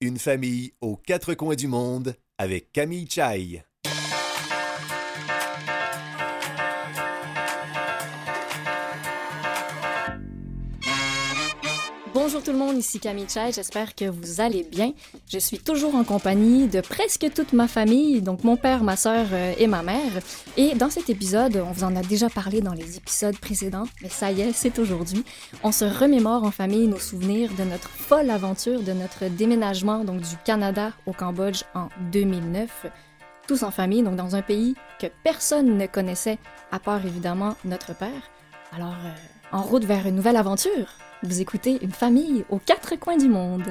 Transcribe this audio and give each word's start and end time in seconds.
Une 0.00 0.18
famille 0.18 0.74
aux 0.80 0.96
quatre 0.96 1.34
coins 1.34 1.56
du 1.56 1.66
monde 1.66 2.14
avec 2.38 2.70
Camille 2.70 3.10
Chai. 3.10 3.64
Bonjour 12.28 12.42
tout 12.42 12.52
le 12.52 12.58
monde, 12.58 12.76
ici 12.76 13.00
Camille 13.00 13.26
Chai, 13.26 13.52
j'espère 13.54 13.94
que 13.94 14.04
vous 14.04 14.42
allez 14.42 14.62
bien. 14.62 14.92
Je 15.32 15.38
suis 15.38 15.58
toujours 15.58 15.94
en 15.94 16.04
compagnie 16.04 16.68
de 16.68 16.82
presque 16.82 17.32
toute 17.34 17.54
ma 17.54 17.66
famille, 17.68 18.20
donc 18.20 18.44
mon 18.44 18.58
père, 18.58 18.84
ma 18.84 18.96
sœur 18.96 19.28
euh, 19.32 19.54
et 19.56 19.66
ma 19.66 19.82
mère. 19.82 20.12
Et 20.58 20.74
dans 20.74 20.90
cet 20.90 21.08
épisode, 21.08 21.56
on 21.56 21.72
vous 21.72 21.84
en 21.84 21.96
a 21.96 22.02
déjà 22.02 22.28
parlé 22.28 22.60
dans 22.60 22.74
les 22.74 22.98
épisodes 22.98 23.38
précédents, 23.38 23.86
mais 24.02 24.10
ça 24.10 24.30
y 24.30 24.42
est, 24.42 24.52
c'est 24.52 24.78
aujourd'hui. 24.78 25.24
On 25.62 25.72
se 25.72 25.86
remémore 25.86 26.44
en 26.44 26.50
famille 26.50 26.86
nos 26.86 26.98
souvenirs 26.98 27.50
de 27.56 27.64
notre 27.64 27.88
folle 27.88 28.28
aventure, 28.28 28.82
de 28.82 28.92
notre 28.92 29.28
déménagement 29.30 30.04
donc 30.04 30.20
du 30.20 30.36
Canada 30.44 30.92
au 31.06 31.14
Cambodge 31.14 31.62
en 31.74 31.88
2009. 32.12 32.88
Tous 33.46 33.62
en 33.62 33.70
famille, 33.70 34.02
donc 34.02 34.16
dans 34.16 34.36
un 34.36 34.42
pays 34.42 34.74
que 35.00 35.06
personne 35.24 35.78
ne 35.78 35.86
connaissait, 35.86 36.36
à 36.72 36.78
part 36.78 37.06
évidemment 37.06 37.56
notre 37.64 37.96
père. 37.96 38.30
Alors, 38.76 38.98
euh, 39.02 39.56
en 39.56 39.62
route 39.62 39.86
vers 39.86 40.06
une 40.06 40.16
nouvelle 40.16 40.36
aventure. 40.36 40.88
Vous 41.24 41.40
écoutez 41.40 41.78
Une 41.82 41.90
famille 41.90 42.44
aux 42.48 42.58
quatre 42.58 42.94
coins 42.94 43.16
du 43.16 43.28
monde. 43.28 43.64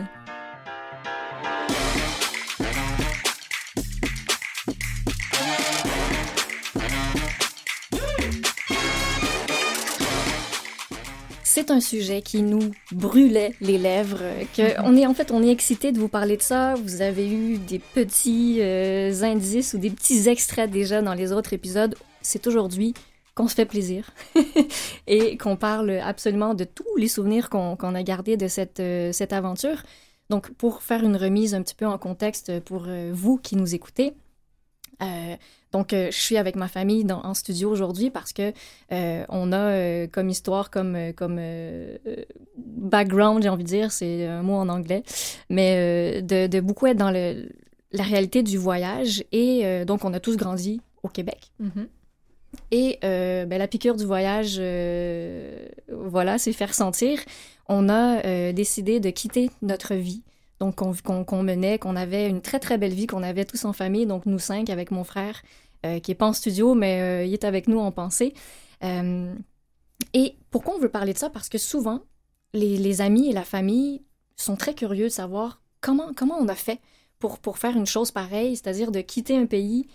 C'est 11.44 11.72
un 11.72 11.80
sujet 11.80 12.22
qui 12.22 12.42
nous 12.42 12.72
brûlait 12.92 13.54
les 13.62 13.78
lèvres. 13.78 14.20
Que 14.56 14.82
on 14.84 14.98
est 14.98 15.06
en 15.06 15.14
fait, 15.14 15.32
on 15.32 15.42
est 15.42 15.50
excité 15.50 15.94
de 15.94 16.00
vous 16.00 16.09
parler 16.09 16.36
de 16.36 16.42
ça. 16.42 16.76
Vous 16.76 17.02
avez 17.02 17.30
eu 17.32 17.58
des 17.58 17.80
petits 17.80 18.58
euh, 18.59 19.23
indices 19.23 19.73
ou 19.73 19.78
des 19.78 19.90
petits 19.90 20.28
extraits 20.28 20.70
déjà 20.70 21.02
dans 21.02 21.14
les 21.14 21.32
autres 21.32 21.54
épisodes. 21.54 21.95
C'est 22.22 22.45
aujourd'hui 22.45 22.94
qu'on 23.38 23.47
se 23.47 23.53
fait 23.53 23.67
plaisir 23.67 24.09
et 25.07 25.38
qu'on 25.38 25.57
parle 25.57 25.91
absolument 25.91 26.55
de 26.55 26.63
tous 26.63 26.97
les 26.97 27.07
souvenirs 27.07 27.49
qu'on 27.52 27.75
a 27.75 28.03
gardés 28.03 28.35
de 28.35 28.47
cette, 28.47 28.80
euh, 28.80 29.11
cette 29.11 29.31
aventure. 29.31 29.83
Donc, 30.31 30.52
pour 30.53 30.81
faire 30.81 31.03
une 31.03 31.16
remise 31.16 31.53
un 31.53 31.61
petit 31.61 31.75
peu 31.75 31.85
en 31.85 31.99
contexte 31.99 32.59
pour 32.61 32.85
euh, 32.88 33.11
vous 33.13 33.38
qui 33.38 33.55
nous 33.55 33.75
écoutez, 33.75 34.13
euh, 35.03 35.35
donc, 35.71 35.89
je 35.91 36.09
suis 36.09 36.38
avec 36.38 36.55
ma 36.55 36.67
famille 36.67 37.03
dans, 37.03 37.21
en 37.23 37.35
studio 37.35 37.69
aujourd'hui 37.69 38.09
parce 38.09 38.33
que 38.33 38.52
on 38.89 39.52
a 39.52 40.08
comme 40.08 40.30
histoire, 40.30 40.71
comme, 40.71 41.13
comme 41.13 41.39
background, 42.58 43.43
j'ai 43.43 43.49
envie 43.49 43.65
de 43.65 43.67
dire, 43.67 43.91
c'est 43.91 44.25
un 44.25 44.41
mot 44.41 44.55
en 44.55 44.69
anglais, 44.69 45.03
mais 45.49 46.21
de, 46.23 46.59
beaucoup 46.61 46.88
être 46.88 46.97
dans 46.97 47.11
la 47.11 48.03
réalité 48.03 48.41
du 48.41 48.58
voyage. 48.58 49.23
Et 49.33 49.85
donc, 49.85 50.05
on 50.05 50.13
a 50.13 50.21
tous 50.21 50.38
grandi 50.38 50.81
au 51.03 51.09
Québec. 51.09 51.52
Mm-hmm. 51.61 51.88
Et 52.72 53.00
euh, 53.04 53.46
ben, 53.46 53.58
la 53.58 53.68
piqûre 53.68 53.96
du 53.96 54.06
voyage, 54.06 54.58
euh, 54.60 55.68
voilà, 55.90 56.38
c'est 56.38 56.54
faire 56.54 56.73
sentir. 56.73 57.20
On 57.68 57.90
a 57.90 58.26
euh, 58.26 58.52
décidé 58.52 59.00
de 59.00 59.10
quitter 59.10 59.50
notre 59.62 59.96
vie, 59.96 60.23
donc 60.60 60.76
qu'on 60.76 61.44
menait, 61.44 61.80
qu'on 61.80 61.95
avait 61.95 62.28
une 62.28 62.42
très 62.42 62.60
très 62.60 62.78
belle 62.78 62.94
vie, 62.94 63.08
qu'on 63.08 63.23
avait 63.23 63.45
tous 63.45 63.64
en 63.66 63.73
famille, 63.73 64.06
donc 64.06 64.26
nous 64.26 64.40
cinq 64.40 64.70
avec 64.70 64.92
mon 64.92 65.04
frère, 65.04 65.42
qui 66.04 66.12
est 66.12 66.16
pas 66.16 66.26
en 66.26 66.34
studio, 66.34 66.73
mais 66.73 67.26
il 67.30 67.34
est 67.34 67.45
avec 67.45 67.70
nous 67.70 67.80
en 67.80 67.92
pensée. 67.92 68.34
et 68.82 70.36
pourquoi 70.50 70.76
on 70.76 70.80
veut 70.80 70.90
parler 70.90 71.14
de 71.14 71.18
ça? 71.18 71.30
Parce 71.30 71.48
que 71.48 71.58
souvent, 71.58 72.02
les, 72.54 72.78
les, 72.78 73.00
amis 73.00 73.30
et 73.30 73.34
la 73.34 73.44
famille 73.44 74.02
sont 74.36 74.58
très 74.58 74.73
curieux 74.73 75.06
de 75.06 75.10
savoir 75.10 75.62
comment, 75.80 76.12
comment 76.14 76.36
on 76.40 76.48
a 76.50 76.56
fait 76.56 76.80
pour, 77.20 77.40
pour 77.40 77.58
faire 77.58 77.78
une 77.78 77.86
chose 77.86 78.12
pareille, 78.12 78.56
c'est-à-dire 78.56 78.92
de 78.92 79.00
quitter 79.02 79.38
un 79.38 79.45
pays 79.45 79.88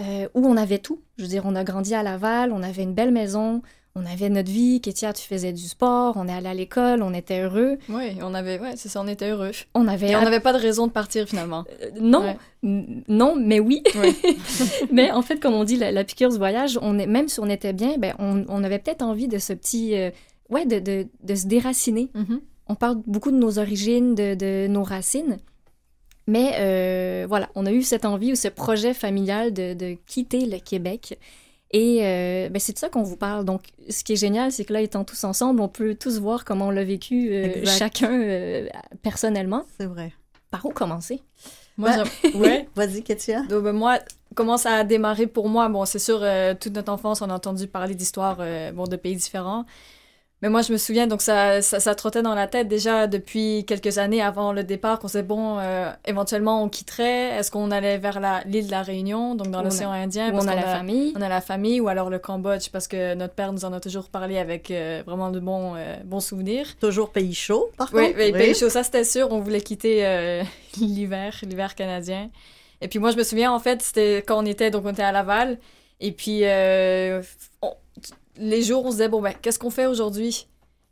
euh, 0.00 0.28
où 0.34 0.46
on 0.46 0.56
avait 0.56 0.78
tout. 0.78 1.00
Je 1.18 1.22
veux 1.22 1.28
dire, 1.28 1.42
on 1.44 1.54
a 1.54 1.64
grandi 1.64 1.94
à 1.94 2.02
Laval, 2.02 2.52
on 2.52 2.62
avait 2.62 2.82
une 2.82 2.94
belle 2.94 3.12
maison, 3.12 3.62
on 3.94 4.04
avait 4.06 4.28
notre 4.28 4.50
vie. 4.50 4.80
Kétia, 4.80 5.12
tu 5.12 5.22
faisais 5.22 5.52
du 5.52 5.62
sport, 5.62 6.14
on 6.16 6.26
est 6.26 6.32
allé 6.32 6.48
à 6.48 6.54
l'école, 6.54 7.02
on 7.02 7.14
était 7.14 7.42
heureux. 7.42 7.78
Oui, 7.88 8.16
on 8.20 8.34
avait, 8.34 8.58
ouais, 8.58 8.72
c'est 8.76 8.88
ça, 8.88 9.00
on 9.00 9.06
était 9.06 9.30
heureux. 9.30 9.52
On 9.74 9.86
avait, 9.86 10.10
Et 10.10 10.16
on 10.16 10.22
n'avait 10.22 10.40
pas 10.40 10.52
de 10.52 10.58
raison 10.58 10.86
de 10.88 10.92
partir 10.92 11.28
finalement. 11.28 11.64
Euh, 11.80 11.90
non, 12.00 12.36
non, 12.62 13.36
mais 13.36 13.60
oui. 13.60 13.82
mais 14.92 15.12
en 15.12 15.22
fait, 15.22 15.38
comme 15.38 15.54
on 15.54 15.64
dit, 15.64 15.76
la, 15.76 16.04
piqûre 16.04 16.30
du 16.30 16.38
voyage, 16.38 16.78
on 16.82 16.98
est, 16.98 17.06
même 17.06 17.28
si 17.28 17.38
on 17.38 17.48
était 17.48 17.72
bien, 17.72 17.96
ben, 17.98 18.14
on, 18.18 18.44
on 18.48 18.64
avait 18.64 18.80
peut-être 18.80 19.02
envie 19.02 19.28
de 19.28 19.38
ce 19.38 19.52
petit, 19.52 19.94
euh, 19.94 20.10
ouais, 20.50 20.66
de, 20.66 20.80
de, 20.80 21.06
de, 21.22 21.34
se 21.34 21.46
déraciner. 21.46 22.10
Mm-hmm. 22.14 22.40
On 22.66 22.74
parle 22.74 22.96
beaucoup 23.06 23.30
de 23.30 23.36
nos 23.36 23.58
origines, 23.60 24.14
de, 24.14 24.34
de 24.34 24.66
nos 24.66 24.82
racines. 24.82 25.38
Mais 26.26 26.54
euh, 26.58 27.26
voilà, 27.28 27.50
on 27.54 27.66
a 27.66 27.72
eu 27.72 27.82
cette 27.82 28.04
envie 28.04 28.32
ou 28.32 28.34
ce 28.34 28.48
projet 28.48 28.94
familial 28.94 29.52
de, 29.52 29.74
de 29.74 29.96
quitter 30.06 30.46
le 30.46 30.58
Québec. 30.58 31.18
Et 31.74 32.00
euh, 32.02 32.48
ben 32.50 32.60
c'est 32.60 32.72
de 32.72 32.78
ça 32.78 32.88
qu'on 32.88 33.02
vous 33.02 33.16
parle. 33.16 33.44
Donc, 33.44 33.62
ce 33.90 34.04
qui 34.04 34.12
est 34.12 34.16
génial, 34.16 34.52
c'est 34.52 34.64
que 34.64 34.72
là, 34.72 34.80
étant 34.80 35.02
tous 35.02 35.24
ensemble, 35.24 35.60
on 35.60 35.68
peut 35.68 35.96
tous 35.96 36.20
voir 36.20 36.44
comment 36.44 36.68
on 36.68 36.70
l'a 36.70 36.84
vécu 36.84 37.32
euh, 37.32 37.66
chacun 37.66 38.12
euh, 38.12 38.68
personnellement. 39.02 39.64
C'est 39.76 39.86
vrai. 39.86 40.12
Par 40.52 40.64
où 40.64 40.68
commencer? 40.68 41.20
Moi, 41.76 41.90
ben, 41.90 42.38
ouais. 42.38 42.68
Vas-y, 42.76 43.02
Katia. 43.02 43.42
Donc, 43.46 43.64
ben, 43.64 43.72
moi, 43.72 43.98
comment 44.36 44.56
ça 44.56 44.74
a 44.74 44.84
démarré 44.84 45.26
pour 45.26 45.48
moi? 45.48 45.68
Bon, 45.68 45.84
c'est 45.84 45.98
sûr, 45.98 46.24
toute 46.60 46.74
notre 46.74 46.92
enfance, 46.92 47.22
on 47.22 47.30
a 47.30 47.34
entendu 47.34 47.66
parler 47.66 47.96
d'histoires 47.96 48.38
bon, 48.72 48.84
de 48.84 48.94
pays 48.94 49.16
différents. 49.16 49.64
Mais 50.44 50.50
moi, 50.50 50.60
je 50.60 50.72
me 50.72 50.76
souviens, 50.76 51.06
donc 51.06 51.22
ça, 51.22 51.62
ça, 51.62 51.94
trottait 51.94 52.20
dans 52.20 52.34
la 52.34 52.46
tête 52.46 52.68
déjà 52.68 53.06
depuis 53.06 53.64
quelques 53.66 53.96
années 53.96 54.20
avant 54.20 54.52
le 54.52 54.62
départ 54.62 54.98
qu'on 54.98 55.08
s'est 55.08 55.22
bon, 55.22 55.58
euh, 55.58 55.90
éventuellement 56.04 56.62
on 56.62 56.68
quitterait. 56.68 57.30
Est-ce 57.38 57.50
qu'on 57.50 57.70
allait 57.70 57.96
vers 57.96 58.20
l'île 58.44 58.66
de 58.66 58.70
la 58.70 58.82
Réunion, 58.82 59.36
donc 59.36 59.48
dans 59.48 59.62
l'océan 59.62 59.90
Indien, 59.90 60.30
parce 60.30 60.44
on 60.44 60.48
a 60.48 60.54
la 60.54 60.64
famille, 60.64 61.14
on 61.16 61.22
a 61.22 61.30
la 61.30 61.40
famille, 61.40 61.80
ou 61.80 61.88
alors 61.88 62.10
le 62.10 62.18
Cambodge, 62.18 62.68
parce 62.70 62.88
que 62.88 63.14
notre 63.14 63.32
père 63.32 63.54
nous 63.54 63.64
en 63.64 63.72
a 63.72 63.80
toujours 63.80 64.10
parlé 64.10 64.36
avec 64.36 64.70
euh, 64.70 65.02
vraiment 65.06 65.30
de 65.30 65.40
bons, 65.40 65.76
euh, 65.76 65.96
bons 66.04 66.20
souvenirs. 66.20 66.76
Toujours 66.78 67.08
pays 67.08 67.32
chaud, 67.32 67.70
par 67.78 67.88
oui, 67.94 68.08
contre. 68.08 68.18
Oui, 68.18 68.32
pays 68.32 68.54
chaud, 68.54 68.68
ça 68.68 68.82
c'était 68.82 69.04
sûr. 69.04 69.28
On 69.30 69.40
voulait 69.40 69.62
quitter 69.62 70.42
l'hiver, 70.78 71.34
l'hiver 71.42 71.74
canadien. 71.74 72.28
Et 72.82 72.88
puis 72.88 72.98
moi, 72.98 73.12
je 73.12 73.16
me 73.16 73.22
souviens 73.22 73.50
en 73.50 73.60
fait, 73.60 73.80
c'était 73.80 74.18
quand 74.18 74.42
on 74.42 74.44
était 74.44 74.70
donc 74.70 74.84
on 74.84 74.90
était 74.90 75.04
à 75.04 75.12
Laval. 75.12 75.56
Et 76.00 76.12
puis, 76.12 76.42
on, 77.62 77.70
les 78.36 78.62
jours, 78.62 78.84
on 78.84 78.90
se 78.90 78.96
disait, 78.96 79.08
bon, 79.08 79.20
ben, 79.20 79.34
qu'est-ce 79.40 79.58
qu'on 79.58 79.70
fait 79.70 79.86
aujourd'hui? 79.86 80.46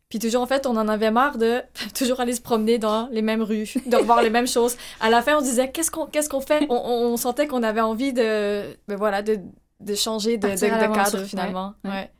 Puis 0.08 0.18
toujours, 0.18 0.42
en 0.42 0.46
fait, 0.46 0.66
on 0.66 0.76
en 0.76 0.88
avait 0.88 1.10
marre 1.10 1.38
de 1.38 1.62
toujours 1.94 2.20
aller 2.20 2.34
se 2.34 2.42
promener 2.42 2.78
dans 2.78 3.08
les 3.08 3.22
mêmes 3.22 3.42
rues, 3.42 3.72
de 3.86 3.96
revoir 3.96 4.22
les 4.22 4.30
mêmes 4.30 4.46
choses. 4.46 4.76
À 5.00 5.10
la 5.10 5.22
fin, 5.22 5.36
on 5.36 5.40
se 5.40 5.46
disait, 5.46 5.70
qu'est-ce 5.70 5.90
qu'on 5.90 6.06
qu'est-ce 6.06 6.28
qu'on 6.28 6.40
fait? 6.40 6.66
On, 6.68 7.16
sentait 7.16 7.46
qu'on 7.46 7.62
avait 7.62 7.80
envie 7.80 8.12
de, 8.12 8.76
ben 8.88 8.96
voilà, 8.96 9.22
de, 9.22 9.38
de 9.80 9.94
changer 9.94 10.36
de, 10.36 10.48
de, 10.48 10.94
cadre, 10.94 11.24
finalement. 11.24 11.74
Ouais. 11.84 12.10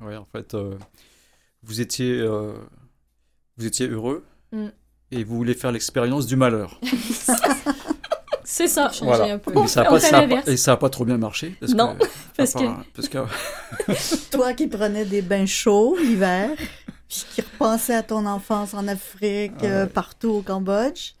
Ouais, 0.00 0.16
en 0.16 0.24
fait, 0.24 0.54
euh, 0.54 0.78
vous, 1.62 1.80
étiez, 1.80 2.18
euh, 2.18 2.54
vous 3.56 3.66
étiez 3.66 3.88
heureux 3.88 4.24
mm. 4.52 4.68
et 5.12 5.24
vous 5.24 5.36
voulez 5.36 5.54
faire 5.54 5.72
l'expérience 5.72 6.26
du 6.26 6.36
malheur. 6.36 6.80
C'est 8.48 8.68
ça. 8.68 8.90
Changer 8.92 9.32
un 9.32 9.38
peu. 9.38 9.52
Et 9.60 9.66
ça 9.66 9.82
n'a 9.82 10.76
pas, 10.76 10.88
trop 10.88 11.04
bien 11.04 11.18
marché. 11.18 11.56
Parce 11.58 11.74
non, 11.74 11.96
parce, 12.36 12.54
que... 12.54 12.64
parce 12.94 13.08
que... 13.08 14.30
Toi 14.30 14.52
qui 14.54 14.68
prenais 14.68 15.04
des 15.04 15.20
bains 15.20 15.46
chauds 15.46 15.96
l'hiver, 15.98 16.50
puis 17.08 17.24
qui 17.34 17.40
repensais 17.40 17.94
à 17.94 18.04
ton 18.04 18.24
enfance 18.24 18.72
en 18.72 18.86
Afrique, 18.86 19.64
euh, 19.64 19.86
partout 19.86 20.30
au 20.30 20.42
Cambodge. 20.42 21.14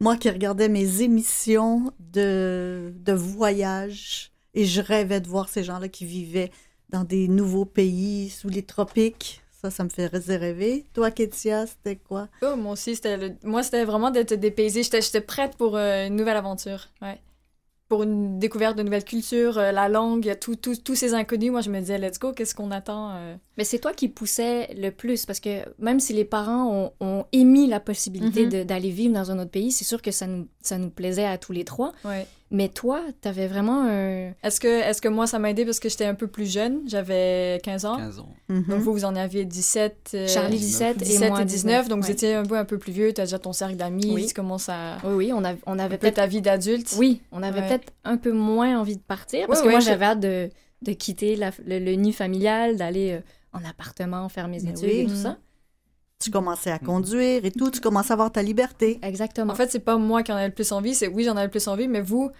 Moi 0.00 0.16
qui 0.16 0.28
regardais 0.28 0.68
mes 0.68 1.02
émissions 1.02 1.92
de, 2.00 2.92
de 2.96 3.12
voyage 3.12 4.32
et 4.54 4.64
je 4.64 4.80
rêvais 4.80 5.20
de 5.20 5.28
voir 5.28 5.48
ces 5.48 5.62
gens-là 5.62 5.88
qui 5.88 6.04
vivaient 6.04 6.50
dans 6.90 7.04
des 7.04 7.28
nouveaux 7.28 7.64
pays 7.64 8.28
sous 8.28 8.48
les 8.48 8.64
tropiques 8.64 9.41
ça, 9.62 9.70
ça 9.70 9.84
me 9.84 9.88
fait 9.88 10.06
rêver. 10.08 10.86
Toi, 10.92 11.10
Kétia, 11.10 11.66
c'était 11.66 11.96
quoi? 11.96 12.28
Oh, 12.42 12.56
moi 12.56 12.72
aussi, 12.72 12.96
c'était 12.96 13.36
moi, 13.44 13.62
c'était 13.62 13.84
vraiment 13.84 14.10
d'être 14.10 14.34
dépaysée. 14.34 14.82
J'étais 14.82 15.20
prête 15.20 15.56
pour 15.56 15.76
euh, 15.76 16.08
une 16.08 16.16
nouvelle 16.16 16.36
aventure. 16.36 16.88
Ouais. 17.00 17.20
Pour 17.88 18.02
une 18.02 18.38
découverte 18.38 18.76
de 18.76 18.82
nouvelles 18.82 19.04
cultures, 19.04 19.58
euh, 19.58 19.70
la 19.70 19.88
langue, 19.88 20.36
tous 20.40 20.94
ces 20.94 21.14
inconnus. 21.14 21.52
Moi, 21.52 21.60
je 21.60 21.70
me 21.70 21.78
disais, 21.78 21.98
let's 21.98 22.18
go, 22.18 22.32
qu'est-ce 22.32 22.54
qu'on 22.54 22.72
attend? 22.72 23.12
Euh? 23.14 23.36
Mais 23.56 23.64
c'est 23.64 23.78
toi 23.78 23.92
qui 23.92 24.08
poussais 24.08 24.74
le 24.74 24.90
plus, 24.90 25.26
parce 25.26 25.38
que 25.38 25.60
même 25.78 26.00
si 26.00 26.12
les 26.12 26.24
parents 26.24 26.92
ont, 26.98 27.24
émis 27.32 27.68
la 27.68 27.78
possibilité 27.78 28.46
mm-hmm. 28.46 28.64
d'aller 28.64 28.90
vivre 28.90 29.14
dans 29.14 29.30
un 29.30 29.38
autre 29.38 29.50
pays, 29.50 29.70
c'est 29.70 29.84
sûr 29.84 30.02
que 30.02 30.10
ça 30.10 30.26
nous, 30.26 30.48
ça 30.60 30.78
nous 30.78 30.90
plaisait 30.90 31.26
à 31.26 31.38
tous 31.38 31.52
les 31.52 31.64
trois. 31.64 31.92
Ouais. 32.04 32.26
Mais 32.52 32.68
toi, 32.68 33.00
t'avais 33.22 33.46
vraiment 33.46 33.86
un... 33.88 34.32
Est-ce 34.42 34.60
que, 34.60 34.68
est 34.68 35.00
que 35.00 35.08
moi, 35.08 35.26
ça 35.26 35.38
m'a 35.38 35.50
aidé 35.50 35.64
parce 35.64 35.80
que 35.80 35.88
j'étais 35.88 36.04
un 36.04 36.14
peu 36.14 36.26
plus 36.26 36.52
jeune? 36.52 36.80
J'avais 36.86 37.58
15 37.64 37.86
ans. 37.86 37.96
15 37.96 38.18
ans. 38.18 38.28
Donc 38.50 38.80
vous, 38.80 38.92
vous 38.92 39.04
en 39.06 39.16
aviez 39.16 39.46
17... 39.46 40.10
Euh, 40.12 40.28
Charlie 40.28 40.58
17, 40.58 40.98
17 40.98 41.22
et 41.22 41.30
moi 41.30 41.44
19. 41.44 41.88
donc 41.88 42.04
vous 42.04 42.10
étiez 42.10 42.34
un 42.34 42.44
peu, 42.44 42.58
un 42.58 42.66
peu 42.66 42.76
plus 42.76 42.92
vieux. 42.92 43.14
T'as 43.14 43.24
déjà 43.24 43.38
ton 43.38 43.54
cercle 43.54 43.76
d'amis. 43.76 44.12
Oui. 44.12 44.26
Tu 44.26 44.34
commences 44.34 44.68
à... 44.68 44.98
Oui, 45.02 45.14
oui, 45.14 45.32
on, 45.34 45.42
a, 45.46 45.54
on 45.64 45.78
avait 45.78 45.96
peut-être... 45.96 46.16
ta 46.16 46.26
vie 46.26 46.42
d'adulte. 46.42 46.94
Oui, 46.98 47.22
on 47.32 47.42
avait 47.42 47.66
peut-être 47.66 47.90
un 48.04 48.18
peu 48.18 48.32
moins 48.32 48.78
envie 48.78 48.96
de 48.96 49.02
partir. 49.02 49.46
Parce 49.46 49.62
que 49.62 49.68
moi, 49.68 49.80
j'avais 49.80 50.04
hâte 50.04 50.20
de, 50.20 50.50
de 50.82 50.92
quitter 50.92 51.36
le, 51.66 51.94
nid 51.94 52.12
familial, 52.12 52.76
d'aller 52.76 53.12
euh, 53.12 53.20
en 53.58 53.64
appartement, 53.64 54.28
faire 54.28 54.48
mes 54.48 54.62
études 54.62 54.90
et 54.90 55.06
tout 55.06 55.16
ça. 55.16 55.38
Tu 56.22 56.30
commençais 56.30 56.70
à 56.70 56.78
conduire 56.78 57.44
et 57.44 57.50
tout, 57.50 57.70
tu 57.70 57.80
commençais 57.80 58.12
à 58.12 58.14
avoir 58.14 58.30
ta 58.32 58.42
liberté. 58.42 58.98
Exactement. 59.02 59.52
En 59.52 59.56
fait, 59.56 59.70
c'est 59.70 59.80
pas 59.80 59.96
moi 59.96 60.22
qui 60.22 60.32
en 60.32 60.36
avais 60.36 60.48
le 60.48 60.54
plus 60.54 60.72
envie, 60.72 60.94
c'est 60.94 61.08
oui, 61.08 61.24
j'en 61.24 61.32
avais 61.32 61.44
le 61.46 61.50
plus 61.50 61.66
envie, 61.68 61.88
mais 61.88 62.00
vous, 62.00 62.30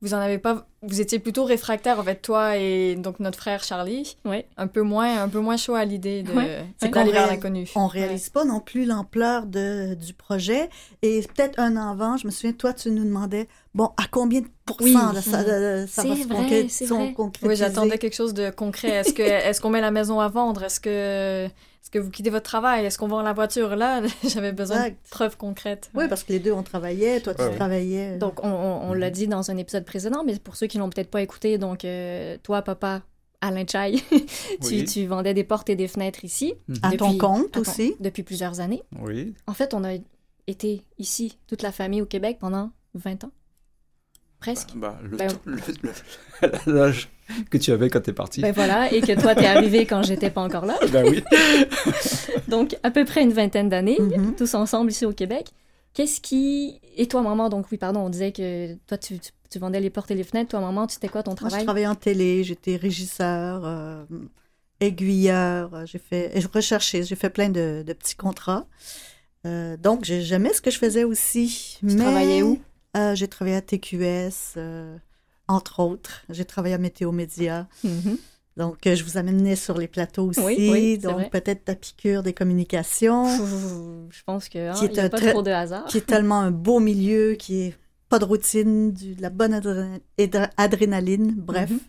vous 0.00 0.14
en 0.14 0.18
avez 0.18 0.38
pas, 0.38 0.66
vous 0.82 1.00
étiez 1.00 1.18
plutôt 1.20 1.44
réfractaire, 1.44 2.00
en 2.00 2.02
fait, 2.02 2.16
toi 2.22 2.56
et 2.56 2.96
donc 2.96 3.20
notre 3.20 3.38
frère 3.38 3.62
Charlie, 3.62 4.16
Ouais. 4.24 4.46
un 4.56 4.66
peu 4.66 4.82
moins, 4.82 5.22
un 5.22 5.28
peu 5.28 5.38
moins 5.38 5.56
chaud 5.56 5.74
à 5.74 5.84
l'idée 5.84 6.22
de 6.24 6.32
Ouais. 6.32 6.64
C'est 6.80 6.90
d'aller 6.90 7.12
vers 7.12 7.26
l'inconnu. 7.28 7.68
On 7.76 7.86
réalise 7.86 8.28
pas 8.28 8.44
non 8.44 8.58
plus 8.60 8.84
l'ampleur 8.84 9.46
de, 9.46 9.94
du 9.94 10.12
projet. 10.12 10.68
Et 11.02 11.20
peut-être 11.22 11.58
un 11.60 11.76
an 11.76 11.90
avant, 11.92 12.16
je 12.16 12.26
me 12.26 12.32
souviens, 12.32 12.52
toi, 12.52 12.72
tu 12.72 12.90
nous 12.90 13.04
demandais, 13.04 13.48
bon, 13.74 13.90
à 13.96 14.04
combien 14.10 14.40
de 14.40 14.48
pourcents 14.66 14.84
Oui. 14.84 15.22
ça, 15.22 15.22
ça 15.22 15.86
C'est 15.86 16.08
va 16.08 16.16
se 16.16 16.26
vrai, 16.26 16.36
concrétiser? 16.36 16.94
Oui, 17.42 17.54
j'attendais 17.56 17.98
quelque 17.98 18.16
chose 18.16 18.34
de 18.34 18.50
concret. 18.50 18.88
Est-ce 18.90 19.12
que, 19.12 19.22
est-ce 19.22 19.60
qu'on 19.60 19.70
met 19.70 19.80
la 19.80 19.90
maison 19.92 20.18
à 20.20 20.28
vendre? 20.28 20.64
Est-ce 20.64 20.80
que, 20.80 21.48
est-ce 21.82 21.90
que 21.90 21.98
vous 21.98 22.10
quittez 22.10 22.30
votre 22.30 22.44
travail? 22.44 22.84
Est-ce 22.86 22.96
qu'on 22.98 23.08
vend 23.08 23.22
la 23.22 23.32
voiture 23.32 23.74
Là, 23.76 24.02
j'avais 24.28 24.52
besoin 24.52 24.84
Exact. 24.84 25.04
de 25.04 25.10
preuves 25.10 25.36
concrètes. 25.36 25.90
Oui, 25.94 26.08
parce 26.08 26.22
que 26.24 26.32
les 26.32 26.38
deux, 26.38 26.52
on 26.52 26.62
travaillait. 26.62 27.20
Toi, 27.20 27.34
tu 27.34 27.42
Ouais, 27.42 27.54
travaillais. 27.56 28.16
Donc, 28.18 28.42
on, 28.44 28.48
on- 28.48 28.90
on 28.90 28.92
l'a 28.94 29.10
dit 29.10 29.26
dans 29.26 29.50
un 29.50 29.56
épisode 29.56 29.84
précédent, 29.84 30.22
mais 30.24 30.38
pour 30.38 30.56
ceux 30.56 30.66
qui 30.68 30.78
l'ont 30.78 30.88
peut-être 30.90 31.10
pas 31.10 31.22
écouté, 31.22 31.58
donc 31.58 31.84
euh, 31.84 32.38
toi, 32.42 32.62
papa, 32.62 33.02
Alain 33.40 33.64
Chai, 33.66 33.96
tu, 34.10 34.24
Oui. 34.62 34.84
tu 34.84 35.06
vendais 35.06 35.34
des 35.34 35.42
portes 35.44 35.68
et 35.70 35.74
des 35.76 35.88
fenêtres 35.88 36.24
ici. 36.24 36.54
à 36.82 36.92
ton 36.96 37.18
compte 37.18 37.46
à 37.46 37.50
ton- 37.50 37.60
aussi. 37.62 37.94
Depuis 37.98 38.22
plusieurs 38.22 38.60
années. 38.60 38.84
Oui. 39.00 39.34
En 39.48 39.52
fait, 39.54 39.74
on 39.74 39.82
a 39.82 39.94
été 40.46 40.84
ici, 40.98 41.36
toute 41.48 41.62
la 41.62 41.72
famille 41.72 42.00
au 42.02 42.06
Québec, 42.06 42.36
pendant 42.40 42.70
20 42.94 43.24
ans. 43.24 43.32
Presque. 44.38 44.70
Bah, 44.76 44.98
le 45.02 45.16
Ben- 45.16 45.28
temps- 45.32 45.40
le- 45.44 45.58
le- 45.82 46.72
l'âge 46.72 47.08
que 47.50 47.58
tu 47.58 47.72
avais 47.72 47.88
quand 47.90 48.00
t'es 48.00 48.12
parti. 48.12 48.40
Ben 48.40 48.52
voilà, 48.52 48.92
et 48.92 49.00
que 49.00 49.20
toi, 49.20 49.34
t'es 49.34 49.46
arrivé 49.46 49.86
quand 49.86 50.02
j'étais 50.02 50.30
pas 50.30 50.42
encore 50.42 50.66
là. 50.66 50.78
Ben 50.92 51.04
oui. 51.08 51.22
Donc, 52.48 52.76
à 52.82 52.90
peu 52.90 53.04
près 53.04 53.22
une 53.22 53.32
vingtaine 53.32 53.68
d'années, 53.68 53.98
Mhm. 54.00 54.34
tous 54.36 54.54
ensemble 54.54 54.90
ici 54.90 55.04
au 55.06 55.12
Québec. 55.12 55.48
Qu'est-ce 55.94 56.20
qui... 56.20 56.80
Et 56.96 57.06
toi, 57.06 57.20
maman, 57.22 57.48
donc 57.50 57.66
oui, 57.70 57.76
pardon, 57.78 58.00
on 58.00 58.08
disait 58.10 58.32
que 58.32 58.74
toi, 58.86 58.96
tu, 58.98 59.18
tu, 59.18 59.30
tu 59.50 59.58
vendais 59.58 59.80
les 59.80 59.90
portes 59.90 60.10
et 60.10 60.14
les 60.14 60.24
fenêtres. 60.24 60.50
Toi, 60.50 60.60
maman, 60.60 60.86
tu 60.86 60.94
c'était 60.94 61.08
quoi 61.08 61.22
ton 61.22 61.32
Moi, 61.32 61.36
je 61.42 61.46
travail? 61.48 61.64
travaillais 61.64 61.86
en 61.86 61.94
télé, 61.94 62.44
j'étais 62.44 62.76
régisseur, 62.76 63.62
euh, 63.66 64.04
aiguilleur, 64.80 65.74
euh, 65.74 65.86
j'ai 65.86 65.98
fait, 65.98 66.30
et 66.36 66.40
je 66.40 66.48
recherchais, 66.52 67.02
j'ai 67.02 67.14
fait 67.16 67.30
plein 67.30 67.48
de, 67.48 67.84
de 67.86 67.92
petits 67.92 68.16
contrats. 68.16 68.66
Euh, 69.46 69.76
donc, 69.76 70.04
j'ai- 70.04 70.22
j'aimais 70.22 70.52
ce 70.52 70.60
que 70.62 70.70
je 70.70 70.78
faisais 70.78 71.04
aussi. 71.04 71.78
Tu 71.86 71.96
travaillais 71.96 72.42
où? 72.42 72.58
Euh, 72.96 73.14
j'ai 73.14 73.28
travaillé 73.28 73.56
à 73.56 73.60
TQS, 73.62 74.54
euh, 74.56 74.96
entre 75.48 75.80
autres. 75.80 76.22
J'ai 76.30 76.44
travaillé 76.44 76.74
à 76.74 76.78
Météo 76.78 77.12
Média. 77.12 77.68
Mhm. 77.84 78.16
Donc, 78.58 78.86
euh, 78.86 78.94
je 78.94 79.02
vous 79.04 79.16
amenais 79.16 79.56
sur 79.56 79.78
les 79.78 79.88
plateaux 79.88 80.26
aussi. 80.26 80.40
Oui, 80.40 80.68
oui, 80.70 80.98
donc, 80.98 81.30
peut-être 81.30 81.64
ta 81.64 81.74
piqûre 81.74 82.22
des 82.22 82.34
communications, 82.34 83.24
Je 84.10 84.22
pense 84.26 84.48
que 84.50 84.68
hein, 84.70 84.74
Qui 84.74 84.84
est 84.84 84.98
a 84.98 85.04
un 85.04 85.08
pas 85.08 85.18
trop 85.20 85.42
de 85.42 85.50
hasard. 85.50 85.86
qui 85.86 85.98
est 85.98 86.06
tellement 86.06 86.40
un 86.40 86.50
beau 86.50 86.78
milieu, 86.78 87.32
qui 87.34 87.62
est 87.62 87.74
pas 88.10 88.18
de 88.18 88.26
routine, 88.26 88.92
du- 88.92 89.14
de 89.14 89.22
la 89.22 89.30
bonne 89.30 89.54
adré- 89.54 90.02
adr- 90.18 90.50
adrénaline. 90.58 91.32
Bref, 91.34 91.70
Mhm. 91.70 91.80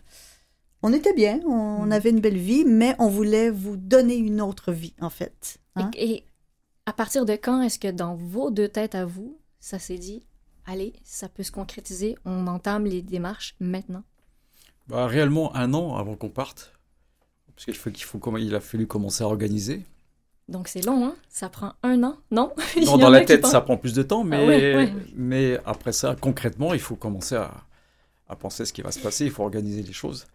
on 0.82 0.92
était 0.94 1.12
bien, 1.12 1.40
on, 1.46 1.84
Mhm. 1.84 1.92
avait 1.92 2.10
une 2.10 2.20
belle 2.20 2.38
vie, 2.38 2.64
mais 2.64 2.96
on 2.98 3.08
voulait 3.08 3.50
vous 3.50 3.76
donner 3.76 4.16
une 4.16 4.40
autre 4.40 4.72
vie, 4.72 4.94
en 5.02 5.10
fait. 5.10 5.58
Hein? 5.76 5.90
Et, 5.96 6.10
et 6.14 6.24
à 6.86 6.94
partir 6.94 7.26
de 7.26 7.34
quand 7.34 7.60
est-ce 7.60 7.78
que 7.78 7.90
dans 7.90 8.14
vos 8.16 8.50
deux 8.50 8.68
têtes 8.68 8.94
à 8.94 9.04
vous, 9.04 9.38
ça 9.60 9.78
s'est 9.78 9.98
dit, 9.98 10.22
allez, 10.66 10.92
ça 11.04 11.28
peut 11.28 11.42
se 11.42 11.52
concrétiser, 11.52 12.16
on 12.24 12.46
entame 12.46 12.84
les 12.86 13.02
démarches 13.02 13.54
maintenant? 13.60 14.04
Bah, 14.88 15.06
réellement 15.06 15.54
un 15.56 15.72
an 15.74 15.96
avant 15.96 16.16
qu'on 16.16 16.28
parte. 16.28 16.72
Parce 17.54 17.64
qu'il 17.66 17.74
faut, 17.74 17.90
qu'il 17.90 18.04
faut, 18.04 18.38
il 18.38 18.54
a 18.54 18.60
fallu 18.60 18.86
commencer 18.86 19.22
à 19.22 19.26
organiser. 19.26 19.82
Donc 20.48 20.68
c'est 20.68 20.84
long, 20.84 21.06
hein? 21.06 21.16
Ça 21.28 21.48
prend 21.48 21.74
un 21.82 22.02
an, 22.02 22.18
non? 22.30 22.52
Non, 22.84 22.98
dans 22.98 23.10
la 23.10 23.24
tête, 23.24 23.46
ça 23.46 23.60
prend 23.60 23.76
plus 23.76 23.94
de 23.94 24.02
temps, 24.02 24.24
mais, 24.24 24.36
Ah 24.36 24.46
ouais, 24.46 24.74
ouais. 24.76 24.92
mais 25.14 25.58
après 25.64 25.92
ça, 25.92 26.16
concrètement, 26.20 26.74
il 26.74 26.80
faut 26.80 26.96
commencer 26.96 27.36
à, 27.36 27.64
à 28.28 28.36
penser 28.36 28.64
ce 28.66 28.72
qui 28.72 28.82
va 28.82 28.92
se 28.92 28.98
passer, 29.00 29.24
il 29.24 29.30
faut 29.30 29.42
organiser 29.44 29.82
les 29.82 29.92
choses. 29.92 30.26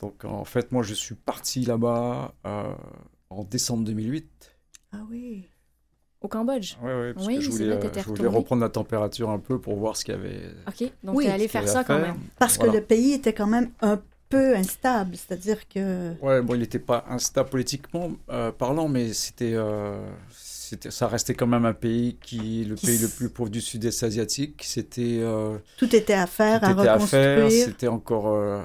Donc 0.00 0.24
en 0.24 0.44
fait, 0.44 0.72
moi, 0.72 0.82
je 0.82 0.94
suis 0.94 1.14
parti 1.14 1.62
là-bas 1.62 2.34
euh, 2.46 2.74
en 3.30 3.44
décembre 3.44 3.84
2008. 3.84 4.56
Ah 4.92 5.02
oui. 5.08 5.46
Au 6.22 6.28
Cambodge. 6.28 6.74
Parce 7.14 7.26
Oui, 7.26 7.36
que 7.36 7.40
je 7.40 7.50
c'est 7.50 7.64
voulais, 7.64 7.76
vrai, 7.76 7.86
euh, 7.86 7.90
je 8.02 8.08
voulais 8.08 8.28
reprendre 8.28 8.60
la 8.62 8.68
température 8.68 9.30
un 9.30 9.38
peu 9.38 9.58
pour 9.58 9.76
voir 9.76 9.96
ce 9.96 10.04
qu'il 10.04 10.14
y 10.14 10.18
avait. 10.18 10.42
OK, 10.68 10.90
donc 11.02 11.16
Oui, 11.16 11.26
allé 11.28 11.44
y 11.44 11.48
faire 11.48 11.66
ça 11.66 11.82
quand 11.82 11.96
faire. 11.96 12.08
même. 12.08 12.16
Parce 12.38 12.56
Voilà. 12.56 12.72
que 12.72 12.76
le 12.78 12.84
pays 12.84 13.12
était 13.14 13.32
quand 13.32 13.46
même 13.46 13.70
un 13.80 13.98
peu 14.28 14.54
instable, 14.54 15.16
c'est-à-dire 15.16 15.66
que... 15.68 16.12
Ouais, 16.22 16.40
bon, 16.42 16.54
il 16.54 16.60
n'était 16.60 16.78
pas 16.78 17.04
instable 17.08 17.48
politiquement 17.48 18.10
euh, 18.30 18.52
parlant, 18.52 18.86
mais 18.86 19.12
c'était, 19.14 19.54
euh, 19.54 20.08
c'était, 20.30 20.90
ça 20.92 21.08
restait 21.08 21.34
quand 21.34 21.48
même 21.48 21.64
un 21.64 21.72
pays 21.72 22.16
qui, 22.22 22.64
le 22.64 22.76
Qui 22.76 22.86
pays 22.86 22.98
le 22.98 23.08
plus 23.08 23.28
pauvre 23.30 23.50
du 23.50 23.60
Sud-Est 23.60 24.02
asiatique. 24.04 24.62
C'était, 24.64 25.18
euh, 25.20 25.56
Tout 25.78 25.96
était 25.96 26.12
à 26.12 26.26
faire, 26.28 26.60
tout 26.60 26.66
à 26.66 26.70
était 26.72 26.80
à 26.88 26.98
faire, 27.00 27.36
reconstruire. 27.38 27.64
c'était 27.66 27.88
encore 27.88 28.28
euh, 28.28 28.62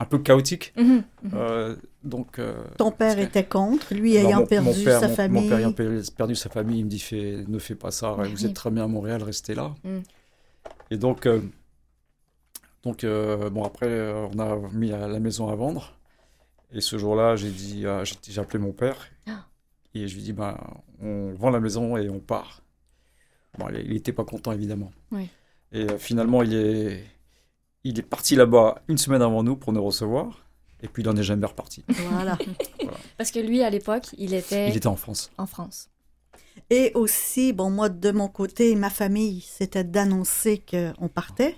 un 0.00 0.04
peu 0.06 0.18
chaotique. 0.18 0.72
Mhm, 0.76 1.04
mhm. 1.22 1.30
Euh, 1.34 1.76
donc, 2.02 2.38
euh, 2.38 2.64
Ton 2.78 2.90
père 2.90 3.18
était 3.18 3.44
contre, 3.44 3.94
lui 3.94 4.16
alors, 4.16 4.30
ayant 4.30 4.40
mon- 4.40 4.46
perdu 4.46 4.68
mon 4.78 4.84
père, 4.84 5.00
sa 5.00 5.08
mon- 5.08 5.14
famille. 5.14 5.42
Mon 5.42 5.48
père 5.48 5.58
ayant 5.58 5.72
per- 5.72 6.00
perdu 6.16 6.34
sa 6.34 6.48
famille, 6.48 6.78
il 6.80 6.84
me 6.86 6.90
dit 6.90 6.98
fais, 6.98 7.44
ne 7.46 7.58
fais 7.58 7.74
pas 7.74 7.90
ça, 7.90 8.14
Ouais, 8.14 8.26
vous 8.28 8.36
oui. 8.42 8.46
êtes 8.46 8.54
très 8.54 8.70
bien 8.70 8.84
à 8.84 8.88
Montréal, 8.88 9.22
restez 9.22 9.54
là. 9.54 9.74
Mm. 9.84 9.98
Et 10.90 10.96
donc, 10.96 11.26
euh, 11.26 11.40
donc 12.82 13.04
euh, 13.04 13.50
bon, 13.50 13.62
après, 13.64 14.10
on 14.34 14.38
a 14.38 14.56
mis 14.72 14.88
la, 14.88 15.06
la 15.06 15.20
maison 15.20 15.48
à 15.48 15.54
vendre. 15.54 15.96
Et 16.72 16.80
ce 16.80 16.96
jour-là, 16.98 17.36
j'ai 17.36 17.50
dit, 17.50 17.84
euh, 17.86 18.04
j'ai 18.28 18.40
appelé 18.40 18.58
mon 18.58 18.72
père. 18.72 18.96
Ah. 19.28 19.44
Et 19.94 20.06
je 20.08 20.14
lui 20.14 20.22
ai 20.22 20.24
dit, 20.26 20.32
ben, 20.32 20.56
on 21.02 21.32
vend 21.32 21.50
la 21.50 21.60
maison 21.60 21.96
et 21.96 22.08
on 22.08 22.20
part. 22.20 22.62
Bon, 23.58 23.66
il 23.68 23.92
n'était 23.92 24.12
pas 24.12 24.24
content, 24.24 24.52
évidemment. 24.52 24.92
Oui. 25.10 25.28
Et 25.72 25.82
euh, 25.90 25.98
finalement, 25.98 26.42
il 26.42 26.54
est, 26.54 27.04
il 27.84 27.98
est 27.98 28.02
parti 28.02 28.36
là-bas 28.36 28.82
une 28.88 28.98
semaine 28.98 29.22
avant 29.22 29.42
nous 29.42 29.56
pour 29.56 29.72
nous 29.72 29.82
recevoir. 29.82 30.44
Et 30.82 30.88
puis, 30.88 31.02
il 31.02 31.06
n'en 31.06 31.16
est 31.16 31.22
jamais 31.22 31.46
reparti. 31.46 31.84
Voilà. 32.10 32.38
Parce 33.18 33.30
que 33.30 33.38
lui, 33.38 33.62
à 33.62 33.68
l'époque, 33.70 34.06
il 34.16 34.32
était, 34.34 34.68
Il 34.70 34.76
était 34.76 34.86
en 34.86 34.96
France. 34.96 35.30
en 35.36 35.46
France. 35.46 35.88
Et 36.70 36.92
aussi, 36.94 37.52
bon, 37.52 37.70
moi, 37.70 37.88
de 37.88 38.10
mon 38.12 38.28
côté, 38.28 38.74
ma 38.76 38.90
famille, 38.90 39.42
c'était 39.46 39.84
d'annoncer 39.84 40.62
qu'on 40.70 41.08
partait. 41.08 41.56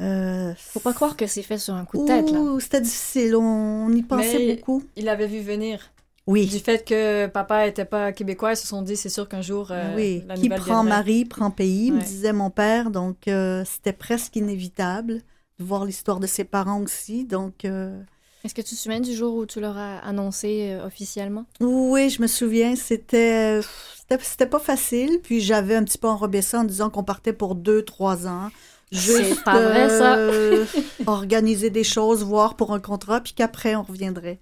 Euh, 0.00 0.52
Faut 0.56 0.80
pas 0.80 0.92
croire 0.94 1.16
que 1.16 1.26
c'est 1.26 1.42
fait 1.42 1.58
sur 1.58 1.74
un 1.74 1.84
coup 1.84 1.98
de 2.02 2.06
tête, 2.06 2.30
là. 2.30 2.40
C'était 2.58 2.80
difficile, 2.80 3.36
on 3.36 3.90
y 3.92 4.02
pensait 4.02 4.38
Mais- 4.38 4.56
beaucoup. 4.56 4.82
Il 4.96 5.08
avait 5.08 5.26
vu 5.26 5.40
venir. 5.40 5.90
Oui, 6.26 6.46
Du 6.46 6.58
fait 6.58 6.84
que 6.86 7.26
papa 7.26 7.66
était 7.66 7.84
pas 7.84 8.12
québécois, 8.12 8.52
ils 8.52 8.56
se 8.56 8.66
sont 8.66 8.82
dit, 8.82 8.96
c'est 8.96 9.08
sûr 9.08 9.28
qu'un 9.28 9.42
jour, 9.42 9.68
euh, 9.72 9.94
oui. 9.96 10.22
la 10.28 10.34
Qui 10.36 10.48
prend 10.48 10.58
viendrait. 10.82 10.88
mari, 10.88 11.24
prend 11.24 11.50
pays, 11.50 11.90
me 11.90 12.00
disait 12.00 12.32
mon 12.32 12.50
père. 12.50 12.90
Donc, 12.90 13.26
euh, 13.28 13.64
c'était 13.64 13.92
presque 13.92 14.36
inévitable 14.36 15.22
voir 15.64 15.84
l'histoire 15.84 16.20
de 16.20 16.26
ses 16.26 16.44
parents 16.44 16.80
aussi. 16.82 17.24
Donc, 17.24 17.64
euh, 17.64 18.00
Est-ce 18.44 18.54
que 18.54 18.62
tu 18.62 18.74
te 18.74 18.80
souviens 18.80 19.00
du 19.00 19.14
jour 19.14 19.34
où 19.36 19.46
tu 19.46 19.60
leur 19.60 19.76
as 19.76 19.98
annoncé 19.98 20.70
euh, 20.72 20.86
officiellement? 20.86 21.44
oui, 21.60 22.10
je 22.10 22.22
me 22.22 22.26
souviens, 22.26 22.76
c'était 22.76 23.60
c'était- 23.96 24.24
c'était 24.24 24.46
pas 24.46 24.58
facile. 24.58 25.20
Puis, 25.22 25.40
j'avais 25.40 25.76
un 25.76 25.84
petit 25.84 25.98
peu 25.98 26.08
enrobé 26.08 26.42
ça 26.42 26.60
en 26.60 26.64
disant 26.64 26.90
qu'on 26.90 27.04
partait 27.04 27.32
pour 27.32 27.54
deux, 27.54 27.82
trois 27.82 28.26
ans. 28.26 28.50
C'est 28.90 28.98
Juste, 28.98 29.44
pas 29.44 29.60
vrai, 29.60 29.88
ça. 29.88 30.16
euh, 30.18 30.66
organiser 31.06 31.70
des 31.70 31.84
choses, 31.84 32.24
voir 32.24 32.56
pour 32.56 32.72
un 32.74 32.80
contrat, 32.80 33.20
puis 33.20 33.34
qu'après, 33.34 33.76
on 33.76 33.82
reviendrait. 33.84 34.40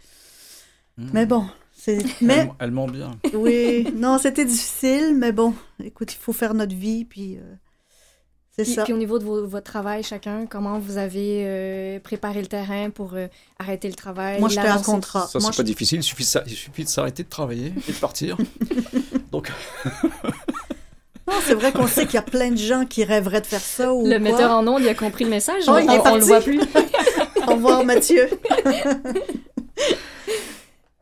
Mais 1.12 1.26
bon, 1.26 1.46
c'est... 1.76 1.98
Mais 2.22 2.40
Elle, 2.40 2.50
elle 2.60 2.70
ment 2.70 2.88
bien. 2.88 3.18
oui, 3.34 3.88
non, 3.94 4.18
c'était 4.18 4.44
difficile, 4.44 5.14
mais 5.16 5.32
bon, 5.32 5.54
écoute, 5.82 6.12
il 6.12 6.16
faut 6.18 6.32
faire 6.32 6.54
notre 6.54 6.75
vie, 6.75 7.04
puis 7.04 7.37
euh, 7.37 7.54
c'est 8.59 8.65
Puis, 8.65 8.75
ça. 8.75 8.83
puis 8.85 8.93
au 8.93 8.97
niveau 8.97 9.19
de 9.21 9.25
vos- 9.25 9.47
votre 9.47 9.71
travail, 9.71 10.03
chacun, 10.03 10.45
comment 10.47 10.79
vous 10.81 10.97
avez 10.99 11.45
euh, 11.47 12.00
préparé 12.00 12.41
le 12.41 12.49
terrain 12.49 12.91
pour 12.91 13.15
euh, 13.15 13.29
arrêter 13.59 13.87
le 13.88 13.95
travail? 13.95 14.41
Moi, 14.41 14.49
j'étais 14.49 14.62
en 14.62 14.65
l'annoncer? 14.65 14.85
contrat. 14.91 15.27
Ça, 15.29 15.38
c'est 15.41 15.57
pas 15.57 15.62
difficile. 15.62 16.00
Il 16.00 16.03
suffit, 16.03 16.25
de 16.25 16.29
s'a- 16.29 16.43
il 16.47 16.55
suffit 16.57 16.83
de 16.85 16.88
s'arrêter 16.88 17.23
de 17.23 17.29
travailler 17.29 17.73
et 17.88 17.93
de 17.93 17.97
partir. 17.99 18.37
Donc, 19.33 19.53
Non, 21.29 21.35
c'est 21.45 21.55
vrai 21.55 21.71
qu'on 21.73 21.87
sait 21.87 22.07
qu'il 22.07 22.15
y 22.15 22.19
a 22.19 22.23
plein 22.23 22.50
de 22.50 22.57
gens 22.57 22.85
qui 22.87 23.05
rêveraient 23.05 23.43
de 23.43 23.47
faire 23.47 23.61
ça 23.61 23.93
ou 23.95 24.03
Le 24.05 24.11
quoi. 24.12 24.19
metteur 24.19 24.50
en 24.50 24.67
ondes, 24.67 24.81
il 24.83 24.88
a 24.88 24.95
compris 24.95 25.25
le 25.25 25.31
message, 25.31 25.62
Oh, 25.69 25.77
il 25.79 25.85
est 25.85 25.88
on, 25.91 25.93
on 25.93 26.17
le 26.17 26.27
parti. 26.27 26.27
voit 26.27 26.41
plus. 26.41 26.61
Au 27.47 27.53
revoir, 27.55 27.85
Mathieu. 27.85 28.29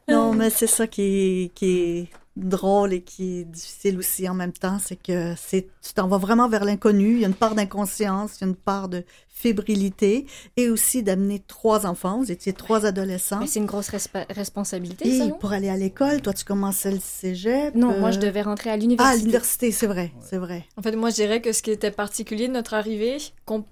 non, 0.09 0.33
mais 0.33 0.51
c'est 0.51 0.67
ça 0.67 0.87
qui 0.87 1.51
qui 1.55 1.71
est 1.81 2.09
drôle 2.37 2.93
et 2.93 3.01
qui 3.03 3.39
est 3.41 3.45
difficile 3.45 3.99
aussi 3.99 4.29
en 4.29 4.35
même 4.35 4.53
temps, 4.53 4.79
c'est 4.79 4.97
que 4.97 5.35
c'est 5.37 5.69
tu 5.83 5.95
t'en 5.95 6.07
vas 6.09 6.19
vraiment 6.19 6.49
vers 6.49 6.65
l'inconnu. 6.65 7.15
Il 7.15 7.21
y 7.21 7.25
a 7.25 7.29
une 7.29 7.35
part 7.35 7.55
d'inconscience, 7.55 8.39
il 8.39 8.41
y 8.43 8.45
a 8.45 8.49
une 8.49 8.55
part 8.57 8.89
de 8.89 9.05
fébrilité 9.29 10.27
et 10.57 10.69
aussi 10.71 11.03
d'amener 11.03 11.43
trois 11.47 11.87
enfants. 11.87 12.19
Vous 12.19 12.33
étiez 12.33 12.53
trois 12.53 12.85
adolescents. 12.87 13.41
Mais 13.41 13.47
c'est 13.47 13.61
une 13.61 13.67
grosse 13.67 13.91
responsabilité, 14.31 15.19
ça, 15.19 15.25
Et 15.25 15.29
non? 15.29 15.35
pour 15.39 15.53
aller 15.53 15.69
à 15.69 15.77
l'école, 15.77 16.21
toi, 16.23 16.33
tu 16.33 16.45
commençais 16.45 16.91
le 16.91 16.99
cégep. 17.01 17.75
Non, 17.75 17.99
moi, 17.99 18.09
euh, 18.09 18.13
je 18.13 18.19
devais 18.19 18.43
rentrer 18.43 18.71
à 18.71 18.73
Ah, 18.73 18.77
à 18.77 18.79
l'université. 18.79 19.19
l'université, 19.19 19.73
c'est 19.73 19.87
vrai, 19.87 20.13
c'est 20.23 20.39
vrai. 20.39 20.65
En 20.77 20.83
fait, 20.83 20.97
moi, 20.97 21.11
je 21.11 21.15
dirais 21.17 21.41
que 21.41 21.53
ce 21.53 21.63
qui 21.63 21.71
était 21.71 21.91
particulier 21.91 22.49
de 22.49 22.53
notre 22.53 22.75
arrivée, 22.75 23.19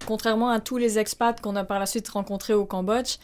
contrairement 0.07 0.51
à 0.51 0.61
tous 0.61 0.77
les 0.77 0.99
expats 0.99 1.41
qu'on 1.41 1.57
a 1.57 1.65
par 1.65 1.79
la 1.79 1.87
suite 1.87 2.09
rencontrés 2.09 2.55
au 2.55 2.65
Cambodge, 2.67 3.17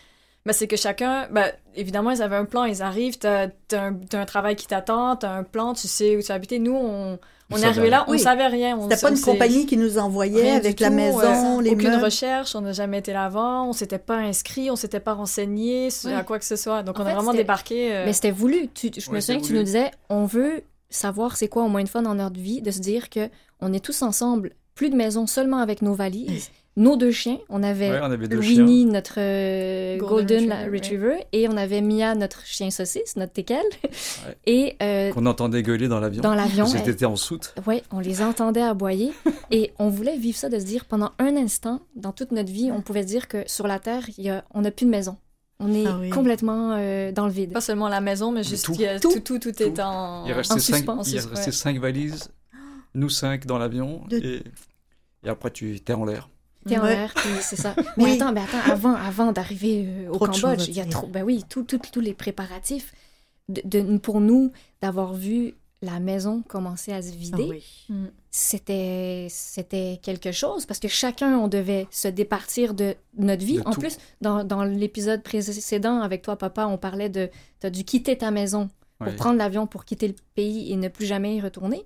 Ben, 0.46 0.52
c'est 0.54 0.66
que 0.66 0.76
chacun, 0.76 1.28
ben, 1.30 1.52
évidemment, 1.74 2.10
ils 2.12 2.22
avaient 2.22 2.36
un 2.36 2.46
plan, 2.46 2.64
ils 2.64 2.80
arrivent, 2.82 3.18
t'as 3.18 3.48
as 3.72 3.76
un, 3.76 3.94
t'as 3.94 4.20
un 4.20 4.24
travail 4.24 4.56
qui 4.56 4.66
t'attend, 4.66 5.16
t'as 5.16 5.30
un 5.32 5.42
plan, 5.44 5.74
tu 5.74 5.86
sais 5.86 6.16
où 6.16 6.20
tu 6.22 6.28
vas 6.28 6.34
habiter. 6.34 6.58
Nous, 6.58 6.74
on, 6.74 7.18
on 7.52 7.56
est 7.58 7.64
arrivé 7.64 7.90
là, 7.90 8.04
on 8.08 8.12
Oui. 8.12 8.18
savait 8.20 8.46
rien. 8.46 8.74
on- 8.78 8.88
C'était 8.88 9.02
pas 9.02 9.10
on 9.10 9.14
une 9.16 9.20
compagnie 9.20 9.66
qui 9.66 9.76
nous 9.76 9.98
envoyait 9.98 10.40
rien 10.40 10.56
avec 10.56 10.80
la 10.80 10.88
tout, 10.88 10.94
maison, 10.94 11.58
euh, 11.58 11.62
les 11.62 11.70
aucune 11.72 11.90
meubles. 11.90 12.04
recherche, 12.04 12.54
on 12.56 12.62
n'a 12.62 12.72
jamais 12.72 12.98
été 13.00 13.12
là 13.12 13.24
avant, 13.26 13.68
on 13.68 13.72
s'était 13.74 13.98
pas 13.98 14.16
inscrit, 14.16 14.70
on 14.70 14.76
s'était 14.76 15.00
pas 15.00 15.12
renseigné 15.12 15.88
Ouais. 16.06 16.14
à 16.14 16.22
quoi 16.24 16.38
que 16.38 16.44
ce 16.46 16.56
soit. 16.56 16.82
Donc 16.84 16.98
En 16.98 17.02
on 17.02 17.04
fait, 17.04 17.10
a 17.10 17.14
vraiment 17.16 17.32
c'était- 17.32 17.42
débarqué. 17.44 17.94
euh, 17.94 18.04
Mais 18.06 18.12
c'était 18.14 18.30
voulu. 18.30 18.68
Tu- 18.72 18.90
je 18.96 19.10
me 19.10 19.20
souviens 19.20 19.40
que 19.42 19.46
tu 19.46 19.52
nous 19.52 19.62
disais, 19.62 19.90
on 20.08 20.24
veut 20.24 20.62
savoir 20.88 21.36
c'est 21.36 21.48
quoi 21.48 21.64
au 21.64 21.68
moins 21.68 21.80
une 21.82 21.86
fois 21.86 22.00
dans 22.00 22.14
notre 22.14 22.40
vie, 22.40 22.62
de 22.62 22.70
se 22.70 22.78
dire 22.80 23.10
que 23.10 23.28
on 23.60 23.72
est 23.74 23.84
tous 23.84 24.00
ensemble, 24.02 24.52
plus 24.74 24.88
de 24.88 24.96
maison, 24.96 25.26
seulement 25.26 25.58
avec 25.58 25.82
nos 25.82 25.92
valises, 25.92 26.50
nos 26.80 26.96
deux 26.96 27.12
chiens. 27.12 27.38
On 27.48 27.62
avait 27.62 27.90
Ouais, 27.90 28.00
on 28.02 28.10
avait 28.10 28.26
deux 28.26 28.38
Winnie, 28.38 28.86
notre 28.86 29.14
euh, 29.18 29.96
Golden 29.98 30.52
Retriever, 30.72 31.24
et 31.32 31.46
on 31.48 31.56
avait 31.56 31.80
Mia, 31.82 32.14
notre 32.14 32.44
chien 32.46 32.70
saucisse, 32.70 33.14
notre 33.16 33.32
teckel. 33.34 33.62
Et 34.46 34.76
euh, 34.82 35.12
qu'on 35.12 35.26
entendait 35.26 35.62
gueuler 35.62 35.86
dans 35.88 36.00
l'avion. 36.00 36.22
dans 36.22 36.34
l'avion, 36.34 36.66
elle- 36.66 36.84
C'était 36.84 37.04
en 37.04 37.16
soute. 37.16 37.54
Ouais, 37.66 37.82
on 37.92 38.00
les 38.00 38.22
entendait 38.22 38.62
aboyer 38.62 39.12
et 39.50 39.72
on 39.78 39.88
voulait 39.90 40.16
vivre 40.16 40.36
ça 40.38 40.48
de 40.48 40.58
se 40.58 40.64
dire 40.64 40.84
pendant 40.86 41.12
un 41.18 41.36
instant 41.36 41.80
dans 41.94 42.12
toute 42.12 42.32
notre 42.32 42.50
vie, 42.50 42.70
on 42.72 42.80
pouvait 42.80 43.02
se 43.02 43.06
dire 43.08 43.28
que 43.28 43.44
sur 43.46 43.66
la 43.66 43.78
terre, 43.78 44.04
il 44.18 44.24
y 44.24 44.30
a, 44.30 44.44
on 44.54 44.62
n'a 44.62 44.70
plus 44.70 44.86
de 44.86 44.90
maison. 44.90 45.16
On 45.62 45.74
est 45.74 45.84
Ah 45.86 45.98
oui. 46.00 46.08
complètement 46.08 46.72
euh, 46.78 47.12
dans 47.12 47.26
le 47.26 47.32
vide. 47.32 47.52
pas 47.52 47.60
seulement 47.60 47.88
la 47.88 48.00
maison, 48.00 48.32
mais 48.32 48.42
juste 48.42 48.64
tout. 48.64 48.72
il 48.74 48.80
y 48.80 48.86
a- 48.86 48.98
Tout. 48.98 49.12
tout, 49.12 49.20
tout, 49.20 49.38
tout, 49.38 49.62
est 49.62 49.78
en. 49.80 50.24
Il 50.24 50.32
en 50.32 50.36
restait, 50.36 50.58
cinq, 50.58 50.76
suspens, 50.76 51.02
il 51.06 51.18
restait 51.18 51.46
ouais. 51.46 51.52
cinq 51.52 51.78
valises, 51.78 52.30
nous 52.94 53.10
cinq 53.10 53.44
dans 53.44 53.58
l'avion, 53.58 54.00
De- 54.08 54.16
et, 54.16 54.42
et 55.24 55.28
après 55.28 55.50
tu 55.50 55.76
étais 55.76 55.92
en 55.92 56.06
l'air. 56.06 56.30
T'es 56.66 56.78
en 56.78 56.82
Ouais. 56.82 57.06
c'est 57.40 57.56
ça. 57.56 57.74
Mais 57.96 58.04
Oui. 58.04 58.12
attends, 58.12 58.32
mais 58.32 58.40
attends, 58.42 58.70
avant, 58.72 58.94
avant 58.94 59.32
d'arriver 59.32 59.86
euh, 59.88 60.08
au 60.10 60.16
Trop 60.16 60.26
Cambodge, 60.26 60.68
il 60.68 60.74
y 60.74 60.80
a 60.80 60.84
dire. 60.84 60.92
trop, 60.92 61.06
ben 61.06 61.22
oui, 61.22 61.42
tout- 61.48 61.64
tout- 61.64 61.78
tous 61.92 62.00
les 62.00 62.12
préparatifs 62.14 62.92
de, 63.48 63.62
de- 63.64 63.96
pour 63.98 64.20
nous 64.20 64.52
d'avoir 64.82 65.14
vu 65.14 65.54
la 65.82 65.98
maison 66.00 66.42
commencer 66.46 66.92
à 66.92 67.00
se 67.00 67.08
Ah 67.08 67.16
vider. 67.16 67.46
oui. 67.48 67.64
Mm. 67.88 68.06
c'était 68.30 69.26
c'était 69.30 69.98
quelque 70.02 70.30
chose 70.32 70.66
parce 70.66 70.78
que 70.78 70.88
chacun 70.88 71.38
on 71.38 71.48
devait 71.48 71.86
se 71.90 72.06
départir 72.08 72.74
de 72.74 72.94
notre 73.16 73.44
vie 73.44 73.56
De 73.56 73.62
en 73.66 73.70
tout. 73.72 73.80
plus 73.80 73.96
dans, 74.20 74.44
dans 74.44 74.62
l'épisode 74.62 75.22
précédent 75.22 76.00
avec 76.02 76.20
toi 76.22 76.36
papa 76.36 76.66
on 76.66 76.76
parlait 76.76 77.08
de 77.08 77.30
t'as 77.60 77.70
dû 77.70 77.84
quitter 77.84 78.16
ta 78.18 78.30
maison 78.30 78.68
pour 78.98 79.14
prendre 79.16 79.38
l'avion 79.38 79.66
pour 79.66 79.84
quitter 79.86 80.06
le 80.08 80.14
pays 80.34 80.70
et 80.70 80.76
ne 80.76 80.88
plus 80.88 81.06
jamais 81.06 81.34
y 81.36 81.40
retourner 81.40 81.84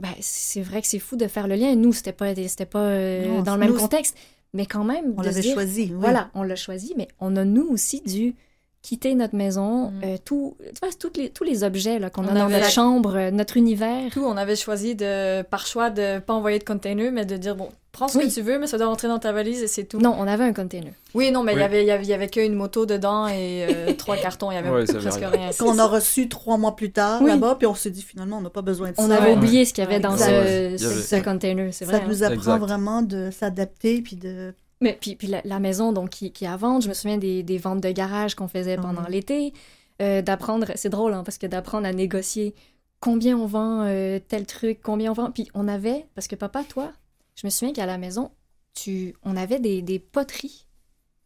ben 0.00 0.08
c'est 0.20 0.62
vrai 0.62 0.80
que 0.82 0.88
c'est 0.88 0.98
fou 0.98 1.16
de 1.16 1.26
faire 1.28 1.46
le 1.46 1.54
lien 1.54 1.74
nous 1.76 1.92
c'était 1.92 2.12
pas 2.12 2.34
c'était 2.34 2.66
pas 2.66 2.80
euh, 2.80 3.26
Non, 3.26 3.42
dans 3.42 3.54
le 3.54 3.60
même 3.60 3.72
nous, 3.72 3.78
contexte 3.78 4.16
mais 4.54 4.66
quand 4.66 4.82
même 4.82 5.14
On 5.16 5.22
l'avait 5.22 5.42
choisi. 5.42 5.82
oui. 5.82 5.92
voilà 5.96 6.30
on 6.34 6.42
l'a 6.42 6.56
choisi 6.56 6.94
mais 6.96 7.06
on 7.20 7.36
a 7.36 7.44
nous 7.44 7.68
aussi 7.68 8.00
dû 8.00 8.34
quitter 8.82 9.14
notre 9.14 9.36
maison 9.36 9.90
Mm. 9.90 10.00
euh, 10.04 10.16
tout 10.24 10.56
tu 10.58 10.64
vois, 10.82 10.88
toutes 10.98 11.16
les, 11.18 11.28
tous 11.28 11.44
les 11.44 11.64
objets 11.64 11.98
là, 11.98 12.08
qu'on 12.08 12.22
a 12.26 12.30
On 12.30 12.34
dans 12.34 12.40
avait 12.44 12.54
notre 12.54 12.64
la- 12.64 12.70
chambre 12.70 13.14
euh, 13.16 13.30
notre 13.30 13.56
univers 13.58 14.10
Tout, 14.10 14.24
on 14.24 14.36
avait 14.38 14.56
choisi 14.56 14.94
de, 14.94 15.42
par 15.42 15.66
choix 15.66 15.90
de 15.90 16.18
pas 16.18 16.32
envoyer 16.32 16.58
de 16.58 16.64
container, 16.64 17.10
mais 17.12 17.26
de 17.26 17.36
dire 17.36 17.56
bon, 17.56 17.68
prends 17.92 18.08
ce 18.08 18.16
Oui. 18.16 18.28
que 18.28 18.32
tu 18.32 18.40
veux, 18.40 18.58
mais 18.58 18.66
ça 18.66 18.78
doit 18.78 18.86
rentrer 18.86 19.08
dans 19.08 19.18
ta 19.18 19.32
valise 19.32 19.62
et 19.62 19.66
c'est 19.66 19.84
tout. 19.84 19.98
non 19.98 20.14
on 20.18 20.26
avait 20.26 20.44
un 20.44 20.54
container 20.54 20.92
Oui, 21.14 21.30
non, 21.30 21.42
mais 21.42 21.52
il 21.52 21.56
Oui. 21.56 21.60
y 21.60 21.64
avait, 21.64 21.82
il 21.82 21.86
y 21.86 21.90
avait, 21.90 22.04
y 22.06 22.12
avait 22.14 22.28
qu'une 22.28 22.54
moto 22.54 22.86
dedans 22.86 23.28
et 23.28 23.66
euh, 23.68 23.92
trois 23.98 24.16
cartons, 24.16 24.50
il 24.50 24.54
y 24.54 24.56
avait 24.58 24.70
Ouais, 24.70 24.86
ça 24.86 24.92
avait 24.94 25.02
presque 25.02 25.18
rien. 25.20 25.28
rien. 25.30 25.50
Qu'on 25.58 25.78
a 25.78 25.86
reçu 25.86 26.28
trois 26.30 26.56
mois 26.56 26.74
plus 26.74 26.90
tard 26.90 27.20
Oui. 27.20 27.28
là-bas, 27.30 27.56
puis 27.58 27.66
on 27.66 27.74
s'est 27.74 27.90
dit 27.90 28.02
finalement, 28.02 28.38
on 28.38 28.42
n'a 28.42 28.48
pas 28.50 28.62
besoin 28.62 28.88
de 28.90 28.94
On 28.96 29.08
ça. 29.08 29.16
avait 29.16 29.32
Ouais. 29.32 29.36
oublié 29.36 29.66
ce 29.66 29.74
qu'il 29.74 29.84
y 29.84 29.86
avait 29.86 29.96
Ouais, 29.96 30.00
dans 30.00 30.16
ce, 30.16 30.24
ce- 30.24 30.24
avait- 30.24 30.78
ce 30.78 31.22
container, 31.22 31.74
c'est 31.74 31.84
Ça 31.84 31.90
vrai. 31.92 32.00
hein. 32.00 32.08
nous 32.08 32.22
apprend 32.22 32.34
Exact. 32.36 32.58
vraiment 32.60 33.02
de 33.02 33.30
s'adapter, 33.30 34.00
puis 34.00 34.16
de... 34.16 34.54
Mais 34.80 34.96
puis, 34.98 35.14
puis 35.16 35.28
la, 35.28 35.42
la 35.44 35.60
maison 35.60 35.92
donc 35.92 36.10
qui, 36.10 36.32
qui 36.32 36.44
est 36.44 36.48
à 36.48 36.56
vendre, 36.56 36.82
je 36.82 36.88
me 36.88 36.94
souviens 36.94 37.18
des, 37.18 37.42
des 37.42 37.58
ventes 37.58 37.82
de 37.82 37.90
garage 37.90 38.34
qu'on 38.34 38.48
faisait 38.48 38.76
pendant 38.76 39.02
Mhm. 39.02 39.10
l'été, 39.10 39.52
euh, 40.00 40.22
d'apprendre, 40.22 40.66
c'est 40.74 40.88
drôle 40.88 41.12
hein, 41.12 41.22
parce 41.22 41.36
que 41.38 41.46
d'apprendre 41.46 41.86
à 41.86 41.92
négocier 41.92 42.54
combien 42.98 43.36
on 43.36 43.46
vend 43.46 43.82
euh, 43.82 44.18
tel 44.26 44.46
truc, 44.46 44.80
combien 44.82 45.10
on 45.10 45.14
vend. 45.14 45.30
Puis 45.30 45.48
on 45.54 45.68
avait, 45.68 46.06
parce 46.14 46.28
que 46.28 46.36
papa, 46.36 46.64
toi, 46.64 46.92
je 47.36 47.46
me 47.46 47.50
souviens 47.50 47.74
qu'à 47.74 47.84
la 47.86 47.98
maison, 47.98 48.30
tu, 48.74 49.14
on 49.22 49.36
avait 49.36 49.60
des, 49.60 49.82
des 49.82 49.98
poteries 49.98 50.66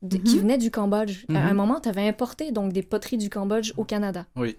de- 0.02 0.16
qui 0.16 0.37
Mhm. 0.37 0.42
venaient 0.42 0.58
du 0.58 0.70
Cambodge. 0.73 1.25
À 1.32 1.38
un 1.38 1.50
Mhm. 1.50 1.56
moment, 1.56 1.80
tu 1.80 1.88
avais 1.88 2.06
importé 2.08 2.50
donc 2.50 2.73
des 2.73 2.82
poteries 2.82 3.18
du 3.18 3.30
Cambodge 3.30 3.73
au 3.76 3.84
Canada. 3.84 4.26
Oui. 4.37 4.56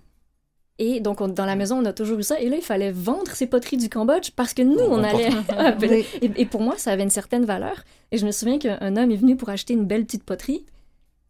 Et 0.77 0.99
donc, 0.99 1.21
on- 1.21 1.27
dans 1.29 1.45
la 1.45 1.55
maison, 1.55 1.77
on 1.81 1.85
a 1.85 1.93
toujours 1.93 2.19
eu 2.19 2.23
ça. 2.23 2.39
Et 2.39 2.49
là, 2.49 2.57
il 2.57 2.61
fallait 2.61 2.91
vendre 2.91 3.31
ces 3.33 3.47
poteries 3.47 3.77
du 3.77 3.89
Cambodge 3.89 4.31
parce 4.35 4.53
que 4.53 4.61
nous, 4.61 4.77
on 4.79 4.99
On 4.99 5.03
allait. 5.03 5.29
Et, 6.21 6.31
et 6.35 6.45
pour 6.45 6.61
moi, 6.61 6.75
ça 6.77 6.91
avait 6.91 7.03
une 7.03 7.09
certaine 7.09 7.45
valeur. 7.45 7.83
Et 8.11 8.17
je 8.17 8.25
me 8.25 8.31
souviens 8.31 8.59
qu'un 8.59 8.97
homme 8.97 9.11
est 9.11 9.15
venu 9.15 9.35
pour 9.37 9.49
acheter 9.49 9.73
une 9.73 9.85
belle 9.85 10.03
petite 10.05 10.23
poterie. 10.23 10.65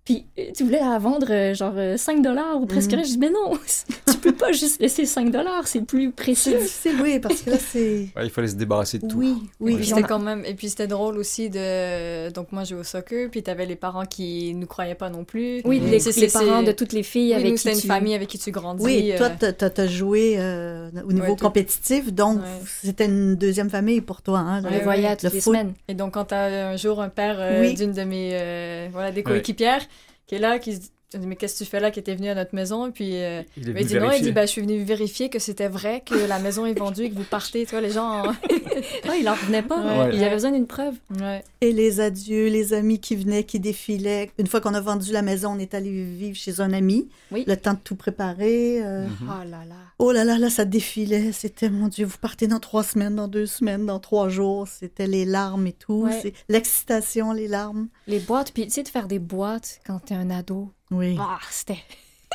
Puis 0.05 0.27
euh, 0.37 0.51
tu 0.55 0.63
voulais 0.63 0.79
la 0.79 0.99
vendre 0.99 1.25
euh, 1.31 1.55
genre 1.55 1.73
euh, 1.77 1.97
5 1.97 2.21
dollars 2.21 2.61
ou 2.61 2.67
presque 2.67 2.91
rien. 2.91 3.01
Je 3.01 3.07
dis, 3.09 3.17
mais 3.17 3.31
non, 3.31 3.53
tu 4.11 4.17
peux 4.19 4.33
pas 4.33 4.51
juste 4.51 4.79
laisser 4.79 5.03
5 5.07 5.31
dollars, 5.31 5.67
c'est 5.67 5.81
plus 5.81 6.05
C'est 6.05 6.11
précieux. 6.15 6.57
difficile, 6.59 6.95
oui, 7.01 7.19
parce 7.19 7.41
que 7.41 7.49
là, 7.49 7.57
c'est... 7.57 8.07
Ouais, 8.15 8.25
il 8.25 8.29
fallait 8.29 8.47
se 8.49 8.55
débarrasser 8.55 8.99
de 8.99 9.07
tout. 9.07 9.17
Oui, 9.17 9.33
oui. 9.59 9.71
Et 9.73 9.75
puis 9.75 9.77
puis 9.77 9.85
c'était 9.87 10.01
on 10.01 10.05
a- 10.05 10.07
quand 10.07 10.19
même 10.19 10.45
et 10.45 10.53
puis 10.53 10.69
c'était 10.69 10.85
drôle 10.85 11.17
aussi 11.17 11.49
de 11.49 12.29
donc 12.31 12.51
moi 12.51 12.63
je 12.63 12.69
jouais 12.69 12.79
au 12.81 12.83
soccer 12.83 13.29
puis 13.31 13.41
t'avais 13.41 13.65
les 13.65 13.75
parents 13.75 14.05
qui 14.05 14.53
nous 14.53 14.67
croyaient 14.67 14.93
pas 14.95 15.09
non 15.09 15.23
plus 15.23 15.61
Oui, 15.65 15.79
Mhm. 15.79 15.89
les, 15.89 15.99
C'est- 15.99 16.19
les 16.21 16.29
c'est- 16.29 16.39
parents 16.45 16.59
c'est- 16.59 16.67
de 16.67 16.71
toutes 16.71 16.93
les 16.93 17.01
filles 17.03 17.29
oui, 17.29 17.33
avec 17.33 17.45
nous 17.47 17.51
qui 17.53 17.57
c'était 17.59 17.75
une 17.75 17.81
tu... 17.81 17.87
famille 17.87 18.13
avec 18.13 18.27
qui 18.29 18.37
tu 18.37 18.51
grandis 18.51 18.83
Oui, 18.83 19.11
toi, 19.17 19.27
euh, 19.27 19.51
t'as- 19.53 19.69
t'as 19.69 19.83
as 19.83 19.87
joué 19.87 20.35
euh, 20.37 20.89
au 21.07 21.11
niveau 21.13 21.31
Ouais, 21.31 21.35
compétitif, 21.35 22.13
donc 22.13 22.37
Ouais. 22.37 22.43
c'était 22.83 23.05
une 23.05 23.35
deuxième 23.35 23.71
famille 23.71 24.01
pour 24.01 24.21
toi. 24.21 24.37
Hein, 24.39 24.61
On 24.63 24.69
le- 24.69 24.77
les 24.77 24.81
voyait 24.83 25.09
le 25.09 25.17
toutes 25.17 25.33
les 25.33 25.41
semaines. 25.41 25.73
et 25.87 25.95
donc 25.95 26.13
quand 26.13 26.25
t'as 26.25 26.69
un 26.69 26.75
jour 26.77 27.01
un 27.01 27.09
père 27.09 27.37
euh, 27.39 27.61
Oui. 27.61 27.73
d'une 27.73 27.91
de 27.93 28.03
mes 28.03 28.29
euh, 28.33 28.87
voilà 28.91 29.11
des 29.11 29.23
coéquipières 29.23 29.81
qui 30.27 30.35
est 30.35 30.39
là 30.39 30.59
qui 30.59 30.75
se 30.75 30.89
dit 31.11 31.17
je 31.17 31.17
dis, 31.19 31.27
mais 31.27 31.35
qu'est-ce 31.35 31.59
que 31.59 31.63
tu 31.63 31.69
fais 31.69 31.79
là 31.79 31.91
qui 31.91 31.99
était 31.99 32.15
venu 32.15 32.27
à 32.29 32.35
notre 32.35 32.53
maison? 32.55 32.91
Puis 32.91 33.15
euh, 33.23 33.41
Il 33.57 33.69
est 33.69 33.73
mais 33.73 33.81
il 33.81 33.87
dit 33.87 33.93
non 33.95 33.99
il 34.01 34.05
vérifier. 34.07 34.25
dit 34.27 34.31
bah 34.33 34.45
je 34.45 34.51
suis 34.51 34.61
venu 34.61 34.83
vérifier 34.83 35.29
que 35.29 35.39
c'était 35.39 35.67
vrai 35.67 36.01
que 36.05 36.15
la 36.15 36.39
maison 36.39 36.65
est 36.65 36.77
vendue 36.77 37.03
et 37.03 37.09
que 37.09 37.15
vous 37.15 37.23
partez 37.23 37.65
tu 37.65 37.71
vois 37.71 37.81
les 37.81 37.91
gens 37.91 38.05
en- 38.27 38.33
Ah, 39.07 39.15
il 39.19 39.27
en 39.29 39.33
revenait 39.33 39.61
pas. 39.61 39.77
Ouais. 40.07 40.15
Il 40.15 40.23
avait 40.23 40.35
besoin 40.35 40.51
d'une 40.51 40.67
preuve. 40.67 40.95
ouais. 41.21 41.43
Et 41.61 41.71
les 41.71 41.99
adieux, 42.01 42.47
les 42.47 42.73
amis 42.73 42.99
qui 42.99 43.15
venaient, 43.15 43.43
qui 43.43 43.59
défilaient. 43.59 44.29
Une 44.37 44.47
fois 44.47 44.59
qu'on 44.61 44.73
a 44.73 44.81
vendu 44.81 45.11
la 45.11 45.21
maison, 45.21 45.51
on 45.55 45.59
est 45.59 45.73
allé 45.73 45.89
vivre 46.03 46.35
chez 46.37 46.59
un 46.59 46.73
ami. 46.73 47.07
Oui. 47.31 47.43
Le 47.47 47.55
temps 47.55 47.73
de 47.73 47.79
tout 47.83 47.95
préparer. 47.95 48.81
euh, 48.83 49.05
Mhm. 49.05 49.11
Oh 49.29 49.49
là 49.49 49.65
là. 49.67 49.75
Oh 49.97 50.11
là 50.11 50.23
là, 50.25 50.37
là, 50.37 50.49
ça 50.49 50.65
défilait. 50.65 51.31
C'était, 51.31 51.69
mon 51.69 51.87
Dieu, 51.87 52.05
vous 52.05 52.17
partez 52.19 52.47
dans 52.47 52.59
trois 52.59 52.83
semaines, 52.83 53.15
dans 53.15 53.29
deux 53.29 53.45
semaines, 53.45 53.85
dans 53.85 53.99
trois 53.99 54.27
jours. 54.27 54.67
C'était 54.67 55.07
les 55.07 55.23
larmes 55.25 55.67
et 55.67 55.71
tout. 55.73 56.07
L'excitation, 56.49 57.31
les 57.31 57.47
larmes. 57.47 57.87
Les 58.07 58.19
boîtes, 58.19 58.51
puis 58.53 58.65
tu 58.65 58.71
sais, 58.71 58.83
de 58.83 58.87
faire 58.89 59.07
des 59.07 59.19
boîtes 59.19 59.79
quand 59.85 59.99
t'es 59.99 60.15
un 60.15 60.29
ado. 60.29 60.71
Oui. 60.91 61.17
Ah, 61.19 61.39
c'était... 61.49 61.79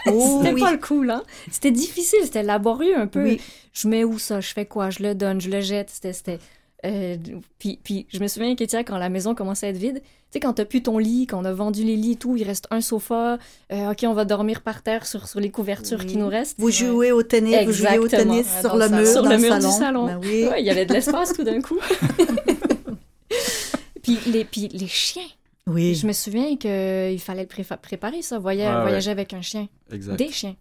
Oh, 0.06 0.38
c'était 0.40 0.54
oui. 0.54 0.60
pas 0.62 0.72
le 0.72 0.78
cool, 0.78 1.10
hein? 1.10 1.22
C'était 1.50 1.70
difficile, 1.70 2.20
c'était 2.22 2.42
laborieux 2.42 2.96
un 2.98 3.06
peu. 3.06 3.22
Oui. 3.22 3.40
je 3.74 3.86
mets 3.86 4.02
où 4.02 4.18
ça, 4.18 4.40
je 4.40 4.50
fais 4.54 4.64
quoi, 4.64 4.88
je 4.88 5.02
le 5.02 5.14
donne, 5.14 5.42
je 5.42 5.50
le 5.50 5.60
jette, 5.60 5.90
c'était... 5.90 6.14
c'était 6.14 6.38
euh, 6.86 7.18
puis, 7.58 7.78
puis 7.84 8.06
je 8.10 8.18
me 8.20 8.26
souviens 8.26 8.56
qu'Étienne, 8.56 8.82
quand 8.86 8.96
la 8.96 9.10
maison 9.10 9.34
commençait 9.34 9.66
à 9.66 9.68
être 9.68 9.76
vide, 9.76 10.00
tu 10.00 10.08
sais, 10.30 10.40
quand 10.40 10.54
t'as 10.54 10.64
plus 10.64 10.82
ton 10.82 10.96
lit, 10.96 11.26
quand 11.26 11.38
on 11.38 11.44
a 11.44 11.52
vendu 11.52 11.84
les 11.84 11.96
lits 11.96 12.12
et 12.12 12.16
tout, 12.16 12.34
il 12.36 12.44
reste 12.44 12.66
un 12.70 12.80
sofa, 12.80 13.36
euh, 13.72 13.90
ok, 13.90 13.98
on 14.04 14.14
va 14.14 14.24
dormir 14.24 14.62
par 14.62 14.82
terre 14.82 15.04
sur, 15.06 15.28
sur 15.28 15.38
les 15.40 15.50
couvertures 15.50 15.98
Oui. 15.98 16.06
qui 16.06 16.16
nous 16.16 16.28
restent. 16.28 16.58
Vous 16.58 16.70
jouez 16.70 17.12
au 17.12 17.22
tennis, 17.22 17.66
vous 17.66 17.72
jouez 17.72 17.98
au 17.98 18.08
tennis 18.08 18.46
Ouais, 18.46 18.60
sur 18.62 18.76
le 18.76 18.88
mur, 18.88 19.06
salon. 19.06 19.12
Sur 19.12 19.22
dans 19.24 19.30
le 19.30 19.36
mur 19.36 19.54
du 19.56 19.60
salon. 19.60 19.78
salon. 19.78 20.06
Ben 20.06 20.18
oui. 20.22 20.46
Ouais, 20.48 20.62
il 20.62 20.66
y 20.66 20.70
avait 20.70 20.86
de 20.86 20.94
l'espace 20.94 21.32
tout 21.34 21.44
d'un 21.44 21.60
coup. 21.60 21.78
puis, 24.02 24.18
les, 24.28 24.46
puis 24.46 24.68
les 24.68 24.88
chiens. 24.88 25.28
Oui. 25.66 25.94
Je 25.94 26.06
me 26.06 26.12
souviens 26.12 26.56
qu'il 26.56 27.20
fallait 27.20 27.46
le 27.56 27.76
préparer, 27.78 28.22
ça, 28.22 28.38
voyager, 28.38 28.74
ouais. 28.74 28.82
voyager 28.82 29.10
avec 29.10 29.32
un 29.34 29.42
chien. 29.42 29.68
Exact. 29.92 30.16
Des 30.16 30.30
chiens. 30.30 30.56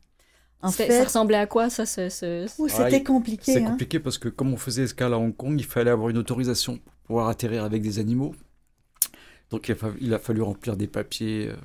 En 0.61 0.69
C'était- 0.71 0.89
Ça 0.91 0.97
fait, 0.99 1.03
ressemblait 1.05 1.37
à 1.37 1.47
quoi, 1.47 1.69
ça, 1.69 1.85
ce... 1.85 2.09
ce- 2.09 2.45
ce- 2.47 2.61
Ouais, 2.61 2.69
c'était 2.69 3.01
compliqué. 3.03 3.53
C'est 3.53 3.63
hein. 3.63 3.71
compliqué 3.71 3.99
parce 3.99 4.17
que 4.17 4.27
comme 4.27 4.51
on 4.53 4.57
faisait 4.57 4.83
escale 4.83 5.13
à 5.13 5.17
Hong 5.17 5.35
Kong, 5.35 5.55
il 5.57 5.65
fallait 5.65 5.89
avoir 5.91 6.09
une 6.09 6.17
autorisation 6.17 6.77
pour 6.77 6.93
pouvoir 7.05 7.29
atterrir 7.29 7.63
avec 7.63 7.81
des 7.81 7.97
animaux. 7.97 8.35
Donc 9.49 9.67
il 9.69 9.71
a, 9.71 9.75
fa- 9.75 9.93
il 10.01 10.13
a 10.13 10.19
fallu 10.19 10.41
remplir 10.41 10.75
des 10.75 10.87
papiers, 10.87 11.47
euh, 11.47 11.55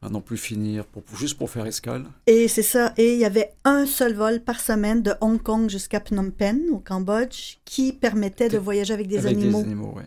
à 0.00 0.08
non 0.08 0.20
plus 0.20 0.36
finir, 0.38 0.86
pour, 0.86 1.02
pour- 1.02 1.18
juste 1.18 1.36
pour 1.36 1.50
faire 1.50 1.66
escale. 1.66 2.04
Et 2.28 2.46
c'est 2.48 2.62
ça. 2.62 2.94
Et 2.96 3.14
il 3.14 3.18
y 3.18 3.24
avait 3.24 3.52
un 3.64 3.86
seul 3.86 4.14
vol 4.14 4.40
par 4.40 4.60
semaine 4.60 5.02
de 5.02 5.12
Hong 5.20 5.42
Kong 5.42 5.68
jusqu'à 5.68 6.00
Phnom 6.00 6.30
Penh, 6.30 6.62
au 6.70 6.78
Cambodge, 6.78 7.56
qui 7.64 7.92
permettait 7.92 8.48
de 8.48 8.56
voyager 8.58 8.94
avec 8.94 9.08
des 9.08 9.18
avec 9.18 9.36
animaux. 9.36 9.58
des 9.58 9.64
animaux, 9.64 9.94
ouais. 9.96 10.06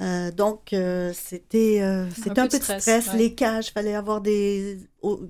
Euh, 0.00 0.30
donc, 0.32 0.72
euh, 0.72 1.12
c'était 1.14 1.80
euh, 1.82 2.06
un 2.06 2.34
peu 2.34 2.48
de 2.48 2.54
stress, 2.62 2.82
stress. 2.82 3.06
ouais. 3.12 3.18
Les 3.18 3.34
cages, 3.34 3.70
fallait 3.72 3.94
avoir 3.94 4.20
des 4.20 4.78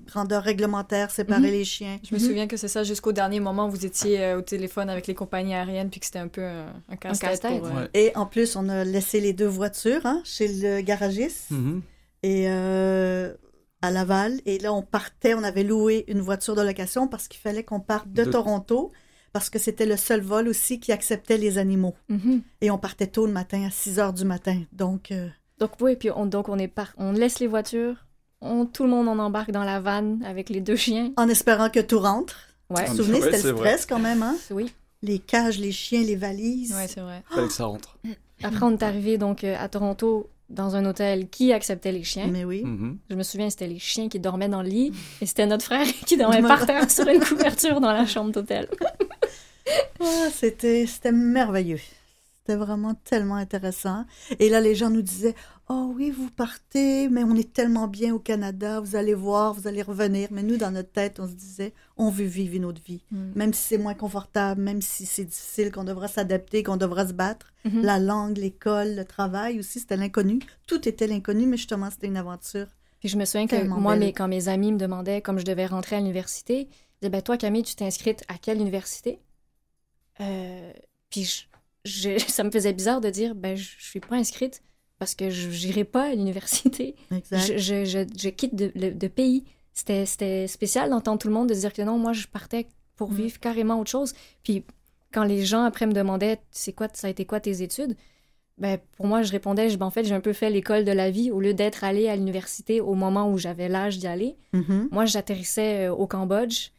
grandeurs 0.07 0.41
réglementaires, 0.41 1.11
séparer 1.11 1.41
Mhm. 1.41 1.51
les 1.51 1.65
chiens. 1.65 1.99
Je 2.07 2.13
me 2.15 2.19
souviens 2.19 2.47
que 2.47 2.55
c'est 2.57 2.69
ça, 2.69 2.83
jusqu'au 2.83 3.11
dernier 3.11 3.39
moment, 3.41 3.67
vous 3.67 3.85
étiez 3.85 4.21
euh, 4.23 4.37
au 4.37 4.41
téléphone 4.41 4.89
avec 4.89 5.05
les 5.05 5.13
compagnies 5.13 5.53
aériennes, 5.53 5.89
puis 5.89 5.99
que 5.99 6.05
c'était 6.05 6.19
un 6.19 6.29
peu 6.29 6.43
un, 6.43 6.73
un 6.89 6.95
casse-tête. 6.95 7.29
casse-tête. 7.29 7.59
pour, 7.59 7.67
euh, 7.67 7.81
Ouais. 7.83 7.89
Et 7.93 8.15
en 8.15 8.25
plus, 8.25 8.55
on 8.55 8.69
a 8.69 8.83
laissé 8.85 9.19
les 9.19 9.33
deux 9.33 9.47
voitures 9.47 10.05
hein, 10.05 10.21
chez 10.23 10.47
le 10.47 10.81
garagiste 10.81 11.51
Mhm. 11.51 11.81
et 12.23 12.45
euh, 12.47 13.33
à 13.81 13.91
Laval. 13.91 14.39
Et 14.45 14.59
là, 14.59 14.73
on 14.73 14.81
partait, 14.81 15.33
on 15.33 15.43
avait 15.43 15.63
loué 15.65 16.05
une 16.07 16.21
voiture 16.21 16.55
de 16.55 16.61
location 16.61 17.09
parce 17.09 17.27
qu'il 17.27 17.41
fallait 17.41 17.63
qu'on 17.63 17.81
parte 17.81 18.07
de, 18.11 18.23
De- 18.23 18.31
Toronto 18.31 18.91
parce 19.33 19.49
que 19.49 19.59
c'était 19.59 19.87
le 19.87 19.97
seul 19.97 20.21
vol 20.21 20.47
aussi 20.47 20.79
qui 20.79 20.91
acceptait 20.91 21.37
les 21.37 21.57
animaux. 21.57 21.95
Mhm. 22.07 22.41
Et 22.61 22.71
on 22.71 22.77
partait 22.77 23.07
tôt 23.07 23.25
le 23.25 23.33
matin, 23.33 23.65
à 23.65 23.71
6 23.71 23.99
heures 23.99 24.13
du 24.13 24.25
matin. 24.25 24.61
Donc, 24.71 25.11
euh, 25.11 25.27
Donc, 25.59 25.71
oui, 25.81 25.95
puis 25.95 26.11
on, 26.11 26.27
donc 26.27 26.47
on, 26.49 26.57
est 26.59 26.67
par... 26.67 26.93
on 26.97 27.11
laisse 27.11 27.39
les 27.39 27.47
voitures, 27.47 28.05
on, 28.41 28.65
tout 28.65 28.83
le 28.83 28.89
monde 28.89 29.09
en 29.09 29.17
embarque 29.19 29.51
dans 29.51 29.63
la 29.63 29.79
vanne 29.79 30.23
avec 30.25 30.49
les 30.49 30.61
deux 30.61 30.75
chiens. 30.75 31.11
En 31.17 31.27
espérant 31.27 31.69
que 31.69 31.79
tout 31.79 31.99
rentre. 31.99 32.37
Ouais, 32.69 32.85
Vous 32.85 32.91
vous 32.91 32.97
souvenez, 32.97 33.21
c'était 33.21 33.41
le 33.41 33.57
stress 33.57 33.85
quand 33.85 33.99
même, 33.99 34.23
hein? 34.23 34.35
oui. 34.51 34.71
Les 35.01 35.19
cages, 35.19 35.59
les 35.59 35.73
chiens, 35.73 36.01
les 36.01 36.15
valises. 36.15 36.73
Ouais, 36.73 36.87
c'est 36.87 37.01
vrai. 37.01 37.23
Fallait 37.29 37.47
que 37.47 37.53
ça 37.53 37.65
rentre. 37.65 37.97
Après, 38.41 38.63
on 38.63 38.71
est 38.71 38.83
arrivé 38.83 39.17
donc 39.17 39.43
euh, 39.43 39.53
à 39.59 39.67
Toronto 39.67 40.29
dans 40.49 40.75
un 40.75 40.85
hôtel 40.85 41.27
qui 41.29 41.51
acceptait 41.51 41.91
les 41.91 42.03
chiens. 42.03 42.27
Mais 42.27 42.45
oui. 42.45 42.63
Mhm. 42.63 42.97
Je 43.09 43.15
me 43.15 43.23
souviens, 43.23 43.49
c'était 43.49 43.67
les 43.67 43.79
chiens 43.79 44.07
qui 44.07 44.19
dormaient 44.19 44.47
dans 44.49 44.61
le 44.61 44.69
lit 44.69 44.93
et 45.21 45.25
c'était 45.25 45.45
notre 45.45 45.65
frère 45.65 45.85
qui 46.05 46.15
dormait 46.15 46.41
par 46.47 46.65
terre 46.65 46.89
sur 46.89 47.07
une 47.07 47.19
couverture 47.19 47.81
dans 47.81 47.91
la 47.91 48.05
chambre 48.05 48.31
d'hôtel. 48.31 48.69
Ah, 49.99 50.27
c'était, 50.33 50.85
c'était 50.87 51.11
merveilleux. 51.11 51.79
C'était 52.45 52.57
vraiment 52.57 52.93
tellement 52.93 53.35
intéressant. 53.35 54.05
Et 54.37 54.49
là, 54.49 54.59
les 54.59 54.75
gens 54.75 54.89
nous 54.89 55.01
disaient 55.01 55.33
Oh 55.69 55.93
oui, 55.95 56.11
vous 56.11 56.29
partez, 56.29 57.07
mais 57.07 57.23
on 57.23 57.35
est 57.37 57.53
tellement 57.53 57.87
bien 57.87 58.13
au 58.13 58.19
Canada, 58.19 58.81
vous 58.81 58.97
allez 58.97 59.13
voir, 59.13 59.53
vous 59.53 59.65
allez 59.65 59.81
revenir. 59.81 60.27
Mais 60.31 60.43
nous, 60.43 60.57
dans 60.57 60.71
notre 60.71 60.91
tête, 60.91 61.21
on 61.21 61.27
se 61.27 61.33
disait 61.33 61.71
On 61.95 62.09
veut 62.09 62.25
vivre 62.25 62.55
une 62.55 62.65
autre 62.65 62.81
vie. 62.85 63.01
Mm. 63.11 63.31
Même 63.35 63.53
si 63.53 63.61
c'est 63.61 63.77
moins 63.77 63.93
confortable, 63.93 64.61
même 64.61 64.81
si 64.81 65.05
c'est 65.05 65.23
difficile, 65.23 65.71
qu'on 65.71 65.85
devra 65.85 66.09
s'adapter, 66.09 66.63
qu'on 66.63 66.75
devra 66.75 67.07
se 67.07 67.13
battre. 67.13 67.53
Mhm. 67.63 67.81
La 67.81 67.97
langue, 67.97 68.37
l'école, 68.37 68.93
le 68.95 69.05
travail 69.05 69.57
aussi, 69.59 69.79
c'était 69.79 69.95
l'inconnu. 69.95 70.39
Tout 70.67 70.85
était 70.89 71.07
l'inconnu, 71.07 71.45
mais 71.47 71.55
justement, 71.55 71.89
c'était 71.89 72.07
une 72.07 72.17
aventure. 72.17 72.67
Puis 72.99 73.07
je 73.07 73.17
me 73.17 73.23
souviens 73.23 73.47
que 73.47 73.55
moi, 73.79 73.95
mes- 73.95 74.11
quand 74.11 74.27
mes 74.27 74.49
amis 74.49 74.73
me 74.73 74.77
demandaient 74.77 75.21
comme 75.21 75.39
je 75.39 75.45
devais 75.45 75.65
rentrer 75.65 75.95
à 75.95 75.99
l'université, 75.99 76.67
ils 76.67 76.67
disaient 77.01 77.09
ben, 77.09 77.21
Toi, 77.21 77.37
Camille, 77.37 77.63
tu 77.63 77.75
t'es 77.75 77.85
inscrite 77.85 78.25
à 78.27 78.33
quelle 78.37 78.59
université? 78.59 79.19
Euh, 80.21 80.71
Puis 81.09 81.23
je- 81.23 81.43
je- 81.85 82.17
ça 82.27 82.43
me 82.43 82.51
faisait 82.51 82.73
bizarre 82.73 83.01
de 83.01 83.09
dire 83.09 83.35
ben, 83.35 83.55
Je 83.55 83.71
je 83.77 83.85
suis 83.85 83.99
pas 83.99 84.15
inscrite 84.15 84.61
parce 84.99 85.15
que 85.15 85.29
je 85.29 85.47
n'irai 85.49 85.83
pas 85.83 86.09
à 86.11 86.15
l'université. 86.15 86.95
Je, 87.11 88.29
quitte 88.29 88.55
de, 88.55 88.71
le- 88.75 88.91
de 88.93 89.07
pays. 89.07 89.43
C'était 89.73 90.47
spécial 90.47 90.89
d'entendre 90.91 91.17
tout 91.19 91.27
le 91.27 91.33
monde 91.33 91.49
de 91.49 91.53
dire 91.55 91.73
que 91.73 91.81
non, 91.81 91.97
moi, 91.97 92.13
je 92.13 92.27
partais 92.27 92.67
pour 92.95 93.11
Mm. 93.11 93.15
vivre 93.15 93.39
carrément 93.39 93.79
autre 93.79 93.89
chose. 93.89 94.13
Puis 94.43 94.63
quand 95.11 95.23
les 95.23 95.43
gens 95.45 95.63
après 95.63 95.87
me 95.87 95.93
demandaient 95.93 96.39
c'est 96.51 96.73
quoi, 96.73 96.87
ça 96.93 97.07
a 97.07 97.09
été 97.09 97.25
quoi 97.25 97.39
tes 97.39 97.61
études? 97.63 97.95
Ben, 98.59 98.77
pour 98.97 99.07
moi, 99.07 99.23
je 99.23 99.31
répondais, 99.31 99.69
je, 99.69 99.77
ben, 99.77 99.87
en 99.87 99.89
fait, 99.89 100.03
j'ai 100.03 100.13
un 100.13 100.19
peu 100.21 100.31
fait 100.31 100.51
l'école 100.51 100.85
de 100.85 100.91
la 100.91 101.09
vie 101.09 101.31
au 101.31 101.39
lieu 101.39 101.55
d'être 101.55 101.83
allée 101.83 102.07
à 102.07 102.15
l'université 102.15 102.81
au 102.81 102.93
moment 102.93 103.31
où 103.31 103.37
j'avais 103.39 103.67
l'âge 103.67 103.97
d'y 103.97 104.05
aller. 104.05 104.35
Mhm. 104.53 104.89
Moi, 104.91 105.05
j'atterrissais 105.05 105.87
euh, 105.87 105.91
au 105.93 106.05
Cambodge 106.05 106.69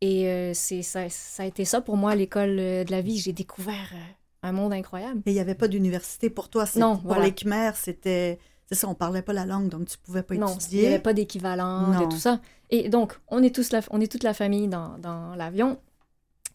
et 0.00 0.28
euh, 0.28 0.52
c'est 0.54 0.82
ça, 0.82 1.08
ça 1.08 1.42
a 1.42 1.46
été 1.46 1.64
ça 1.64 1.80
pour 1.80 1.96
moi, 1.96 2.14
l'école 2.14 2.56
euh, 2.58 2.84
de 2.84 2.90
la 2.90 3.00
vie. 3.00 3.18
J'ai 3.18 3.32
découvert 3.32 3.90
euh, 3.94 3.98
un 4.42 4.52
monde 4.52 4.72
incroyable. 4.72 5.22
Et 5.26 5.30
il 5.30 5.34
n'y 5.34 5.40
avait 5.40 5.54
pas 5.54 5.68
d'université 5.68 6.30
pour 6.30 6.48
toi. 6.48 6.64
Non, 6.76 6.96
Pour 6.96 7.08
voilà. 7.08 7.24
les 7.24 7.32
Khmers, 7.34 7.76
c'était. 7.76 8.38
C'est 8.66 8.74
ça, 8.74 8.88
on 8.88 8.94
parlait 8.94 9.22
pas 9.22 9.32
la 9.32 9.46
langue, 9.46 9.68
donc 9.70 9.88
tu 9.88 9.96
pouvais 9.96 10.22
pas 10.22 10.34
Non, 10.34 10.46
il 10.48 10.50
n'y 10.50 10.56
étudier. 10.56 10.86
avait 10.88 10.98
pas 10.98 11.14
d'équivalent 11.14 11.98
de 12.00 12.04
tout 12.04 12.18
ça. 12.18 12.40
Et 12.68 12.90
donc, 12.90 13.18
on 13.28 13.42
est, 13.42 13.54
tous 13.54 13.72
la, 13.72 13.80
on 13.90 13.98
est 13.98 14.12
toute 14.12 14.22
la 14.24 14.34
famille 14.34 14.68
dans, 14.68 14.98
dans 14.98 15.34
l'avion. 15.36 15.78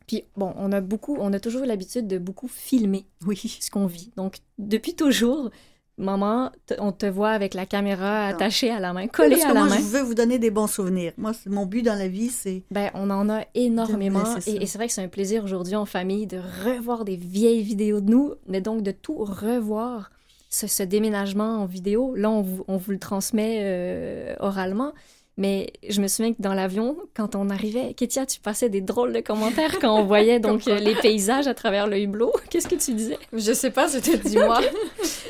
Puis, 0.05 0.23
bon, 0.37 0.53
on 0.57 0.71
a 0.71 0.79
beaucoup, 0.79 1.17
on 1.19 1.33
a 1.33 1.39
toujours 1.39 1.65
l'habitude 1.65 2.05
de 2.07 2.19
beaucoup 2.19 2.47
filmer 2.47 3.07
Oui. 3.25 3.57
ce 3.59 3.71
qu'on 3.71 3.87
vit. 3.87 4.11
Donc, 4.15 4.37
depuis 4.59 4.93
toujours, 4.95 5.49
maman, 5.97 6.51
on 6.79 6.91
te 6.91 7.05
voit 7.05 7.31
avec 7.31 7.53
la 7.53 7.65
caméra 7.65 8.27
attachée 8.27 8.69
à 8.71 8.79
la 8.79 8.93
main, 8.93 9.07
collée 9.07 9.31
Parce 9.31 9.43
que 9.43 9.49
à 9.49 9.53
la 9.53 9.59
moi, 9.61 9.69
main. 9.69 9.77
je 9.77 9.83
veux 9.83 10.01
vous 10.01 10.13
donner 10.15 10.39
des 10.39 10.51
bons 10.51 10.67
souvenirs. 10.67 11.13
Moi, 11.17 11.31
mon 11.45 11.65
but 11.65 11.83
dans 11.83 11.97
la 11.97 12.07
vie, 12.07 12.29
c'est. 12.29 12.63
Ben, 12.71 12.89
on 12.93 13.09
en 13.09 13.29
a 13.29 13.41
énormément. 13.55 14.23
C'est 14.39 14.55
et 14.55 14.65
c'est 14.65 14.77
vrai 14.77 14.87
que 14.87 14.93
c'est 14.93 15.03
un 15.03 15.07
plaisir 15.07 15.43
aujourd'hui 15.43 15.75
en 15.75 15.85
famille 15.85 16.27
de 16.27 16.39
revoir 16.65 17.05
des 17.05 17.15
vieilles 17.15 17.63
vidéos 17.63 18.01
de 18.01 18.09
nous, 18.09 18.33
mais 18.47 18.61
donc 18.61 18.81
de 18.81 18.91
tout 18.91 19.17
revoir. 19.17 20.11
Ce, 20.49 20.67
ce 20.67 20.83
déménagement 20.83 21.61
en 21.63 21.65
vidéo, 21.65 22.13
là, 22.15 22.29
on 22.29 22.41
vous, 22.43 22.63
on 22.67 22.77
vous 22.77 22.91
le 22.91 22.99
transmet 22.99 23.57
euh, 23.63 24.35
oralement. 24.39 24.93
Mais 25.35 25.73
je 25.89 25.99
me 25.99 26.07
souviens 26.07 26.33
que 26.33 26.41
dans 26.41 26.53
l'avion, 26.53 26.95
quand 27.15 27.35
on 27.35 27.49
arrivait, 27.49 27.93
Kétia, 27.95 28.25
tu 28.25 28.39
passais 28.39 28.69
des 28.69 28.81
drôles 28.81 29.13
de 29.13 29.19
commentaires 29.19 29.79
quand 29.79 29.99
on 29.99 30.03
voyait 30.03 30.39
donc 30.47 30.67
euh, 30.67 30.77
les 30.79 30.93
paysages 30.95 31.47
à 31.47 31.53
travers 31.53 31.87
le 31.87 31.97
hublot. 31.99 32.31
Qu'est-ce 32.49 32.67
que 32.67 32.75
tu 32.75 32.93
disais? 32.93 33.17
Je 33.33 33.51
sais 33.53 33.71
pas, 33.71 33.87
c'était 33.87 34.17
dis-moi. 34.29 34.61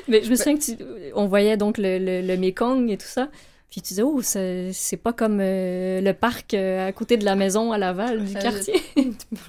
Mais 0.08 0.22
je 0.24 0.30
me 0.30 0.36
souviens 0.36 0.58
que 0.58 0.64
tu, 0.64 0.78
on 1.16 1.28
voyait 1.28 1.56
donc 1.56 1.78
le, 1.78 2.00
le, 2.00 2.22
le 2.22 2.38
Mekong 2.38 2.90
et 2.90 2.98
tout 2.98 3.08
ça. 3.08 3.30
Puis 3.74 3.82
tu 3.82 3.88
disais, 3.88 4.04
oh, 4.04 4.22
c'est 4.22 4.72
c'est 4.72 4.98
pas 4.98 5.14
comme 5.14 5.40
euh, 5.42 6.00
le 6.00 6.14
parc 6.14 6.54
euh, 6.54 6.88
à 6.88 6.92
côté 6.92 7.18
de 7.18 7.26
la 7.26 7.34
maison 7.36 7.72
à 7.72 7.80
Laval 7.80 8.24
du 8.24 8.34
quartier. 8.34 8.76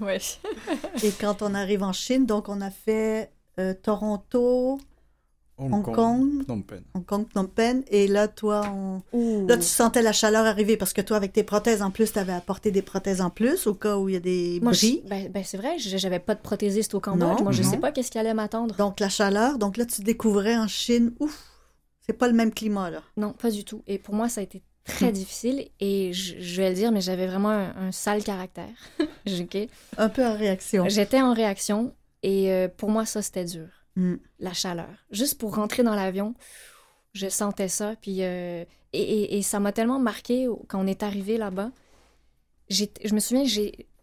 ouais. 0.00 0.18
Et 1.02 1.11
quand 1.20 1.42
on 1.42 1.52
arrive 1.52 1.83
en 1.83 1.92
Chine, 1.92 2.24
donc 2.24 2.48
on 2.48 2.62
a 2.62 2.70
fait 2.70 3.31
euh, 3.59 3.74
Toronto, 3.74 4.81
Hong 5.56 5.82
Kong, 5.82 6.42
Phnom 6.44 6.62
Penh. 6.62 6.82
Hong 6.94 7.04
Kong, 7.04 7.26
Phnom 7.30 7.46
Penh. 7.46 7.84
Et 7.88 8.08
là, 8.08 8.26
toi, 8.26 8.62
on... 9.12 9.46
Là, 9.46 9.56
tu 9.56 9.62
sentais 9.62 10.02
la 10.02 10.12
chaleur 10.12 10.44
arriver 10.46 10.76
parce 10.76 10.92
que 10.92 11.00
toi, 11.00 11.16
avec 11.16 11.32
tes 11.32 11.44
prothèses 11.44 11.80
en 11.82 11.90
plus, 11.92 12.12
tu 12.12 12.18
avais 12.18 12.32
apporté 12.32 12.70
des 12.72 12.82
prothèses 12.82 13.20
en 13.20 13.30
plus 13.30 13.66
au 13.68 13.74
cas 13.74 13.96
où 13.96 14.08
il 14.08 14.14
y 14.14 14.16
a 14.16 14.20
des 14.20 14.58
Moi, 14.60 14.72
bris? 14.72 15.02
je- 15.04 15.08
ben, 15.08 15.30
ben, 15.30 15.44
c'est 15.44 15.56
vrai, 15.56 15.78
je- 15.78 15.96
j'avais 15.96 16.18
pas 16.18 16.34
de 16.34 16.40
prothésiste 16.40 16.94
au 16.94 17.00
Cambodge. 17.00 17.40
Moi, 17.42 17.52
je 17.52 17.62
non. 17.62 17.70
sais 17.70 17.76
pas 17.78 17.92
qu'est-ce 17.92 18.10
qui 18.10 18.18
allait 18.18 18.34
m'attendre. 18.34 18.74
Donc, 18.76 18.98
la 18.98 19.08
chaleur. 19.08 19.58
Donc 19.58 19.76
là, 19.76 19.86
tu 19.86 20.02
découvrais 20.02 20.56
en 20.56 20.66
Chine, 20.66 21.12
ouf, 21.20 21.44
c'est 22.00 22.14
pas 22.18 22.26
le 22.26 22.34
même 22.34 22.52
climat, 22.52 22.90
là. 22.90 23.02
Non, 23.16 23.32
pas 23.32 23.50
du 23.50 23.64
tout. 23.64 23.82
Et 23.86 23.98
pour 23.98 24.14
moi, 24.14 24.28
ça 24.28 24.40
a 24.40 24.44
été 24.44 24.62
très 24.84 25.12
difficile. 25.12 25.68
Et 25.78 26.12
je, 26.12 26.34
je 26.40 26.60
vais 26.60 26.70
le 26.70 26.74
dire, 26.74 26.90
mais 26.90 27.00
j'avais 27.00 27.26
vraiment 27.28 27.50
un, 27.50 27.74
un 27.76 27.92
sale 27.92 28.24
caractère. 28.24 28.68
Ok. 29.40 29.56
Un 29.96 30.08
peu 30.10 30.26
en 30.26 30.36
réaction. 30.36 30.86
J'étais 30.88 31.22
en 31.22 31.32
réaction. 31.32 31.94
Et 32.22 32.50
euh, 32.52 32.68
pour 32.68 32.90
moi, 32.90 33.06
ça, 33.06 33.22
c'était 33.22 33.44
dur. 33.46 33.68
Mm. 33.96 34.14
la 34.40 34.52
chaleur. 34.52 34.88
Juste 35.11 35.38
pour 35.38 35.54
rentrer 35.54 35.83
dans 35.85 35.94
l'avion, 35.94 36.35
je 37.12 37.28
sentais 37.28 37.68
ça. 37.68 37.94
Puis, 38.00 38.22
euh, 38.22 38.64
et, 38.92 39.00
et- 39.02 39.37
et 39.38 39.42
ça 39.42 39.61
m'a 39.61 39.72
tellement 39.72 39.98
marqué 40.00 40.48
quand 40.68 40.80
on 40.83 40.87
est 40.87 41.02
arrivé 41.02 41.37
là-bas. 41.38 41.70
Je 42.70 42.87
me 43.14 43.20
souviens, 43.20 43.44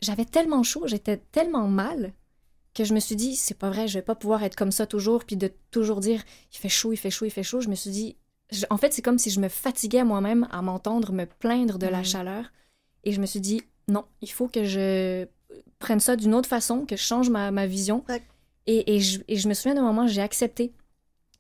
j'avais 0.01 0.25
tellement 0.25 0.63
chaud, 0.63 0.85
j'étais 0.87 1.17
tellement 1.17 1.67
mal 1.67 2.13
que 2.73 2.85
je 2.85 2.93
me 2.93 2.99
suis 2.99 3.15
dit, 3.17 3.35
c'est 3.35 3.57
pas 3.57 3.69
vrai, 3.69 3.87
je 3.87 3.95
vais 3.95 4.01
pas 4.01 4.15
pouvoir 4.15 4.43
être 4.43 4.55
comme 4.55 4.71
ça 4.71 4.85
toujours, 4.87 5.25
puis 5.25 5.35
de 5.35 5.51
toujours 5.71 5.99
dire, 5.99 6.23
il 6.53 6.57
fait 6.57 6.69
chaud, 6.69 6.93
il 6.93 6.97
fait 6.97 7.09
chaud, 7.11 7.25
il 7.25 7.31
fait 7.31 7.43
chaud. 7.43 7.59
Je 7.59 7.67
me 7.67 7.75
suis 7.75 7.91
dit, 7.91 8.15
je- 8.51 8.65
en 8.69 8.77
fait, 8.77 8.93
c'est 8.93 9.01
comme 9.01 9.17
si 9.17 9.29
je 9.29 9.41
me 9.41 9.49
fatiguais 9.49 10.03
moi-même 10.05 10.47
à 10.51 10.61
m'entendre 10.61 11.11
me 11.11 11.25
plaindre 11.25 11.77
de 11.79 11.87
la 11.87 11.99
Mm. 12.01 12.05
chaleur. 12.05 12.45
Et 13.03 13.11
je 13.11 13.19
me 13.19 13.25
suis 13.25 13.41
dit, 13.41 13.61
non, 13.89 14.05
il 14.21 14.31
faut 14.31 14.47
que 14.47 14.63
je 14.63 15.25
prenne 15.79 15.99
ça 15.99 16.15
d'une 16.15 16.33
autre 16.33 16.47
façon, 16.47 16.85
que 16.85 16.95
je 16.95 17.01
change 17.03 17.29
ma, 17.29 17.51
ma 17.51 17.65
vision. 17.67 18.05
Et, 18.67 18.95
et 18.95 18.99
je, 18.99 19.19
et 19.27 19.37
je 19.37 19.47
me 19.47 19.53
souviens 19.53 19.75
d'un 19.75 19.81
moment, 19.83 20.07
j'ai 20.07 20.21
accepté. 20.21 20.71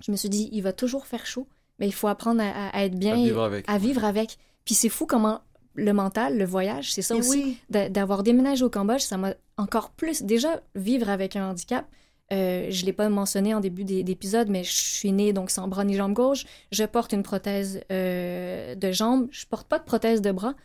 Je 0.05 0.11
me 0.11 0.17
suis 0.17 0.29
dit, 0.29 0.49
il 0.51 0.61
va 0.61 0.73
toujours 0.73 1.05
faire 1.05 1.25
chaud, 1.25 1.47
mais 1.79 1.87
il 1.87 1.93
faut 1.93 2.07
apprendre 2.07 2.41
à, 2.43 2.83
être 2.83 2.95
bien, 2.95 3.13
À 3.13 3.17
vivre 3.17 3.43
avec. 3.43 3.65
à 3.69 3.77
vivre 3.77 4.03
avec. 4.05 4.37
Puis 4.65 4.73
c'est 4.75 4.89
fou 4.89 5.05
comment 5.05 5.41
le 5.75 5.93
mental, 5.93 6.37
le 6.37 6.45
voyage, 6.45 6.91
c'est 6.93 7.01
ça 7.01 7.15
Et 7.15 7.19
aussi. 7.19 7.29
oui, 7.29 7.57
D'a- 7.69 7.89
D'avoir 7.89 8.23
déménagé 8.23 8.63
au 8.65 8.69
Cambodge, 8.69 9.01
ça 9.01 9.17
m'a 9.17 9.33
encore 9.57 9.91
plus. 9.91 10.23
Déjà, 10.23 10.61
vivre 10.75 11.09
avec 11.09 11.35
un 11.35 11.49
handicap, 11.51 11.85
euh, 12.33 12.67
je 12.69 12.81
ne 12.81 12.85
l'ai 12.87 12.93
pas 12.93 13.07
mentionné 13.09 13.53
en 13.53 13.59
début 13.59 13.83
d'é- 13.83 14.03
d'épisode, 14.03 14.49
mais 14.49 14.63
je 14.63 14.71
suis 14.73 15.11
née 15.11 15.31
donc 15.33 15.49
sans 15.51 15.67
bras 15.67 15.83
ni 15.85 15.95
jambe 15.95 16.13
gauche. 16.13 16.45
Je 16.71 16.83
porte 16.85 17.13
une 17.13 17.23
prothèse 17.23 17.81
euh, 17.91 18.73
de 18.75 18.91
jambe. 18.91 19.27
Je 19.31 19.45
porte 19.45 19.67
pas 19.67 19.79
de 19.79 19.83
prothèse 19.85 20.21
de 20.21 20.31
bras 20.31 20.55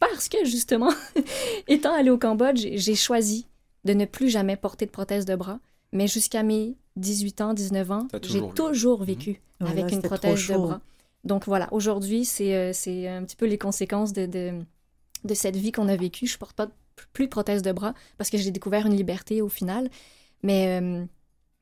parce 0.00 0.28
que, 0.28 0.44
justement, 0.44 0.90
étant 1.68 1.92
allée 1.94 2.10
au 2.10 2.18
Cambodge, 2.18 2.66
j'ai 2.74 2.94
choisi 2.94 3.46
de 3.84 3.92
ne 3.92 4.04
plus 4.04 4.28
jamais 4.30 4.56
porter 4.56 4.86
de 4.86 4.90
prothèse 4.90 5.24
de 5.26 5.36
bras. 5.36 5.58
Mais 5.92 6.06
jusqu'à 6.06 6.42
mes 6.42 6.76
18 6.96 7.40
ans, 7.40 7.54
19 7.54 7.90
ans, 7.90 8.06
j'ai 8.12 8.20
toujours 8.20 8.42
vécu. 8.50 8.54
toujours 8.54 9.04
vécu 9.04 9.40
Ouais, 9.60 9.70
avec 9.70 9.84
là, 9.90 9.96
une 9.96 10.02
prothèse 10.02 10.48
de 10.48 10.56
bras. 10.56 10.80
Donc 11.24 11.46
voilà, 11.46 11.68
aujourd'hui, 11.72 12.24
c'est 12.24 12.54
euh, 12.54 12.72
c'est 12.72 13.08
un 13.08 13.24
petit 13.24 13.36
peu 13.36 13.46
les 13.46 13.58
conséquences 13.58 14.12
de, 14.12 14.26
de, 14.26 14.52
de 15.24 15.34
cette 15.34 15.56
vie 15.56 15.72
qu'on 15.72 15.88
a 15.88 15.96
vécue. 15.96 16.26
Je 16.26 16.36
porte 16.38 16.54
pas 16.56 16.68
plus 17.12 17.24
de 17.26 17.30
prothèse 17.30 17.62
de 17.62 17.72
bras 17.72 17.94
parce 18.18 18.30
que 18.30 18.38
j'ai 18.38 18.50
découvert 18.50 18.86
une 18.86 18.94
liberté 18.96 19.42
au 19.42 19.48
final. 19.48 19.90
Mais, 20.42 20.78
euh, 20.80 21.04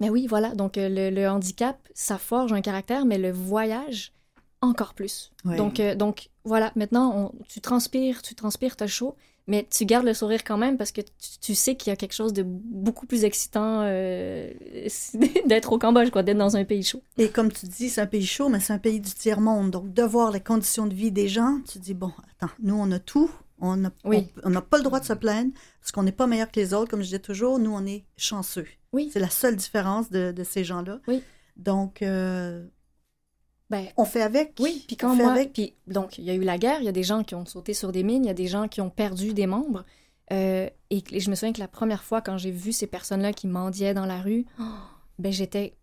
mais 0.01 0.11
oui, 0.11 0.27
voilà, 0.27 0.55
donc 0.55 0.77
euh, 0.77 0.89
le, 0.89 1.11
le 1.15 1.29
handicap, 1.29 1.79
ça 1.95 2.19
forge 2.19 2.53
un 2.53 2.61
caractère, 2.61 3.05
mais 3.07 3.17
le 3.19 3.31
voyage, 3.33 4.13
encore 4.61 4.95
plus. 4.95 5.31
Ouais. 5.45 5.57
Donc, 5.57 5.79
euh, 5.81 5.95
donc 5.95 6.29
voilà, 6.45 6.73
maintenant, 6.77 7.33
on- 7.33 7.45
tu 7.49 7.61
transpires, 7.61 8.21
tu 8.23 8.35
transpires, 8.35 8.77
t'as 8.77 8.87
chaud, 8.89 9.15
mais 9.47 9.67
tu 9.71 9.85
gardes 9.85 10.07
le 10.07 10.15
sourire 10.15 10.43
quand 10.45 10.57
même 10.57 10.77
parce 10.79 10.91
que 10.93 11.01
tu, 11.03 11.39
tu 11.41 11.55
sais 11.55 11.77
qu'il 11.77 11.91
y 11.91 11.93
a 11.93 11.97
quelque 11.97 12.15
chose 12.15 12.33
de 12.33 12.43
beaucoup 12.45 13.07
plus 13.07 13.25
excitant 13.25 13.83
euh, 13.83 14.51
d'être 15.47 15.73
au 15.73 15.79
Cambodge, 15.79 16.11
quoi, 16.11 16.23
d'être 16.23 16.39
dans 16.39 16.57
un 16.57 16.65
pays 16.65 16.83
chaud. 16.83 17.03
Et 17.19 17.29
comme 17.29 17.53
tu 17.53 17.67
dis, 17.67 17.91
c'est 17.91 18.01
un 18.01 18.07
pays 18.07 18.25
chaud, 18.27 18.49
mais 18.49 18.61
c'est 18.61 18.73
un 18.73 18.79
pays 18.79 19.01
du 19.01 19.11
tiers-monde. 19.13 19.71
Donc, 19.71 19.93
de 19.93 20.03
voir 20.03 20.31
les 20.33 20.41
conditions 20.41 20.87
de 20.87 20.95
vie 20.95 21.13
des 21.13 21.29
gens, 21.29 21.61
tu 21.71 21.79
dis, 21.79 21.95
bon, 21.95 22.13
attends, 22.41 22.53
nous, 22.63 22.75
on 22.77 22.91
a 22.93 22.99
tout. 22.99 23.31
On 23.61 23.77
n'a 23.77 23.93
Oui. 24.05 24.29
on- 24.43 24.53
pas 24.61 24.79
le 24.79 24.83
droit 24.83 24.99
de 25.01 25.05
se 25.05 25.13
plaindre 25.13 25.53
parce 25.81 25.93
qu'on 25.93 26.03
n'est 26.03 26.13
pas 26.13 26.27
meilleur 26.27 26.51
que 26.51 26.59
les 26.59 26.75
autres. 26.75 26.91
Comme 26.91 27.01
je 27.01 27.07
disais 27.07 27.19
toujours, 27.21 27.59
nous, 27.59 27.71
on 27.73 27.87
est 27.87 28.05
chanceux. 28.17 28.67
Oui. 28.93 29.11
C'est 29.13 29.21
la 29.21 29.31
seule 29.31 29.57
différence 29.57 30.11
de, 30.11 30.33
de 30.33 30.45
ces 30.45 30.65
gens-là. 30.65 31.01
Oui. 31.07 31.23
Donc, 31.57 32.03
euh, 32.03 32.65
Ben, 33.71 33.87
on 33.97 34.05
fait 34.05 34.23
avec. 34.23 34.53
Oui, 34.61 34.85
puis 34.87 34.97
On 35.03 35.07
quand 35.09 35.17
fait 35.17 35.23
moi, 35.23 35.33
avec. 35.33 35.53
puis 35.53 35.75
donc 35.87 36.19
il 36.19 36.25
y 36.25 36.31
a 36.31 36.35
eu 36.35 36.43
la 36.43 36.59
guerre, 36.59 36.81
il 36.81 36.85
y 36.85 36.89
a 36.89 36.93
des 36.93 37.03
gens 37.03 37.25
qui 37.25 37.35
ont 37.35 37.47
sauté 37.47 37.73
sur 37.75 37.93
des 37.93 38.03
mines, 38.03 38.25
il 38.25 38.29
y 38.29 38.31
a 38.31 38.35
des 38.35 38.47
gens 38.47 38.69
qui 38.69 38.81
ont 38.81 38.91
perdu 38.91 39.33
des 39.33 39.47
membres, 39.47 39.85
Euh, 40.33 40.69
et, 40.91 41.03
je 41.21 41.29
me 41.29 41.35
souviens 41.35 41.53
que 41.53 41.61
la 41.61 41.69
première 41.69 42.03
fois 42.03 42.23
quand 42.23 42.39
j'ai 42.39 42.51
vu 42.51 42.73
ces 42.73 42.87
personnes-là 42.87 43.33
qui 43.35 43.47
mendiaient 43.47 43.93
dans 43.95 44.07
la 44.07 44.21
rue, 44.23 44.47
oh, 44.59 44.63
ben 45.19 45.31
j'étais 45.33 45.75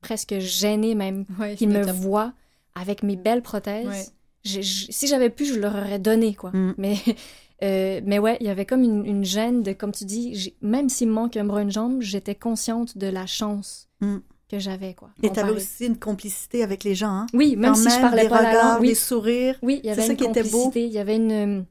presque 0.00 0.38
gênée 0.38 0.94
même 0.94 1.24
Ouais, 1.38 1.54
qu'ils 1.54 1.68
me 1.68 1.82
voient 1.92 2.32
avec 2.74 3.02
mes 3.02 3.16
belles 3.16 3.42
prothèses. 3.42 3.86
Ouais. 3.86 4.62
si 4.62 5.06
j'avais 5.06 5.30
pu, 5.30 5.44
je 5.46 5.58
leur 5.58 5.74
aurais 5.74 5.98
donné, 5.98 6.34
quoi. 6.34 6.50
Mm. 6.50 6.74
Mais, 6.78 6.96
euh, 7.62 8.00
mais 8.04 8.18
ouais, 8.18 8.36
il 8.40 8.46
y 8.46 8.50
avait 8.50 8.66
comme 8.66 8.82
une, 8.82 9.04
une 9.06 9.24
gêne 9.24 9.62
de, 9.62 9.72
comme 9.72 9.92
tu 9.92 10.04
dis, 10.04 10.54
même 10.60 10.88
s'il 10.88 11.08
me 11.08 11.12
manque 11.14 11.36
un 11.36 11.44
bras, 11.44 11.62
une 11.62 11.70
jambe, 11.70 12.00
j'étais 12.02 12.34
consciente 12.34 12.96
de 12.98 13.06
la 13.06 13.26
chance 13.26 13.88
Mm. 14.00 14.18
Que 14.48 14.58
j'avais, 14.58 14.94
quoi. 14.94 15.10
Et 15.22 15.30
tu 15.30 15.40
avais 15.40 15.52
aussi 15.52 15.86
une 15.86 15.98
complicité 15.98 16.62
avec 16.62 16.84
les 16.84 16.94
gens, 16.94 17.08
hein? 17.10 17.26
Oui, 17.32 17.56
même 17.56 17.72
Quand 17.72 17.78
si 17.78 17.90
je 17.90 18.00
parlais 18.00 18.22
des 18.24 18.28
pas 18.28 18.42
la 18.42 18.48
regards, 18.50 18.72
langue. 18.74 18.80
Oui, 18.82 18.88
des 18.88 18.94
sourires. 18.94 19.58
oui, 19.62 19.80
il 19.82 19.90
y 19.90 19.94
C'est 19.94 20.00
avait 20.00 20.06
ça 20.06 20.12
une 20.12 20.18
qui 20.18 20.24
était 20.24 20.42
beau. 20.44 20.64
complicité, 20.64 20.84
il 20.86 20.92
y 20.92 20.98
avait 20.98 21.16
une, 21.16 21.66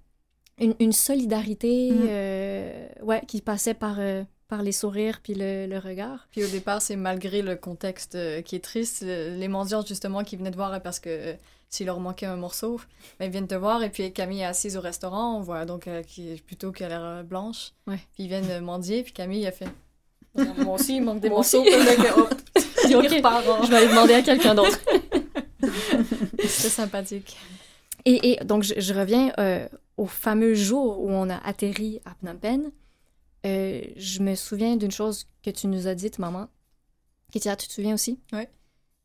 une, 0.59 0.75
une 0.79 0.91
solidarité 0.93 1.91
Mm. 1.91 2.05
euh, 2.09 2.87
ouais, 3.03 3.21
qui 3.27 3.41
passait 3.41 3.73
par, 3.73 3.95
euh, 3.99 4.23
par 4.47 4.61
les 4.63 4.71
sourires 4.71 5.19
puis 5.23 5.33
le, 5.35 5.65
le 5.67 5.77
regard. 5.79 6.27
Puis 6.31 6.43
au 6.43 6.47
départ, 6.47 6.81
c'est 6.81 6.95
malgré 6.95 7.41
le 7.41 7.55
contexte 7.55 8.15
euh, 8.15 8.41
qui 8.41 8.55
est 8.55 8.63
triste, 8.63 9.03
euh, 9.03 9.35
les 9.37 9.47
mendiants 9.47 9.85
justement 9.85 10.23
qui 10.23 10.35
venaient 10.35 10.51
te 10.51 10.55
voir 10.57 10.73
euh, 10.73 10.79
parce 10.79 10.99
que 10.99 11.09
euh, 11.09 11.33
s'il 11.69 11.87
leur 11.87 11.99
manquait 11.99 12.27
un 12.27 12.35
morceau, 12.35 12.79
ben, 13.19 13.25
ils 13.25 13.31
viennent 13.31 13.47
te 13.47 13.55
voir 13.55 13.81
et 13.81 13.89
puis 13.89 14.11
Camille 14.13 14.41
est 14.41 14.45
assise 14.45 14.77
au 14.77 14.81
restaurant, 14.81 15.37
on 15.37 15.41
voit 15.41 15.65
donc 15.65 15.87
euh, 15.87 16.03
qui 16.03 16.29
est 16.33 16.43
plutôt 16.43 16.71
qu'elle 16.71 16.91
a 16.91 16.97
l'air 16.97 17.03
euh, 17.03 17.23
blanche. 17.23 17.71
Ouais. 17.87 17.97
Puis 18.13 18.25
ils 18.25 18.27
viennent 18.27 18.49
euh, 18.51 18.61
mendier, 18.61 19.01
puis 19.03 19.11
Camille 19.13 19.47
a 19.47 19.51
fait 19.51 19.69
Moi 20.35 20.75
aussi, 20.75 20.95
il 20.97 21.01
manque 21.03 21.19
des 21.19 21.29
Moi 21.29 21.37
morceaux. 21.39 21.61
aussi. 21.61 21.69
Que, 21.71 22.19
hop, 22.19 22.33
il 22.89 22.95
Ok. 22.97 23.09
repart 23.09 23.47
en- 23.47 23.63
Je 23.63 23.69
vais 23.69 23.77
aller 23.77 23.87
demander 23.87 24.13
à 24.13 24.21
quelqu'un 24.21 24.55
d'autre. 24.55 24.79
C'est 26.39 26.69
sympathique. 26.69 27.37
Et, 28.05 28.31
et 28.33 28.43
donc, 28.43 28.63
je, 28.63 28.73
je 28.77 28.93
reviens 28.93 29.31
euh, 29.39 29.67
au 29.97 30.05
fameux 30.07 30.53
jour 30.55 30.99
où 31.01 31.09
on 31.09 31.29
a 31.29 31.37
atterri 31.37 32.01
à 32.05 32.15
Phnom 32.15 32.35
Penh. 32.37 32.71
Euh, 33.45 33.81
je 33.95 34.21
me 34.21 34.35
souviens 34.35 34.75
d'une 34.75 34.91
chose 34.91 35.25
que 35.43 35.49
tu 35.49 35.67
nous 35.67 35.87
as 35.87 35.95
dite, 35.95 36.19
maman. 36.19 36.47
Kétia, 37.31 37.55
tu 37.55 37.67
te 37.67 37.73
souviens 37.73 37.93
aussi? 37.93 38.19
Oui. 38.33 38.43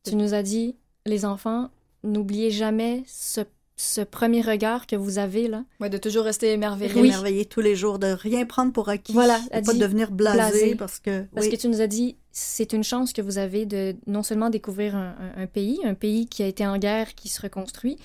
Tu 0.05 0.15
nous 0.15 0.33
as 0.33 0.43
dit, 0.43 0.75
les 1.05 1.25
enfants, 1.25 1.69
n'oubliez 2.03 2.51
jamais 2.51 3.03
ce, 3.07 3.41
ce 3.81 4.01
premier 4.01 4.41
regard 4.41 4.87
que 4.87 4.97
vous 4.97 5.19
avez, 5.19 5.47
là? 5.47 5.63
Ouais, 5.79 5.89
de 5.89 5.97
toujours 5.97 6.25
rester 6.25 6.51
émerveillé. 6.51 6.91
Oui. 7.01 7.07
Émerveiller 7.07 7.45
tous 7.45 7.61
les 7.61 7.75
jours, 7.77 7.97
de 7.97 8.07
rien 8.07 8.45
prendre 8.45 8.73
pour 8.73 8.89
acquis. 8.89 9.13
Voilà, 9.13 9.39
de 9.39 9.65
pas 9.65 9.71
dit 9.73 9.79
devenir 9.79 10.11
blasé, 10.11 10.37
blasé. 10.37 10.75
parce 10.75 10.99
que. 10.99 11.21
Parce 11.33 11.45
oui. 11.45 11.51
que 11.53 11.55
tu 11.57 11.69
nous 11.69 11.79
as 11.79 11.87
dit, 11.87 12.17
c'est 12.33 12.73
une 12.73 12.83
chance 12.83 13.13
que 13.13 13.21
vous 13.21 13.37
avez 13.37 13.65
de 13.65 13.95
non 14.05 14.21
seulement 14.21 14.49
découvrir 14.49 14.97
un, 14.97 15.15
un- 15.37 15.43
un 15.43 15.47
pays, 15.47 15.79
un 15.85 15.93
pays 15.93 16.27
qui 16.27 16.43
a 16.43 16.47
été 16.47 16.67
en 16.67 16.77
guerre, 16.77 17.15
qui 17.15 17.29
se 17.29 17.41
reconstruit, 17.41 17.95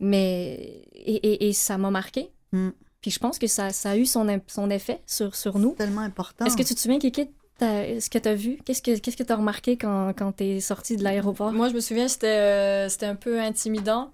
mais. 0.00 0.82
Et, 0.94 1.14
et- 1.14 1.48
et 1.48 1.52
ça 1.52 1.78
m'a 1.78 1.90
marqué. 1.90 2.30
Mm. 2.52 2.70
Puis 3.00 3.10
je 3.10 3.18
pense 3.18 3.38
que 3.38 3.46
ça, 3.46 3.70
ça 3.70 3.90
a 3.92 3.96
eu 3.96 4.06
son, 4.06 4.26
son 4.46 4.68
effet 4.68 5.00
sur, 5.06 5.34
sur 5.36 5.58
nous. 5.58 5.70
C'est 5.78 5.84
tellement 5.84 6.00
important. 6.02 6.44
Est-ce 6.44 6.56
que 6.56 6.62
tu 6.62 6.74
te 6.74 6.80
souviens, 6.80 6.98
Kiki, 6.98 7.28
ce 7.60 8.10
que 8.10 8.18
tu 8.18 8.28
as 8.28 8.34
vu? 8.34 8.58
Qu'est-ce 8.64 8.82
que 8.82 8.98
qu'est-ce 8.98 9.16
que 9.16 9.22
tu 9.22 9.32
as 9.32 9.36
remarqué 9.36 9.76
quand, 9.76 10.12
quand 10.16 10.32
tu 10.32 10.44
es 10.44 10.60
sorti 10.60 10.96
de 10.96 11.04
l'aéroport? 11.04 11.52
Moi, 11.52 11.68
je 11.68 11.74
me 11.74 11.80
souviens, 11.80 12.08
c'était 12.08 12.26
euh, 12.26 12.88
c'était 12.88 13.06
un 13.06 13.14
peu 13.14 13.40
intimidant 13.40 14.10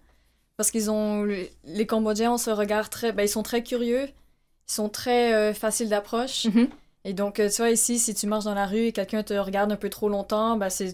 parce 0.57 0.71
qu'ils 0.71 0.91
ont. 0.91 1.25
Les 1.65 1.87
Cambodgiens 1.87 2.33
ont 2.33 2.39
ce 2.39 2.51
regard 2.51 2.91
très. 2.91 3.13
Ben, 3.13 3.23
ils 3.25 3.29
sont 3.29 3.43
très 3.43 3.63
curieux, 3.63 4.05
ils 4.09 4.73
sont 4.73 4.89
très 4.89 5.35
euh, 5.35 5.55
faciles 5.55 5.89
d'approche. 5.89 6.47
Mhm. 6.47 6.69
Et 7.05 7.13
donc, 7.13 7.39
euh, 7.41 7.49
tu 7.49 7.57
vois, 7.59 7.71
ici, 7.71 7.99
si 7.99 8.15
tu 8.15 8.27
marches 8.27 8.45
dans 8.45 8.55
la 8.55 8.67
rue 8.67 8.87
et 8.87 8.93
quelqu'un 8.93 9.23
te 9.23 9.35
regarde 9.35 9.71
un 9.71 9.77
peu 9.77 9.89
trop 9.91 10.09
longtemps, 10.09 10.57
ben, 10.57 10.71
c'est 10.71 10.93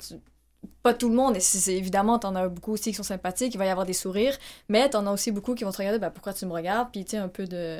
pas 0.83 0.95
tout 0.95 1.09
le 1.09 1.15
monde. 1.15 1.37
Et 1.37 1.41
c'est 1.41 1.59
c'est- 1.59 1.75
évidemment, 1.77 2.19
t'en 2.19 2.35
as 2.35 2.49
beaucoup 2.49 2.73
aussi 2.73 2.91
qui 2.91 2.97
sont 2.97 3.03
sympathiques, 3.03 3.55
il 3.55 3.59
va 3.59 3.67
y 3.67 3.71
avoir 3.71 3.87
des 3.87 3.93
sourires, 3.95 4.37
mais 4.69 4.89
t'en 4.91 5.07
as 5.07 5.13
aussi 5.13 5.31
beaucoup 5.33 5.55
qui 5.55 5.65
vont 5.65 5.73
te 5.73 5.79
regarder, 5.79 5.99
ben, 5.99 6.11
pourquoi 6.11 6.35
tu 6.35 6.45
me 6.47 6.53
regardes, 6.53 6.91
puis 6.93 7.05
tu 7.05 7.13
sais, 7.13 7.17
un 7.19 7.29
peu 7.29 7.47
de. 7.47 7.79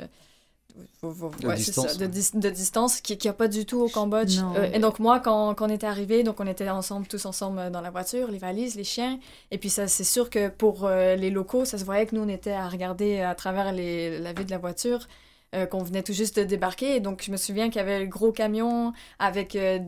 De 1.01 1.47
Ouais, 1.47 1.55
distance, 1.55 1.91
ça, 1.91 1.97
de, 1.97 2.03
ouais. 2.05 2.07
dis- 2.07 2.31
de 2.33 2.49
distance 2.49 3.01
qui 3.01 3.17
n'y 3.21 3.29
a 3.29 3.33
pas 3.33 3.47
du 3.47 3.65
tout 3.65 3.79
au 3.81 3.89
Cambodge. 3.89 4.39
Euh, 4.55 4.71
et 4.73 4.79
donc 4.79 4.99
moi, 4.99 5.19
quand, 5.19 5.53
quand 5.53 5.67
on 5.67 5.73
était 5.73 5.85
arrivés, 5.87 6.23
donc 6.23 6.39
on 6.39 6.47
était 6.47 6.69
ensemble, 6.69 7.07
tous 7.07 7.25
ensemble 7.25 7.59
euh, 7.59 7.69
dans 7.69 7.81
la 7.81 7.91
voiture, 7.91 8.31
les 8.31 8.37
valises, 8.37 8.75
les 8.75 8.83
chiens. 8.83 9.19
Et 9.51 9.57
puis 9.57 9.69
ça, 9.69 9.87
c'est 9.87 10.03
sûr 10.03 10.29
que 10.29 10.47
pour 10.49 10.85
euh, 10.85 11.15
les 11.15 11.29
locaux, 11.29 11.65
ça 11.65 11.77
se 11.77 11.83
voyait 11.85 12.05
que 12.05 12.15
nous, 12.15 12.23
on 12.23 12.27
était 12.29 12.53
à 12.53 12.67
regarder 12.69 13.19
à 13.21 13.35
travers 13.35 13.71
les, 13.73 14.17
la 14.19 14.33
vue 14.33 14.45
de 14.45 14.51
la 14.51 14.57
voiture, 14.57 15.07
euh, 15.55 15.65
qu'on 15.65 15.83
venait 15.83 16.01
tout 16.03 16.13
juste 16.13 16.39
de 16.39 16.43
débarquer. 16.43 16.95
Et 16.95 16.99
donc 16.99 17.21
je 17.23 17.31
me 17.31 17.37
souviens 17.37 17.67
qu'il 17.67 17.77
y 17.77 17.79
avait 17.83 17.99
le 17.99 18.07
gros 18.07 18.31
camion 18.31 18.93
avec 19.19 19.55
euh, 19.55 19.79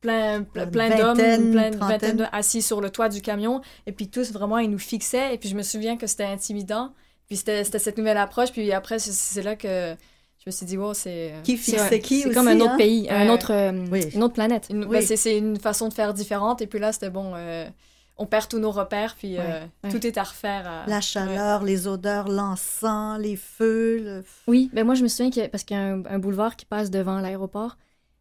plein, 0.00 0.42
plein, 0.42 0.66
d'hommes, 0.66 1.16
plein 1.16 1.70
de 1.70 1.76
vingtaine 1.76 2.28
assis 2.32 2.62
sur 2.62 2.80
le 2.80 2.90
toit 2.90 3.08
du 3.08 3.20
camion. 3.22 3.60
Et 3.86 3.92
puis 3.92 4.08
tous, 4.08 4.30
vraiment, 4.32 4.58
ils 4.58 4.70
nous 4.70 4.78
fixaient. 4.78 5.34
Et 5.34 5.38
puis 5.38 5.48
je 5.48 5.56
me 5.56 5.62
souviens 5.62 5.96
que 5.96 6.06
c'était 6.06 6.24
intimidant. 6.24 6.92
Puis 7.26 7.36
c'était 7.38 7.64
cette 7.64 7.98
nouvelle 7.98 8.16
approche. 8.18 8.52
Puis 8.52 8.72
après, 8.72 8.98
c'est 8.98 9.42
là 9.42 9.56
que 9.56 9.94
je 10.40 10.44
me 10.46 10.50
suis 10.52 10.64
dit, 10.66 10.76
wow, 10.78 10.94
c'est... 10.94 11.34
Qui 11.44 11.56
C'est 11.58 12.00
qui 12.00 12.22
C'est 12.22 12.30
comme 12.32 12.48
un 12.48 12.58
autre 12.60 12.70
hein? 12.72 12.76
pays, 12.78 13.08
un 13.10 13.28
autre, 13.28 13.52
euh, 13.52 13.72
Oui. 13.92 14.06
une 14.14 14.22
autre 14.22 14.34
planète. 14.34 14.68
Une- 14.70 14.84
Oui. 14.86 14.98
ben, 15.06 15.16
c'est- 15.16 15.36
une 15.38 15.58
façon 15.58 15.88
de 15.88 15.92
faire 15.94 16.14
différente. 16.14 16.62
Et 16.62 16.66
puis 16.66 16.78
là, 16.78 16.92
c'était 16.92 17.10
bon, 17.10 17.32
euh, 17.34 17.68
on 18.16 18.24
perd 18.26 18.48
tous 18.48 18.58
nos 18.58 18.70
repères, 18.70 19.16
puis 19.18 19.36
euh, 19.38 19.60
Ouais, 19.84 19.90
tout 19.90 20.06
est 20.06 20.16
à 20.18 20.22
refaire. 20.22 20.66
à- 20.66 20.86
La 20.86 21.00
chaleur, 21.02 21.62
les 21.62 21.86
odeurs, 21.86 22.28
l'encens, 22.28 23.18
les 23.20 23.36
feux. 23.36 23.98
le- 24.02 24.24
Oui, 24.46 24.70
ben 24.72 24.84
moi 24.84 24.94
je 24.94 25.02
me 25.02 25.08
souviens 25.08 25.30
que 25.30 25.46
parce 25.48 25.64
qu'il 25.64 25.76
y 25.76 25.80
a 25.80 25.84
un, 25.84 26.04
un 26.06 26.18
boulevard 26.18 26.56
qui 26.56 26.64
passe 26.66 26.90
devant 26.90 27.18
l'aéroport, 27.20 27.76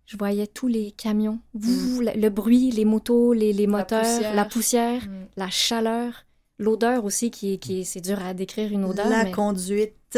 je 0.06 0.16
voyais 0.18 0.48
tous 0.48 0.68
les 0.68 0.92
camions, 0.92 1.40
Vouh, 1.54 2.02
le, 2.02 2.12
le 2.20 2.30
bruit, 2.30 2.72
les 2.72 2.86
motos, 2.86 3.34
les, 3.34 3.54
les 3.54 3.68
moteurs, 3.68 4.02
poussière. 4.04 4.36
la 4.36 4.46
poussière, 4.46 5.02
Mm. 5.04 5.26
la 5.38 5.50
chaleur, 5.50 6.26
l'odeur 6.58 7.04
aussi 7.06 7.30
qui 7.32 7.54
est, 7.54 7.58
qui 7.58 7.82
est, 7.82 7.84
c'est 7.84 8.02
dur 8.02 8.20
à 8.26 8.34
décrire 8.34 8.72
une 8.72 8.86
odeur. 8.86 9.08
la 9.10 9.26
mais- 9.26 9.32
conduite 9.32 10.18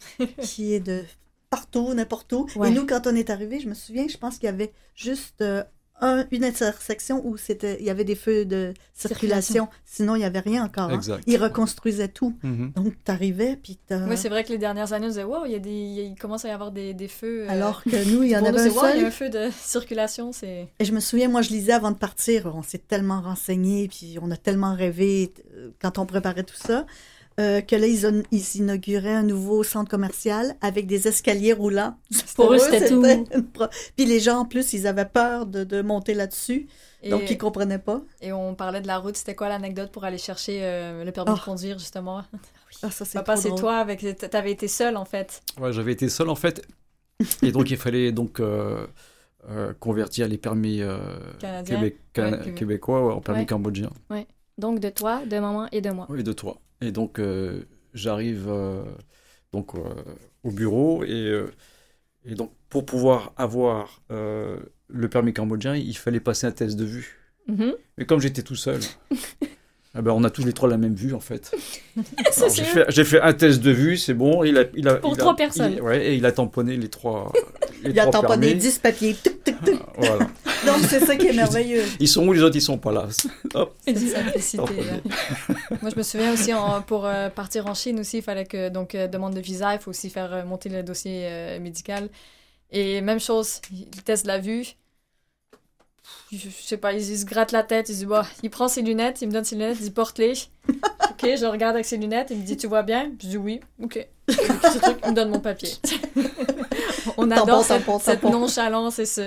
qui 0.42 0.74
est 0.74 0.80
de 0.80 1.02
partout, 1.52 1.92
n'importe 1.94 2.32
où. 2.32 2.46
Ouais. 2.56 2.68
Et 2.68 2.70
nous, 2.72 2.86
quand 2.86 3.06
on 3.06 3.14
est 3.14 3.28
arrivé, 3.30 3.60
je 3.60 3.68
me 3.68 3.74
souviens, 3.74 4.06
je 4.08 4.16
pense 4.16 4.34
qu'il 4.38 4.46
y 4.46 4.48
avait 4.48 4.72
juste 4.94 5.42
euh, 5.42 5.62
un- 6.00 6.24
une 6.32 6.44
intersection 6.44 7.20
où 7.24 7.36
c'était, 7.36 7.76
il 7.78 7.84
y 7.86 7.90
avait 7.90 8.04
des 8.12 8.16
feux 8.16 8.44
de 8.44 8.72
circulation. 8.94 9.68
Sinon, 9.84 10.16
il 10.16 10.20
n'y 10.20 10.24
avait 10.24 10.40
rien 10.40 10.64
encore. 10.64 10.90
hein. 10.90 11.00
Ils 11.26 11.36
reconstruisaient 11.36 12.08
tout. 12.08 12.34
Mhm. 12.42 12.72
Donc, 12.74 12.94
tu 13.04 13.10
arrivais, 13.10 13.56
puis 13.62 13.78
Oui, 13.90 14.16
c'est 14.16 14.28
vrai 14.30 14.42
que 14.44 14.48
les 14.48 14.58
dernières 14.58 14.92
années, 14.94 15.06
on 15.06 15.10
disait, 15.10 15.22
wow, 15.24 15.44
il, 15.44 15.52
y 15.52 15.54
a 15.54 15.58
des, 15.60 15.70
il 15.70 16.14
commence 16.18 16.44
à 16.44 16.48
y 16.48 16.50
avoir 16.50 16.72
des, 16.72 16.94
des 16.94 17.06
feux. 17.08 17.42
euh, 17.44 17.50
Alors 17.50 17.84
que 17.84 18.10
nous, 18.12 18.22
il 18.24 18.30
y 18.30 18.36
en 18.36 18.40
nous, 18.40 18.46
avait 18.48 18.60
un 18.60 18.64
c'est, 18.64 18.70
wow, 18.70 18.82
il 18.86 18.88
y 18.88 18.88
a 18.88 18.94
seul. 18.96 19.04
un 19.04 19.10
feu 19.10 19.28
de 19.30 19.50
circulation, 19.60 20.32
c'est... 20.32 20.68
Et 20.80 20.84
je 20.84 20.92
me 20.92 21.00
souviens, 21.00 21.28
moi, 21.28 21.42
je 21.42 21.50
lisais 21.50 21.72
avant 21.72 21.90
de 21.92 21.98
partir. 21.98 22.50
On 22.54 22.62
s'est 22.62 22.78
tellement 22.78 23.20
renseigné, 23.20 23.86
puis 23.88 24.18
on 24.20 24.30
a 24.30 24.36
tellement 24.36 24.74
rêvé 24.74 25.32
euh, 25.54 25.70
quand 25.80 25.98
on 25.98 26.06
préparait 26.06 26.44
tout 26.44 26.56
ça, 26.56 26.86
euh, 27.40 27.60
que 27.60 27.74
là, 27.76 27.86
ils, 27.86 28.06
ont- 28.06 28.22
ils 28.30 28.56
inauguraient 28.56 29.14
un 29.14 29.22
nouveau 29.22 29.62
centre 29.62 29.90
commercial 29.90 30.54
avec 30.60 30.86
des 30.86 31.08
escaliers 31.08 31.52
roulants. 31.52 31.96
Pour 32.36 32.52
eux, 32.52 32.58
c'était 32.58 32.88
tout. 32.88 33.02
Puis 33.96 34.06
les 34.06 34.20
gens, 34.20 34.38
en 34.40 34.44
plus, 34.44 34.72
ils 34.72 34.86
avaient 34.86 35.06
peur 35.06 35.46
de, 35.46 35.64
de 35.64 35.82
monter 35.82 36.14
là-dessus, 36.14 36.66
Et, 37.02 37.10
donc 37.10 37.22
ils 37.30 37.38
comprenaient 37.38 37.78
pas. 37.78 38.02
et 38.20 38.32
on 38.32 38.54
parlait 38.54 38.80
de 38.80 38.86
la 38.86 38.98
route, 38.98 39.16
c'était 39.16 39.34
quoi 39.34 39.48
l'anecdote 39.48 39.90
pour 39.92 40.04
aller 40.04 40.18
chercher 40.18 40.60
euh, 40.62 41.04
le 41.04 41.12
permis 41.12 41.32
Oh. 41.32 41.36
de 41.38 41.40
conduire, 41.44 41.78
justement? 41.78 42.22
Ah, 42.82 42.90
ça, 42.90 43.04
c'est 43.04 43.14
Papa, 43.18 43.36
c'est 43.36 43.54
toi, 43.54 43.76
avec... 43.76 44.04
t'avais 44.30 44.52
été 44.52 44.68
seul, 44.68 44.96
en 44.96 45.04
fait. 45.04 45.42
Ouais, 45.60 45.72
j'avais 45.72 45.92
été 45.92 46.08
seul 46.08 46.28
en 46.28 46.34
fait. 46.34 46.62
Et 47.42 47.52
donc 47.52 47.70
il 47.70 47.76
fallait 47.76 48.10
donc 48.10 48.40
euh, 48.40 48.86
euh, 49.48 49.72
convertir 49.78 50.26
les 50.26 50.38
permis 50.38 50.80
euh, 50.82 50.98
Canadien. 51.38 51.78
québé- 51.80 51.96
can- 52.12 52.32
Ouais, 52.32 52.38
québé- 52.38 52.54
québécois 52.54 53.14
en 53.14 53.20
permis 53.20 53.40
Ouais. 53.40 53.46
cambodgien. 53.46 53.90
Donc 54.58 54.80
de 54.80 54.88
toi, 54.90 55.22
de 55.24 55.38
maman 55.38 55.68
et 55.72 55.80
de 55.80 55.90
moi. 55.90 56.06
Oui, 56.10 56.22
de 56.24 56.32
toi. 56.32 56.58
Et 56.82 56.90
donc 56.90 57.18
euh, 57.18 57.62
j'arrive 57.94 58.46
euh, 58.48 58.82
donc 59.52 59.74
euh, 59.74 59.80
au 60.42 60.50
bureau 60.50 61.04
et, 61.04 61.46
et 62.24 62.34
donc 62.34 62.52
pour 62.68 62.84
pouvoir 62.84 63.32
avoir 63.36 64.02
le 64.08 65.08
permis 65.08 65.32
cambodgien, 65.32 65.74
il 65.74 65.96
fallait 65.96 66.20
passer 66.20 66.46
un 66.46 66.52
test 66.52 66.76
de 66.76 66.84
vue. 66.84 67.18
Mhm. 67.46 67.74
Mais 67.98 68.06
comme 68.06 68.20
j'étais 68.20 68.42
tout 68.42 68.56
seul, 68.56 68.80
eh 69.98 70.00
ben, 70.02 70.10
on 70.12 70.24
a 70.24 70.30
tous 70.30 70.44
les 70.44 70.52
trois 70.52 70.68
la 70.68 70.78
même 70.78 70.94
vue 70.94 71.14
en 71.14 71.20
fait. 71.28 71.50
J'ai 72.88 73.04
fait, 73.04 73.20
un 73.20 73.32
test 73.32 73.60
de 73.60 73.70
vue, 73.70 73.96
c'est 73.96 74.14
bon. 74.14 74.42
Il 74.44 74.56
a, 74.58 74.64
il 74.74 74.88
a, 74.88 74.94
Pour 74.96 75.10
il 75.10 75.14
a- 75.14 75.16
trois 75.18 75.36
personnes. 75.36 75.74
il- 75.74 75.82
ouais, 75.82 76.06
et 76.06 76.14
il 76.14 76.24
a 76.26 76.32
tamponné 76.32 76.76
les 76.76 76.88
trois. 76.88 77.32
Les 77.84 77.90
Il 77.90 77.98
a 77.98 78.06
tamponné 78.06 78.46
permis. 78.46 78.60
10 78.62 78.78
papiers. 78.78 79.16
Tuc, 79.20 79.42
tuc, 79.42 79.64
tuc. 79.64 79.74
Ah, 79.80 79.92
Voilà. 79.98 80.18
Donc, 80.66 80.76
c'est 80.88 81.00
ça 81.04 81.16
qui 81.16 81.26
est 81.26 81.32
merveilleux. 81.32 81.82
Ils 81.98 82.06
sont 82.06 82.24
où 82.28 82.32
les 82.32 82.40
autres? 82.40 82.54
Ils 82.54 82.60
sont 82.62 82.78
pas 82.78 82.92
là. 82.92 83.08
Hop. 83.54 83.74
Cette 83.84 83.98
simplicité, 83.98 84.56
Tamponné. 84.58 84.82
là. 84.86 85.56
Moi, 85.82 85.90
je 85.90 85.96
me 85.98 86.02
souviens 86.04 86.32
aussi, 86.32 86.54
en- 86.54 86.80
pour 86.82 87.06
euh, 87.06 87.28
partir 87.28 87.66
en 87.66 87.74
Chine 87.74 87.98
aussi, 87.98 88.18
il 88.18 88.22
fallait 88.22 88.44
que, 88.46 88.68
donc, 88.68 88.94
euh, 88.94 89.08
demande 89.08 89.34
de 89.34 89.40
visa, 89.40 89.74
il 89.74 89.80
faut 89.80 89.90
aussi 89.90 90.10
faire 90.10 90.32
euh, 90.32 90.44
monter 90.44 90.68
le 90.68 90.84
dossier 90.84 91.22
euh, 91.24 91.58
médical. 91.58 92.08
Et 92.70 93.00
même 93.00 93.18
chose, 93.18 93.60
il 93.72 94.02
teste 94.04 94.28
la 94.28 94.38
vue. 94.38 94.64
Je, 96.32 96.38
je 96.38 96.48
sais 96.48 96.78
pas, 96.78 96.92
il, 96.94 97.00
il 97.00 97.18
se 97.18 97.26
gratte 97.26 97.52
la 97.52 97.62
tête, 97.62 97.90
il 97.90 97.96
dit, 97.96 98.06
bah, 98.06 98.26
il 98.42 98.48
prend 98.48 98.66
ses 98.66 98.80
lunettes, 98.82 99.20
il 99.20 99.28
me 99.28 99.32
donne 99.32 99.44
ses 99.44 99.54
lunettes, 99.54 99.76
il 99.80 99.84
dit, 99.84 99.90
porte-les. 99.90 100.32
ok, 100.68 101.20
je 101.22 101.44
regarde 101.46 101.74
avec 101.74 101.84
ses 101.84 101.98
lunettes, 101.98 102.28
il 102.30 102.38
me 102.38 102.42
dit, 102.44 102.56
tu 102.56 102.66
vois 102.66 102.82
bien? 102.82 103.12
Je 103.20 103.28
dis, 103.28 103.36
oui, 103.36 103.60
ok. 103.82 104.06
Ce 104.30 104.78
truc, 104.78 104.98
il 105.04 105.10
me 105.10 105.14
donne 105.14 105.28
mon 105.30 105.40
papier. 105.40 105.70
On 107.18 107.28
Tampon, 107.28 107.42
adore 107.42 107.64
cette, 107.64 107.84
tampon, 107.84 107.98
cette 107.98 108.20
tampon. 108.20 108.38
nonchalance 108.38 108.98
et 108.98 109.06
ce... 109.06 109.22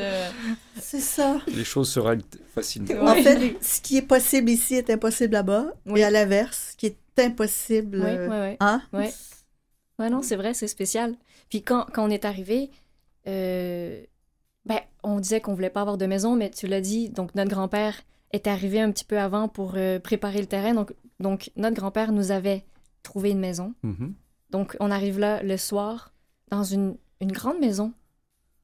C'est 0.81 1.01
ça. 1.01 1.39
Les 1.47 1.63
choses 1.63 1.91
se 1.91 1.99
règlent 1.99 2.23
facilement. 2.53 3.03
En 3.05 3.15
fait, 3.15 3.55
ce 3.61 3.81
qui 3.81 3.97
est 3.97 4.01
possible 4.01 4.49
ici 4.49 4.75
est 4.75 4.89
impossible 4.89 5.33
là-bas. 5.33 5.67
Oui. 5.85 5.99
Et 5.99 6.03
à 6.03 6.09
l'inverse, 6.09 6.69
ce 6.71 6.77
qui 6.77 6.85
est 6.87 6.97
impossible. 7.19 7.99
Oui, 7.99 8.09
euh, 8.09 8.27
oui, 8.29 8.49
oui. 8.51 8.57
Hein? 8.59 8.81
Ouais. 8.93 9.13
Ouais, 9.99 10.09
non, 10.09 10.21
c'est 10.21 10.35
vrai, 10.37 10.53
c'est 10.53 10.67
spécial. 10.67 11.15
Puis 11.49 11.61
quand, 11.61 11.85
quand 11.93 12.05
on 12.05 12.09
est 12.09 12.25
arrivé, 12.25 12.71
euh, 13.27 14.01
ben, 14.65 14.80
on 15.04 15.19
disait 15.19 15.41
qu'on 15.41 15.54
voulait 15.54 15.69
pas 15.69 15.82
avoir 15.82 15.97
de 15.97 16.06
maison, 16.06 16.36
mais 16.36 16.49
tu 16.49 16.67
l'as 16.67 16.82
dit, 16.82 17.10
donc 17.10 17.36
notre 17.36 17.49
grand-père 17.51 17.95
est 18.34 18.47
arrivé 18.47 18.82
un 18.82 18.91
petit 18.91 19.06
peu 19.06 19.19
avant 19.19 19.47
pour 19.47 19.73
euh, 19.75 19.99
préparer 19.99 20.39
le 20.39 20.47
terrain. 20.47 20.73
Donc, 20.73 20.93
donc 21.19 21.51
notre 21.56 21.75
grand-père 21.75 22.12
nous 22.12 22.32
avait 22.32 22.65
trouver 23.04 23.30
une 23.32 23.39
maison. 23.39 23.73
Mhm. 23.84 24.13
Donc, 24.49 24.75
on 24.80 24.89
arrive 24.91 25.19
là 25.19 25.43
le 25.43 25.58
soir 25.58 26.13
dans 26.49 26.63
une, 26.63 26.95
une 27.21 27.32
grande 27.32 27.60
maison. 27.60 27.93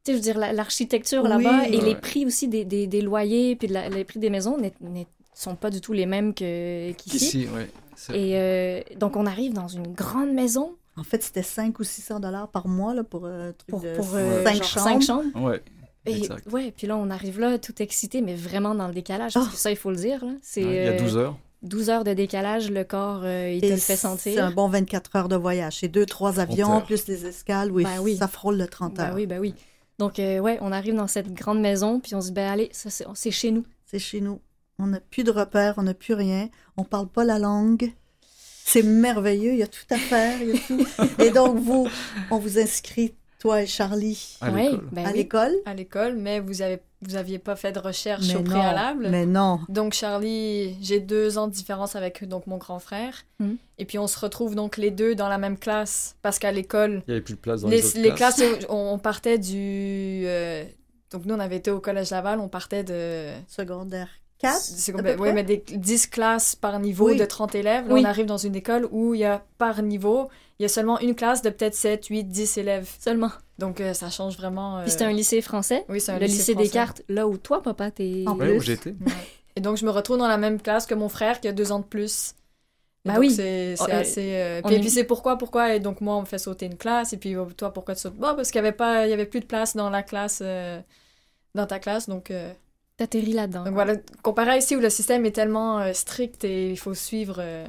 Tu 0.04 0.12
sais, 0.12 0.14
je 0.14 0.18
veux 0.18 0.24
dire, 0.24 0.38
la- 0.40 0.54
l'architecture 0.54 1.24
Oui. 1.24 1.30
là-bas 1.30 1.68
et 1.68 1.80
les 1.80 1.96
prix 1.96 2.26
aussi 2.26 2.48
des, 2.48 2.66
des, 2.66 2.88
des 2.88 3.02
loyers 3.02 3.56
puis 3.56 3.68
de 3.68 3.74
la- 3.74 3.90
les 3.90 4.04
prix 4.04 4.20
des 4.20 4.30
maisons 4.32 4.58
ne 4.58 5.04
sont 5.36 5.56
pas 5.56 5.70
du 5.70 5.80
tout 5.82 5.94
les 5.94 6.06
mêmes 6.08 6.34
que- 6.34 6.92
qu'ici. 6.94 7.18
Ici, 7.18 7.48
ouais. 7.54 7.70
Et 8.18 8.36
euh, 8.38 8.82
donc, 9.00 9.16
on 9.16 9.26
arrive 9.28 9.54
dans 9.54 9.68
une 9.68 9.94
grande 9.94 10.32
maison 10.32 10.76
En 10.98 11.04
fait, 11.04 11.22
c'était 11.24 11.44
5 11.44 11.80
ou 11.80 11.84
600 11.84 12.20
dollars 12.20 12.50
par 12.50 12.68
mois 12.68 12.94
là, 12.96 13.04
pour 13.04 13.26
euh, 13.26 13.52
truc 13.52 13.70
pour, 13.70 13.80
de 13.82 13.94
pour 13.96 14.10
euh, 14.16 14.44
5 14.44 14.56
genre 14.56 14.64
chambres. 14.66 14.84
cinq 14.90 15.02
chambres. 15.02 15.42
Ouais. 15.42 15.62
Et, 16.06 16.18
Exact. 16.18 16.52
ouais, 16.52 16.74
puis 16.76 16.88
là, 16.88 16.98
on 16.98 17.10
arrive 17.12 17.40
là 17.40 17.60
tout 17.60 17.80
excité, 17.82 18.22
mais 18.22 18.34
vraiment 18.36 18.74
dans 18.74 18.88
le 18.88 18.94
décalage. 18.94 19.34
Parce 19.34 19.50
que 19.50 19.56
ça, 19.56 19.70
il 19.70 19.78
faut 19.78 19.92
le 19.92 19.98
dire. 19.98 20.26
là. 20.26 20.32
C'est 20.42 20.64
Ouais, 20.64 20.70
Il 20.70 20.76
y 20.86 20.88
a 20.88 20.92
euh, 20.94 21.00
12 21.00 21.18
heures. 21.18 21.38
12 21.62 21.90
heures 21.92 22.04
de 22.04 22.14
décalage, 22.14 22.72
le 22.72 22.84
corps, 22.84 23.22
euh, 23.24 23.52
il 23.54 23.62
te 23.62 23.68
le 23.68 23.74
fait 23.74 23.78
C'est 23.78 23.96
sentir. 23.98 24.44
un 24.44 24.50
bon 24.52 24.68
24 24.68 25.16
heures 25.16 25.30
de 25.30 25.36
voyage. 25.36 25.78
C'est 25.82 25.88
deux, 25.90 26.08
trois 26.08 26.40
avions, 26.40 26.74
heures. 26.74 26.84
plus 26.86 27.06
les 27.06 27.28
escales. 27.28 27.72
Oui, 27.72 27.84
Ben 27.84 28.00
oui. 28.02 28.18
ça 28.18 28.28
frôle 28.28 28.58
le 28.58 28.66
30 28.68 28.96
Ben 28.96 29.04
heures. 29.10 29.14
oui, 29.16 29.28
ben 29.28 29.40
oui. 29.40 29.54
Donc, 30.00 30.18
euh, 30.18 30.40
ouais, 30.40 30.58
on 30.62 30.72
arrive 30.72 30.96
dans 30.96 31.06
cette 31.06 31.32
grande 31.32 31.62
maison, 31.62 32.00
puis 32.00 32.16
on 32.16 32.22
se 32.22 32.28
dit, 32.30 32.34
ben 32.34 32.52
allez, 32.52 32.70
ça, 32.72 32.90
c'est 32.90 33.06
c'est 33.14 33.30
chez 33.30 33.52
nous. 33.52 33.64
C'est 33.86 34.00
chez 34.00 34.22
nous. 34.22 34.40
On 34.80 34.88
n'a 34.88 35.00
plus 35.00 35.24
de 35.24 35.30
repères, 35.30 35.76
on 35.78 35.84
n'a 35.84 35.94
plus 35.94 36.16
rien. 36.16 36.50
On 36.78 36.84
parle 36.84 37.08
pas 37.08 37.24
la 37.24 37.38
langue. 37.38 37.94
C'est 38.66 38.82
merveilleux, 38.82 39.52
il 39.54 39.60
y 39.60 39.64
a 39.64 39.68
tout 39.68 39.86
à 39.92 39.98
faire. 39.98 40.42
il 40.42 40.50
y 40.50 40.58
a 40.58 40.62
tout. 40.68 40.88
Et 41.22 41.30
donc, 41.30 41.58
vous, 41.60 41.88
on 42.32 42.40
vous 42.40 42.58
inscrit, 42.58 43.14
toi 43.42 43.62
et 43.62 43.66
Charlie, 43.66 44.38
À 44.40 44.50
l'école. 44.52 44.88
ben 44.92 45.06
à 45.06 45.10
oui. 45.12 45.18
l'école? 45.18 45.56
À 45.66 45.74
l'école, 45.74 46.16
mais 46.16 46.40
vous 46.40 46.62
avez 46.62 46.80
vous 47.04 47.16
aviez 47.16 47.40
pas 47.40 47.56
fait 47.56 47.72
de 47.72 47.80
recherche 47.80 48.28
Mais 48.28 48.36
au 48.36 48.40
non, 48.42 48.44
préalable. 48.44 49.08
Mais 49.10 49.26
non. 49.26 49.60
Donc 49.70 49.94
Charlie, 49.94 50.78
j'ai 50.84 51.00
deux 51.00 51.40
ans 51.40 51.48
de 51.48 51.52
différence 51.54 51.96
avec 51.96 52.24
donc 52.26 52.46
mon 52.46 52.58
grand 52.58 52.78
frère. 52.78 53.16
Mhm. 53.40 53.58
Et 53.80 53.86
puis 53.86 53.98
on 53.98 54.06
se 54.06 54.20
retrouve 54.20 54.54
donc 54.54 54.78
les 54.78 54.92
deux 54.92 55.16
dans 55.16 55.28
la 55.28 55.40
même 55.40 55.58
classe 55.58 56.16
parce 56.22 56.38
qu'à 56.38 56.52
l'école, 56.52 57.02
Il 57.08 57.12
n'y 57.12 57.14
avait 57.16 57.22
plus 57.24 57.34
de 57.34 57.40
place 57.40 57.62
dans 57.62 57.70
les, 57.70 57.78
les, 57.78 57.86
autres 57.88 57.98
les 58.00 58.14
classes. 58.14 58.36
classes, 58.36 58.66
on, 58.70 58.94
on 58.94 59.00
partait 59.00 59.40
du 59.40 60.24
euh, 60.28 60.64
donc 61.12 61.26
nous 61.26 61.34
on 61.34 61.40
avait 61.40 61.58
été 61.58 61.72
au 61.72 61.80
collège 61.80 62.12
Laval, 62.12 62.40
on 62.40 62.48
partait 62.50 62.84
de 62.84 63.30
Secondaire 63.48 64.08
4. 64.42 64.60
c'est 64.60 64.92
à 64.92 64.96
comme- 64.96 65.04
peu 65.06 65.16
oui, 65.20 65.34
mais 65.34 65.44
des 65.44 65.58
10 65.76 66.08
classes 66.08 66.56
par 66.56 66.80
niveau 66.80 67.08
Oui. 67.08 67.18
de 67.18 67.26
30 67.26 67.56
élèves. 67.56 67.88
Là, 67.88 67.94
Oui. 67.94 68.02
on 68.02 68.06
arrive 68.06 68.26
dans 68.26 68.38
une 68.38 68.56
école 68.56 68.88
où 68.92 69.14
il 69.14 69.22
y 69.22 69.26
a 69.26 69.44
par 69.58 69.82
niveau, 69.82 70.30
il 70.60 70.64
y 70.64 70.66
a 70.66 70.70
seulement 70.70 71.00
une 71.00 71.16
classe 71.16 71.42
de 71.42 71.50
peut-être 71.50 71.76
7, 71.76 72.06
8, 72.08 72.24
10 72.26 72.58
élèves. 72.58 72.90
Seulement. 73.00 73.32
Donc 73.60 73.80
euh, 73.80 73.94
ça 73.94 74.10
change 74.10 74.38
vraiment. 74.38 74.80
euh, 74.80 74.82
Puis 74.84 74.92
c'était 74.92 75.06
un 75.06 75.12
lycée 75.14 75.42
français? 75.42 75.86
Oui, 75.90 76.02
c'est 76.02 76.12
un 76.12 76.20
le 76.20 76.26
lycée, 76.26 76.38
lycée 76.38 76.56
des 76.56 76.70
cartes, 76.70 77.04
là 77.10 77.28
où 77.28 77.38
toi, 77.38 77.62
papa, 77.62 77.92
t'es. 77.92 78.24
En 78.28 78.36
Ouais, 78.38 78.48
plus. 78.48 78.58
où 78.58 78.62
j'étais. 78.62 78.90
Ouais. 78.92 79.12
Et 79.56 79.62
donc, 79.62 79.78
je 79.78 79.86
me 79.86 79.92
retrouve 79.92 80.18
dans 80.18 80.28
la 80.28 80.38
même 80.38 80.62
classe 80.62 80.86
que 80.86 80.96
mon 80.96 81.10
frère 81.10 81.40
qui 81.42 81.48
a 81.48 81.52
deux 81.52 81.72
ans 81.72 81.80
de 81.80 81.86
plus. 81.86 82.34
Et 83.04 83.10
Bah 83.10 83.14
donc, 83.16 83.22
oui. 83.22 83.32
C'est 83.32 83.76
c'est 83.76 83.84
Oh, 83.84 83.90
euh, 83.92 84.00
assez. 84.02 84.36
euh, 84.36 84.62
Puis, 84.64 84.76
est- 84.76 84.80
puis 84.80 84.90
c'est 84.90 85.04
pourquoi, 85.04 85.38
pourquoi? 85.38 85.76
Et 85.76 85.80
donc, 85.80 86.02
moi, 86.02 86.16
on 86.16 86.22
me 86.22 86.26
fait 86.26 86.38
sauter 86.38 86.68
une 86.68 86.78
classe. 86.78 87.14
Et 87.14 87.18
puis, 87.18 87.36
oh, 87.36 87.48
toi, 87.58 87.74
pourquoi 87.74 87.96
tu 87.96 88.02
sautes? 88.02 88.16
Bah, 88.16 88.34
parce 88.36 88.50
qu'il 88.52 88.62
n'y 88.62 88.68
avait, 88.68 88.76
pas- 88.78 89.06
il 89.08 89.10
y 89.10 89.14
avait 89.14 89.26
plus 89.26 89.40
de 89.42 89.46
place 89.46 89.76
dans 89.76 89.90
la 89.90 90.04
classe. 90.04 90.40
euh, 90.42 90.80
dans 91.54 91.66
ta 91.68 91.80
classe. 91.80 92.08
Donc, 92.08 92.32
euh, 92.32 92.54
T'atterris 93.02 93.34
là-dedans. 93.34 93.64
donc 93.66 93.74
voilà. 93.74 93.94
Comparé 94.24 94.52
à 94.52 94.58
ici 94.58 94.76
où 94.76 94.80
le 94.80 94.90
système 94.90 95.26
est 95.26 95.32
tellement 95.32 95.80
euh, 95.80 95.94
strict 95.94 96.44
et 96.44 96.72
il 96.72 96.78
faut 96.78 96.94
suivre. 96.94 97.38
euh, 97.40 97.66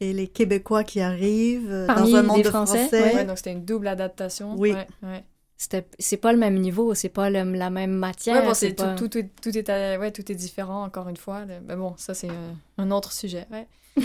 Et 0.00 0.12
les 0.12 0.28
Québécois 0.28 0.84
qui 0.84 1.00
arrivent 1.00 1.70
euh, 1.72 1.86
Parmi 1.86 2.12
dans 2.12 2.18
un 2.18 2.22
monde 2.22 2.36
des 2.36 2.42
de 2.42 2.48
Français, 2.48 2.88
Français. 2.88 3.14
ouais, 3.14 3.24
donc, 3.24 3.36
c'était 3.38 3.52
une 3.52 3.64
double 3.64 3.88
adaptation. 3.88 4.54
Oui. 4.58 4.72
Ouais, 4.72 4.86
ouais. 5.02 5.24
C'était- 5.56 5.86
C'est 5.98 6.16
pas 6.16 6.32
le 6.32 6.38
même 6.38 6.58
niveau, 6.58 6.94
c'est 6.94 7.08
pas 7.08 7.30
le- 7.30 7.52
la 7.52 7.70
même 7.70 7.92
matière. 7.92 8.36
Ouais, 8.36 8.42
bon, 8.48 8.54
c'est 8.54 8.68
c'est 8.70 8.74
pas- 8.74 8.94
tout, 8.96 9.08
tout, 9.08 9.18
est- 9.18 9.30
tout, 9.40 9.56
est, 9.56 9.68
à- 9.70 9.98
ouais, 9.98 10.10
tout 10.10 10.30
est 10.30 10.34
différent, 10.34 10.82
encore 10.84 11.08
une 11.08 11.16
fois. 11.16 11.44
là. 11.46 11.54
Mais 11.66 11.76
bon, 11.76 11.94
ça, 11.96 12.12
c'est 12.12 12.28
euh, 12.28 12.52
un 12.78 12.90
autre 12.90 13.12
sujet. 13.12 13.46
Ouais. 13.52 13.66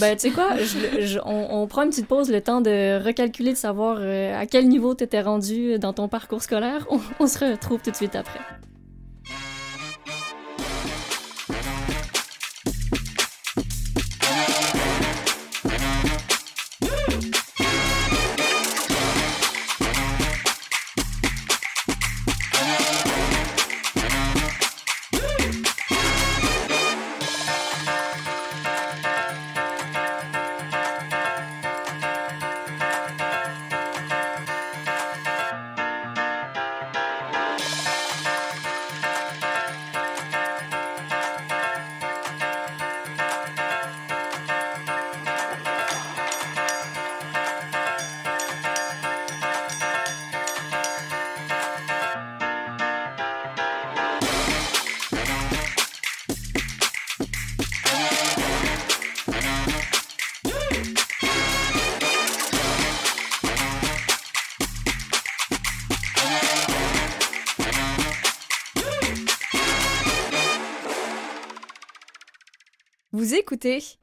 Ben, 0.00 0.16
tu 0.16 0.28
sais 0.28 0.30
quoi, 0.30 0.56
je- 0.58 1.00
je- 1.06 1.18
on, 1.24 1.62
on 1.62 1.66
prend 1.66 1.82
une 1.82 1.90
petite 1.90 2.06
pause, 2.08 2.30
le 2.30 2.40
temps 2.40 2.60
de 2.60 3.02
recalculer, 3.02 3.52
de 3.52 3.56
savoir 3.58 3.98
euh, 4.00 4.38
à 4.38 4.46
quel 4.46 4.68
niveau 4.68 4.94
t'étais 4.94 5.20
rendu 5.22 5.78
dans 5.78 5.92
ton 5.92 6.08
parcours 6.08 6.42
scolaire. 6.42 6.86
On, 6.90 6.98
on 7.20 7.26
se 7.26 7.38
retrouve 7.38 7.80
tout 7.82 7.90
de 7.90 7.96
suite 7.96 8.14
après. 8.16 8.40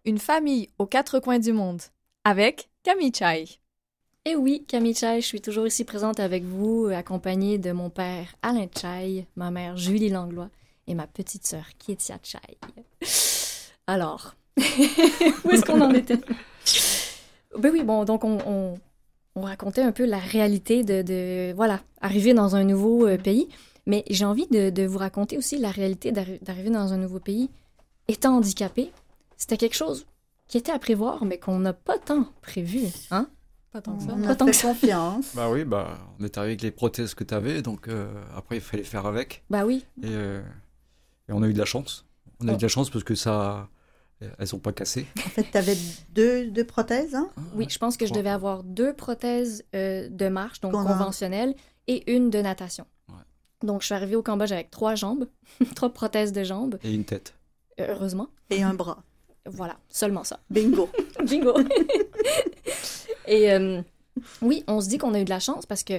Une 0.05 0.17
famille 0.17 0.69
aux 0.79 0.85
quatre 0.85 1.19
coins 1.19 1.39
du 1.39 1.53
monde 1.53 1.81
avec 2.23 2.69
Camille 2.83 3.11
Chai. 3.13 3.45
Et 4.25 4.35
oui, 4.35 4.63
Camille 4.67 4.95
Chai, 4.95 5.21
je 5.21 5.25
suis 5.27 5.41
toujours 5.41 5.67
ici 5.67 5.83
présente 5.83 6.19
avec 6.19 6.43
vous, 6.43 6.85
accompagnée 6.85 7.57
de 7.57 7.71
mon 7.71 7.89
père 7.89 8.35
Alain 8.41 8.67
Chai, 8.75 9.27
ma 9.35 9.51
mère 9.51 9.77
Julie 9.77 10.09
Langlois 10.09 10.49
et 10.87 10.95
ma 10.95 11.07
petite 11.07 11.45
sœur 11.45 11.65
Kétia 11.77 12.17
Chai. 12.23 12.39
Alors, 13.85 14.33
où 14.57 15.51
est-ce 15.51 15.65
qu'on 15.65 15.81
en 15.81 15.91
était? 15.93 16.17
Ben 17.59 17.71
oui, 17.71 17.83
bon, 17.83 18.05
donc 18.05 18.23
on, 18.23 18.39
on, 18.47 18.79
on 19.35 19.41
racontait 19.41 19.81
un 19.81 19.91
peu 19.91 20.05
la 20.05 20.17
réalité 20.19 20.83
de, 20.83 21.53
voilà, 21.53 21.81
arriver 22.01 22.33
dans 22.33 22.55
un 22.55 22.63
nouveau 22.63 23.05
euh, 23.05 23.17
pays. 23.17 23.49
Mais 23.85 24.03
j'ai 24.09 24.23
envie 24.25 24.47
de, 24.47 24.85
vous 24.85 24.97
raconter 24.97 25.37
aussi 25.37 25.57
la 25.57 25.69
réalité 25.69 26.11
d'arri- 26.13 26.39
d'arriver 26.41 26.69
dans 26.69 26.93
un 26.93 26.97
nouveau 26.97 27.19
pays 27.19 27.49
étant 28.07 28.37
handicapé. 28.37 28.91
C'était 29.37 29.57
quelque 29.57 29.75
chose 29.75 30.05
qui 30.47 30.57
était 30.57 30.71
à 30.71 30.79
prévoir, 30.79 31.25
mais 31.25 31.37
qu'on 31.39 31.59
n'a 31.59 31.73
pas 31.73 31.97
tant 31.97 32.25
prévu, 32.41 32.83
hein? 33.11 33.27
Pas 33.71 33.81
tant 33.81 33.95
que 33.97 34.03
ça. 34.03 34.13
On 34.15 34.21
Pas 34.21 34.29
a 34.31 34.35
tant 34.35 34.45
fait 34.45 34.51
que 34.51 34.57
ça. 34.57 34.67
confiance. 34.67 35.35
Bah 35.35 35.49
oui, 35.49 35.63
bah, 35.63 35.97
on 36.19 36.23
est 36.23 36.37
arrivé 36.37 36.51
avec 36.51 36.61
les 36.61 36.71
prothèses 36.71 37.15
que 37.15 37.23
tu 37.23 37.33
avais, 37.33 37.61
donc 37.63 37.87
euh, 37.87 38.07
après 38.35 38.57
il 38.57 38.61
fallait 38.61 38.83
faire 38.83 39.05
avec. 39.07 39.43
Bah 39.49 39.65
oui, 39.65 39.85
Et, 40.03 40.07
euh, 40.09 40.41
et 41.27 41.31
on 41.33 41.41
a 41.41 41.47
eu 41.47 41.53
de 41.53 41.57
la 41.59 41.65
chance. 41.65 42.05
On 42.39 42.47
a 42.49 42.53
eu 42.53 42.57
de 42.57 42.61
la 42.61 42.67
chance 42.67 42.89
parce 42.89 43.03
que 43.03 43.15
ça. 43.15 43.69
Elles 44.39 44.47
sont 44.47 44.59
pas 44.59 44.71
cassées. 44.71 45.05
En 45.17 45.29
fait, 45.29 45.43
tu 45.51 45.57
avais 45.57 45.75
deux, 46.13 46.49
deux 46.49 46.63
prothèses, 46.63 47.13
hein? 47.13 47.29
Oui, 47.55 47.65
je 47.69 47.77
pense 47.77 47.97
que 47.97 48.05
je 48.05 48.13
devais 48.13 48.29
avoir 48.29 48.63
deux 48.63 48.93
prothèses 48.93 49.65
euh, 49.75 50.07
de 50.07 50.29
marche, 50.29 50.61
donc 50.61 50.71
Qu'on 50.71 50.85
a- 50.85 50.93
conventionnelles, 50.93 51.55
et 51.87 52.09
une 52.13 52.29
de 52.29 52.39
natation. 52.39 52.85
Ouais. 53.09 53.15
Donc, 53.67 53.81
je 53.81 53.87
suis 53.87 53.95
arrivée 53.95 54.15
au 54.15 54.23
Cambodge 54.23 54.53
avec 54.53 54.71
trois 54.71 54.95
jambes, 54.95 55.27
trois 55.75 55.89
prothèses 55.89 56.31
de 56.31 56.41
jambes, 56.45 56.77
Et 56.85 56.93
une 56.93 57.03
tête. 57.03 57.33
heureusement. 57.79 58.29
Et 58.49 58.63
un 58.63 58.73
bras. 58.73 59.03
Voilà, 59.45 59.77
seulement 59.89 60.23
ça. 60.23 60.39
Bingo. 60.49 60.89
Bingo! 61.25 61.53
et 63.27 63.51
euh, 63.51 63.81
oui, 64.41 64.63
on 64.67 64.81
se 64.81 64.89
dit 64.89 64.97
qu'on 64.97 65.13
a 65.13 65.19
eu 65.19 65.25
de 65.25 65.29
la 65.29 65.39
chance 65.39 65.65
parce 65.65 65.83
que 65.83 65.93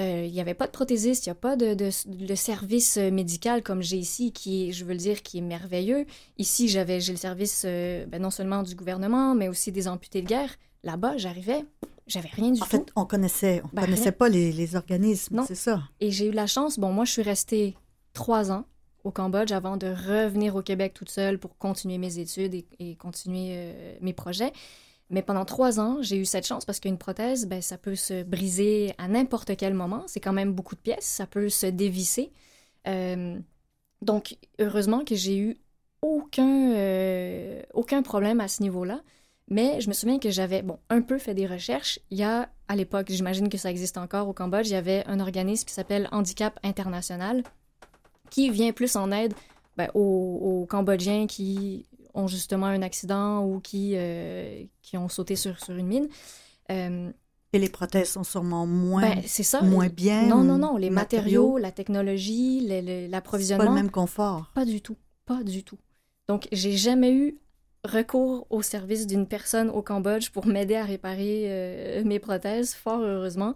euh, 0.00 0.24
il 0.26 0.32
n'y 0.32 0.40
avait 0.40 0.54
pas 0.54 0.66
de 0.66 0.70
prothésiste, 0.72 1.26
il 1.26 1.28
n'y 1.28 1.32
a 1.32 1.36
pas 1.36 1.56
de, 1.56 1.74
de- 1.74 1.90
de 2.06 2.34
service 2.34 2.96
euh, 2.96 3.10
médical 3.10 3.62
comme 3.62 3.82
j'ai 3.82 3.96
ici, 3.98 4.32
qui 4.32 4.68
est, 4.68 4.72
je 4.72 4.84
veux 4.84 4.92
le 4.92 4.98
dire, 4.98 5.22
qui 5.22 5.38
est 5.38 5.42
merveilleux. 5.42 6.06
Ici, 6.38 6.68
j'avais 6.68 7.00
j'ai 7.00 7.12
le 7.12 7.18
service 7.18 7.62
euh, 7.66 8.06
ben, 8.06 8.22
non 8.22 8.30
seulement 8.30 8.62
du 8.62 8.74
gouvernement, 8.74 9.34
mais 9.34 9.48
aussi 9.48 9.72
des 9.72 9.88
amputés 9.88 10.22
de 10.22 10.26
guerre. 10.28 10.54
Là-bas, 10.84 11.18
j'arrivais, 11.18 11.64
j'avais 12.06 12.30
rien 12.32 12.52
du 12.52 12.60
En 12.62 12.64
tout. 12.64 12.70
fait, 12.70 12.86
on 12.96 13.04
connaissait, 13.04 13.60
on 13.64 13.68
Ben, 13.74 13.82
connaissait 13.84 14.04
rien. 14.04 14.12
pas 14.12 14.28
les, 14.30 14.52
les 14.52 14.76
organismes, 14.76 15.36
Non. 15.36 15.44
c'est 15.46 15.54
ça. 15.54 15.82
Et 16.00 16.10
j'ai 16.10 16.26
eu 16.28 16.32
la 16.32 16.46
chance, 16.46 16.78
bon, 16.78 16.92
moi, 16.92 17.04
je 17.04 17.12
suis 17.12 17.22
restée 17.22 17.76
trois 18.14 18.50
ans 18.50 18.64
au 19.04 19.10
Cambodge 19.10 19.52
avant 19.52 19.76
de 19.76 19.86
revenir 19.86 20.56
au 20.56 20.62
Québec 20.62 20.94
toute 20.94 21.10
seule 21.10 21.38
pour 21.38 21.56
continuer 21.58 21.98
mes 21.98 22.18
études 22.18 22.54
et, 22.78 22.96
continuer 22.96 23.50
euh, 23.52 23.96
mes 24.00 24.12
projets. 24.12 24.52
Mais 25.10 25.22
pendant 25.22 25.44
trois 25.44 25.80
ans, 25.80 25.98
j'ai 26.00 26.16
eu 26.16 26.24
cette 26.24 26.46
chance 26.46 26.64
parce 26.64 26.78
qu'une 26.78 26.98
prothèse, 26.98 27.46
ben, 27.46 27.60
ça 27.60 27.76
peut 27.76 27.96
se 27.96 28.22
briser 28.22 28.94
à 28.98 29.08
n'importe 29.08 29.56
quel 29.56 29.74
moment. 29.74 30.04
C'est 30.06 30.20
quand 30.20 30.32
même 30.32 30.52
beaucoup 30.52 30.76
de 30.76 30.80
pièces. 30.80 31.04
Ça 31.04 31.26
peut 31.26 31.48
se 31.48 31.66
dévisser. 31.66 32.32
Euh, 32.86 33.38
donc, 34.02 34.36
heureusement 34.60 35.04
que 35.04 35.16
j'ai 35.16 35.36
eu 35.36 35.58
aucun, 36.00 36.72
euh, 36.74 37.60
aucun 37.74 38.02
problème 38.02 38.40
à 38.40 38.48
ce 38.48 38.62
niveau-là. 38.62 39.02
Mais 39.48 39.80
je 39.80 39.88
me 39.88 39.94
souviens 39.94 40.20
que 40.20 40.30
j'avais, 40.30 40.62
bon, 40.62 40.78
un 40.90 41.02
peu 41.02 41.18
fait 41.18 41.34
des 41.34 41.46
recherches. 41.46 41.98
Il 42.10 42.18
y 42.18 42.22
a, 42.22 42.48
à 42.68 42.76
l'époque, 42.76 43.08
j'imagine 43.10 43.48
que 43.48 43.58
ça 43.58 43.68
existe 43.68 43.98
encore 43.98 44.28
au 44.28 44.32
Cambodge, 44.32 44.68
il 44.68 44.72
y 44.72 44.76
avait 44.76 45.04
un 45.06 45.18
organisme 45.18 45.66
qui 45.66 45.74
s'appelle 45.74 46.08
Handicap 46.12 46.58
International, 46.62 47.42
qui 48.30 48.50
vient 48.50 48.72
plus 48.72 48.96
en 48.96 49.10
aide 49.12 49.34
ben, 49.76 49.88
aux, 49.94 50.00
aux 50.62 50.66
Cambodgiens 50.66 51.26
qui 51.26 51.86
ont 52.14 52.26
justement 52.26 52.66
un 52.66 52.82
accident 52.82 53.44
ou 53.44 53.60
qui, 53.60 53.92
euh, 53.94 54.64
qui 54.82 54.96
ont 54.96 55.08
sauté 55.08 55.36
sur, 55.36 55.58
sur 55.62 55.74
une 55.74 55.86
mine. 55.86 56.08
Euh, 56.70 57.10
Et 57.52 57.58
les 57.58 57.68
prothèses 57.68 58.10
sont 58.10 58.24
sûrement 58.24 58.66
moins, 58.66 59.02
ben, 59.16 59.22
ça. 59.26 59.62
moins 59.62 59.88
bien. 59.88 60.26
Non, 60.26 60.42
non, 60.42 60.58
non. 60.58 60.76
Les 60.76 60.90
matériaux, 60.90 61.58
la 61.58 61.70
technologie, 61.72 62.66
C'est 62.68 62.82
pas 62.82 63.08
l'approvisionnement. 63.10 63.64
le 63.70 63.74
même 63.74 63.90
confort. 63.90 64.50
Pas 64.54 64.64
du 64.64 64.80
tout. 64.80 64.96
Pas 65.26 65.42
du 65.44 65.62
tout. 65.62 65.78
Donc, 66.28 66.48
j'ai 66.52 66.76
jamais 66.76 67.12
eu 67.12 67.38
recours 67.84 68.46
au 68.50 68.62
service 68.62 69.06
d'une 69.06 69.26
personne 69.26 69.70
au 69.70 69.82
Cambodge 69.82 70.30
pour 70.30 70.46
m'aider 70.46 70.74
à 70.76 70.84
réparer 70.84 71.44
euh, 71.46 72.04
mes 72.04 72.18
prothèses, 72.18 72.74
fort 72.74 73.00
heureusement. 73.00 73.54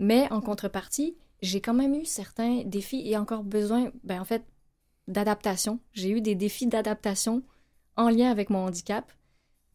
Mais 0.00 0.26
en 0.32 0.40
contrepartie, 0.40 1.16
j'ai 1.40 1.60
quand 1.60 1.74
même 1.74 1.94
eu 1.94 2.04
certains 2.04 2.62
défis 2.64 3.02
et 3.04 3.16
encore 3.16 3.44
besoin, 3.44 3.90
ben, 4.04 4.20
en 4.20 4.24
fait, 4.24 4.44
d'adaptation. 5.06 5.80
J'ai 5.92 6.10
eu 6.10 6.20
des 6.20 6.34
défis 6.34 6.66
d'adaptation 6.66 7.42
en 7.96 8.08
lien 8.08 8.30
avec 8.30 8.50
mon 8.50 8.66
handicap. 8.66 9.10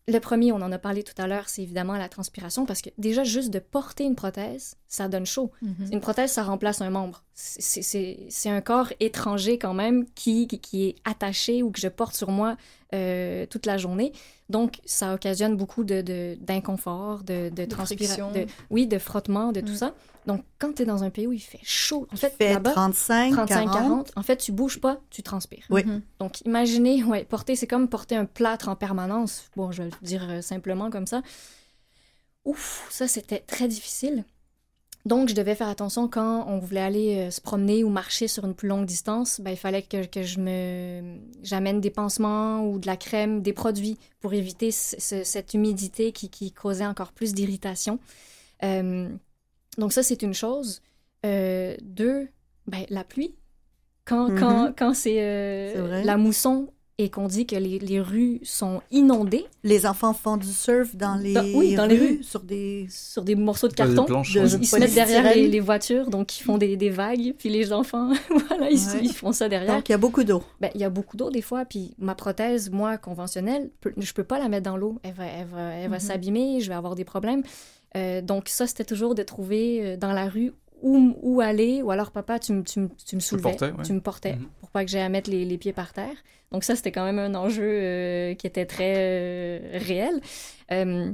Le 0.08 0.20
premier, 0.20 0.52
on 0.52 0.58
en 0.58 0.72
a 0.72 0.78
parlé 0.78 1.04
tout 1.04 1.20
à 1.22 1.28
l'heure, 1.28 1.48
c'est 1.48 1.64
évidemment 1.64 1.94
la 1.94 2.10
transpiration, 2.10 2.66
parce 2.66 2.82
que 2.82 2.90
déjà, 2.98 3.24
juste 3.24 3.52
de 3.52 3.60
porter 3.60 4.04
une 4.04 4.16
prothèse, 4.16 4.76
ça 4.88 5.08
donne 5.08 5.26
chaud. 5.26 5.52
Mhm. 5.62 5.90
Une 5.94 6.02
prothèse, 6.02 6.32
ça 6.32 6.44
remplace 6.44 6.82
un 6.82 6.90
membre. 6.90 7.24
C'est- 7.36 8.50
un 8.50 8.62
corps 8.62 8.94
étranger 9.00 9.58
quand 9.58 9.74
même 9.74 10.06
qui, 10.14 10.48
qui, 10.48 10.60
qui 10.60 10.86
est 10.90 10.96
attaché 11.04 11.64
ou 11.64 11.72
que 11.72 11.80
je 11.80 11.88
porte 11.88 12.16
sur 12.16 12.30
moi 12.30 12.58
euh, 12.94 13.48
toute 13.48 13.66
la 13.66 13.78
journée. 13.78 14.12
Donc, 14.50 14.80
ça 14.86 15.16
occasionne 15.16 15.58
beaucoup 15.58 15.84
d'inconfort, 15.84 16.04
de, 16.04 16.36
d'inconfort, 16.40 17.24
de, 17.24 17.50
de, 17.50 17.66
transpiration. 17.66 18.32
de- 18.32 18.46
Oui, 18.70 18.86
de 18.86 19.00
frottement, 19.00 19.52
de 19.52 19.62
tout 19.62 19.72
Mm. 19.74 19.78
ça. 19.78 19.96
Donc, 20.28 20.44
quand 20.60 20.74
tu 20.76 20.84
es 20.84 20.86
dans 20.86 21.04
un 21.04 21.10
pays 21.10 21.26
où 21.26 21.34
il 21.34 21.40
fait 21.40 21.60
chaud, 21.64 22.08
en 22.14 22.16
fait, 22.18 22.30
fait 22.38 22.54
là-bas, 22.54 22.72
35, 22.72 23.32
35, 23.34 23.48
40. 23.66 23.74
40, 23.74 24.12
en 24.16 24.22
fait, 24.24 24.38
tu 24.38 24.52
bouges 24.52 24.80
pas, 24.80 25.02
tu 25.10 25.24
transpires. 25.24 25.66
Oui. 25.72 25.84
Mhm. 25.84 26.02
Donc, 26.20 26.42
imaginez, 26.42 27.04
ouais, 27.04 27.24
porter, 27.26 27.56
c'est 27.56 27.68
comme 27.68 27.88
porter 27.90 28.16
un 28.16 28.26
plâtre 28.26 28.70
en 28.70 28.76
permanence. 28.76 29.46
Bon, 29.56 29.72
je 29.72 29.82
vais 29.84 29.90
le 29.90 30.06
dire 30.06 30.30
euh, 30.30 30.42
simplement 30.42 30.92
comme 30.92 31.08
ça. 31.08 31.24
Ouf, 32.46 32.88
ça, 32.92 33.08
c'était 33.08 33.40
très 33.40 33.68
difficile. 33.68 34.24
Donc, 35.06 35.28
je 35.28 35.36
devais 35.36 35.54
faire 35.56 35.68
attention 35.68 36.08
quand 36.08 36.46
on 36.48 36.60
voulait 36.60 36.80
aller 36.82 37.18
euh, 37.18 37.30
se 37.32 37.42
promener 37.42 37.84
ou 37.84 37.90
marcher 37.90 38.30
sur 38.30 38.46
une 38.46 38.54
plus 38.54 38.70
longue 38.70 38.86
distance. 38.86 39.42
Ben, 39.42 39.52
il 39.52 39.58
fallait 39.58 39.82
que, 39.82 40.06
que 40.06 40.24
je 40.24 40.40
me 40.40 41.18
j'amène 41.42 41.82
des 41.82 41.90
pansements 41.90 42.66
ou 42.66 42.80
de 42.80 42.88
la 42.88 42.96
crème, 42.96 43.42
des 43.42 43.52
produits 43.52 43.98
pour 44.22 44.34
éviter 44.34 44.72
ce- 44.72 44.96
ce- 45.00 45.24
cette 45.26 45.54
humidité 45.54 46.14
qui, 46.14 46.30
qui 46.30 46.54
causait 46.54 46.86
encore 46.86 47.12
plus 47.12 47.34
d'irritation. 47.34 48.00
Euh, 48.64 49.10
donc, 49.78 49.92
ça, 49.92 50.04
c'est 50.04 50.22
une 50.22 50.34
chose. 50.34 50.82
Euh, 51.26 51.76
deux, 51.82 52.30
ben, 52.68 52.86
la 52.90 53.04
pluie. 53.04 53.36
Quand, 54.06 54.28
quand, 54.40 54.74
quand 54.78 54.94
c'est 54.94 55.18
euh, 55.20 56.02
la 56.04 56.18
mousson 56.18 56.70
et 57.00 57.10
qu'on 57.10 57.28
dit 57.28 57.48
que 57.48 57.56
les, 57.56 57.80
les 57.80 58.00
rues 58.00 58.40
sont 58.44 58.82
inondées 58.92 59.46
Les 59.64 59.86
enfants 59.88 60.14
font 60.14 60.38
du 60.38 60.52
surf 60.52 60.96
dans 60.96 61.16
les, 61.16 61.34
Dans- 61.34 61.44
oui, 61.56 61.74
dans 61.76 61.88
les 61.88 61.98
rues. 61.98 62.24
sur 62.24 62.42
des... 62.42 62.86
sur 62.90 63.24
des 63.24 63.34
morceaux 63.36 63.68
de 63.68 63.74
carton, 63.74 64.06
planches, 64.06 64.34
de- 64.34 64.42
ouais. 64.42 64.48
ils 64.62 64.68
se 64.68 64.78
mettent 64.78 64.94
derrière 64.94 65.34
les, 65.34 65.48
les 65.48 65.60
voitures, 65.60 66.10
donc 66.12 66.40
ils 66.40 66.44
font 66.44 66.58
des, 66.60 66.78
des 66.78 66.92
vagues, 66.92 67.34
puis 67.38 67.50
les 67.50 67.74
enfants, 67.74 68.12
voilà, 68.48 68.70
ils, 68.70 68.78
Ouais. 68.78 69.00
ils 69.02 69.14
font 69.14 69.32
ça 69.32 69.50
derrière. 69.50 69.74
Donc, 69.76 69.90
il 69.90 69.92
y 69.92 69.96
a 69.96 69.98
beaucoup 69.98 70.24
d'eau. 70.24 70.44
Ben, 70.62 70.70
il 70.76 70.82
y 70.82 70.84
a 70.84 70.90
beaucoup 70.92 71.18
d'eau 71.18 71.32
des 71.32 71.42
fois, 71.42 71.66
puis 71.66 71.96
ma 71.98 72.14
prothèse, 72.14 72.70
moi, 72.70 72.98
conventionnelle, 72.98 73.72
je 73.98 74.14
peux 74.14 74.24
pas 74.24 74.38
la 74.38 74.48
mettre 74.48 74.70
dans 74.70 74.78
l'eau. 74.78 75.00
Elle 75.04 75.14
va, 75.14 75.26
elle 75.26 75.48
va, 75.48 75.62
elle 75.76 75.90
va 75.90 75.96
Mhm. 75.98 76.02
s'abîmer, 76.02 76.60
je 76.62 76.70
vais 76.70 76.76
avoir 76.76 76.94
des 76.96 77.06
problèmes. 77.06 77.42
Euh, 77.96 78.22
donc 78.22 78.50
ça, 78.50 78.66
c'était 78.68 78.86
toujours 78.86 79.14
de 79.16 79.22
trouver 79.24 79.80
euh, 79.84 79.98
dans 79.98 80.14
la 80.14 80.28
rue 80.28 80.52
où, 80.84 81.16
où 81.22 81.42
aller, 81.42 81.82
ou 81.82 81.90
alors 81.92 82.12
papa, 82.12 82.38
tu, 82.40 82.54
me- 82.54 82.64
tu, 82.64 82.80
me- 82.82 82.90
tu 83.08 83.16
me 83.16 83.22
soulevais, 83.22 83.50
portais, 83.52 83.72
ouais. 83.72 83.84
tu 83.84 83.94
me 83.94 84.02
portais, 84.02 84.36
Mhm. 84.36 84.48
pour 84.60 84.70
pas 84.70 84.84
que 84.86 84.92
j'aie 84.92 85.02
à 85.02 85.10
mettre 85.10 85.30
les, 85.32 85.46
les 85.46 85.58
pieds 85.58 85.74
par 85.74 85.94
terre. 85.94 86.16
Donc 86.52 86.64
ça, 86.64 86.76
c'était 86.76 86.92
quand 86.92 87.04
même 87.06 87.18
un 87.20 87.34
enjeu 87.36 87.64
euh, 87.64 88.34
qui 88.36 88.46
était 88.46 88.66
très 88.68 88.94
euh, 88.98 89.60
réel. 89.80 90.22
Euh, 90.72 91.12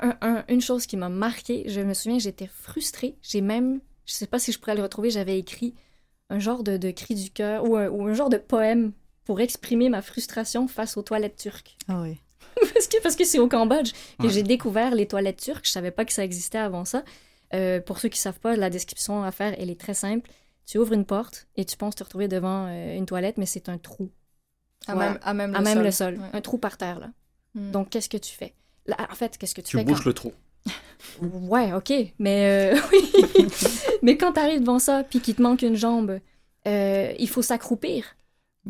un- 0.00 0.16
un- 0.22 0.44
une 0.48 0.60
chose 0.60 0.86
qui 0.86 0.96
m'a 0.96 1.08
marquée, 1.10 1.64
je 1.68 1.80
me 1.80 1.94
souviens, 1.94 2.18
j'étais 2.18 2.48
frustrée. 2.48 3.16
J'ai 3.22 3.40
même, 3.42 3.80
je 4.06 4.14
sais 4.14 4.26
pas 4.26 4.38
si 4.38 4.50
je 4.52 4.58
pourrais 4.58 4.74
le 4.74 4.82
retrouver, 4.82 5.10
j'avais 5.10 5.38
écrit 5.38 5.74
un 6.30 6.38
genre 6.38 6.62
de, 6.62 6.76
de 6.78 6.90
cri 6.90 7.14
du 7.14 7.30
cœur 7.30 7.68
ou 7.68 7.76
un, 7.76 7.88
ou 7.88 8.06
un 8.06 8.14
genre 8.14 8.30
de 8.30 8.38
poème 8.38 8.92
pour 9.24 9.40
exprimer 9.40 9.88
ma 9.90 10.00
frustration 10.02 10.66
face 10.66 10.96
aux 10.96 11.02
toilettes 11.02 11.36
turques. 11.36 11.76
Ah 11.88 12.00
oui. 12.02 12.18
parce 12.74 12.88
que 12.88 13.00
parce 13.02 13.16
que 13.16 13.24
c'est 13.24 13.38
au 13.38 13.48
Cambodge 13.48 13.92
que 14.18 14.24
Ouais. 14.24 14.30
j'ai 14.32 14.42
découvert 14.42 14.94
les 14.94 15.06
toilettes 15.06 15.40
turques. 15.40 15.66
Je 15.66 15.70
savais 15.70 15.90
pas 15.90 16.04
que 16.04 16.12
ça 16.12 16.24
existait 16.24 16.58
avant 16.58 16.84
ça. 16.84 17.04
Euh, 17.54 17.80
pour 17.80 17.98
ceux 17.98 18.08
qui 18.08 18.18
savent 18.18 18.40
pas, 18.40 18.56
la 18.56 18.70
description 18.70 19.22
à 19.24 19.30
faire, 19.32 19.54
elle 19.58 19.70
est 19.70 19.78
très 19.80 19.94
simple. 19.94 20.30
Tu 20.66 20.78
ouvres 20.78 20.92
une 20.94 21.04
porte 21.04 21.48
et 21.56 21.64
tu 21.64 21.76
penses 21.76 21.94
te 21.96 22.04
retrouver 22.04 22.28
devant 22.28 22.66
euh, 22.68 22.96
une 22.96 23.04
toilette, 23.06 23.36
mais 23.36 23.46
c'est 23.46 23.68
un 23.68 23.78
trou, 23.78 24.10
À, 24.86 24.94
même, 24.94 25.18
à 25.22 25.34
même 25.34 25.50
le 25.52 25.56
à 25.56 25.60
même 25.60 25.74
sol. 25.74 25.84
le 25.84 25.90
sol, 25.90 26.14
Ouais. 26.20 26.28
un 26.32 26.40
trou 26.40 26.58
par 26.58 26.76
terre 26.78 26.98
là. 27.00 27.10
Mm. 27.54 27.70
Donc 27.72 27.90
qu'est-ce 27.90 28.08
que 28.08 28.16
tu 28.16 28.32
fais? 28.34 28.54
Là, 28.86 28.96
En 29.10 29.14
fait, 29.14 29.36
qu'est-ce 29.38 29.54
que 29.54 29.60
tu, 29.60 29.70
Tu 29.70 29.76
fais 29.78 29.84
bouges 29.84 29.98
quand... 29.98 30.06
le 30.06 30.14
trou. 30.14 30.32
Ouais, 31.20 31.72
ok, 31.72 31.92
mais 32.20 32.72
euh, 32.74 32.80
oui. 32.92 33.12
mais 34.02 34.16
quand 34.16 34.32
t'arrives 34.32 34.60
devant 34.60 34.78
ça, 34.78 35.02
puis 35.04 35.20
qu'il 35.20 35.34
te 35.34 35.42
manque 35.42 35.62
une 35.62 35.74
jambe, 35.76 36.20
euh, 36.68 37.12
il 37.18 37.28
faut 37.28 37.42
s'accroupir. 37.42 38.16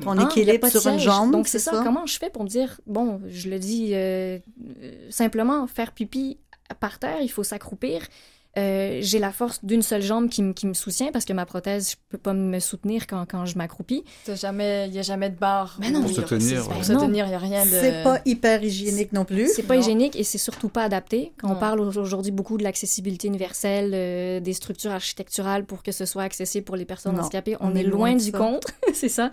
Ton 0.01 0.13
Hein, 0.19 0.27
équilibre 0.31 0.67
sur 0.69 0.87
une 0.89 0.99
jambe, 0.99 1.31
Donc, 1.33 1.47
c'est 1.47 1.59
ça? 1.59 1.83
Comment 1.85 2.07
je 2.07 2.17
fais 2.19 2.31
pour 2.31 2.43
me 2.45 2.49
dire, 2.49 2.81
bon, 2.87 3.21
je 3.29 3.51
le 3.51 3.59
dis 3.59 3.91
euh, 3.93 4.39
simplement, 5.11 5.67
faire 5.67 5.93
pipi 5.93 6.39
par 6.81 6.99
terre, 6.99 7.21
il 7.21 7.29
faut 7.31 7.45
s'accroupir. 7.45 8.07
Euh, 8.59 8.99
j'ai 9.01 9.19
la 9.19 9.33
force 9.33 9.65
d'une 9.65 9.81
seule 9.81 10.03
jambe 10.03 10.29
qui, 10.29 10.43
me- 10.43 10.53
qui 10.53 10.67
me 10.67 10.75
soutient 10.75 11.11
parce 11.11 11.25
que 11.25 11.33
ma 11.33 11.47
prothèse, 11.47 11.93
je 11.93 11.97
peux 12.11 12.19
pas 12.19 12.35
me 12.35 12.59
soutenir 12.61 13.07
quand, 13.07 13.25
quand 13.27 13.47
je 13.47 13.57
m'accroupis. 13.57 14.05
Il 14.29 14.33
y 14.35 14.99
a 14.99 15.03
jamais 15.03 15.31
de 15.31 15.37
barre. 15.37 15.79
Non, 15.91 16.03
Pour 16.03 16.11
se 16.11 16.21
tenir. 16.21 16.69
Pour 16.69 16.85
se 16.85 16.93
tenir, 16.93 17.25
il 17.25 17.31
n'y 17.31 17.35
a 17.35 17.39
rien 17.39 17.65
de. 17.65 17.71
C'est 17.71 18.03
pas 18.03 18.21
hyper 18.27 18.63
hygiénique 18.63 19.13
non 19.15 19.25
plus. 19.25 19.49
C'est 19.55 19.63
pas 19.63 19.75
Non. 19.77 19.81
hygiénique 19.81 20.17
et 20.17 20.25
c'est 20.25 20.37
surtout 20.39 20.69
pas 20.69 20.83
adapté. 20.85 21.33
Quand 21.39 21.51
on 21.51 21.57
parle 21.57 21.81
aujourd'hui 21.81 22.31
beaucoup 22.31 22.59
de 22.59 22.63
l'accessibilité 22.63 23.27
universelle, 23.29 23.93
euh, 23.95 24.41
des 24.41 24.53
structures 24.53 24.91
architecturales 24.93 25.65
pour 25.65 25.83
que 25.83 25.93
ce 25.93 26.05
soit 26.05 26.23
accessible 26.25 26.65
pour 26.67 26.77
les 26.77 26.85
personnes 26.85 27.15
Non, 27.17 27.23
handicapées, 27.23 27.57
on, 27.61 27.73
on 27.73 27.75
est 27.75 27.83
loin 27.83 28.15
du 28.15 28.31
ça. 28.33 28.37
compte, 28.39 28.67
c'est 28.93 29.09
ça. 29.09 29.31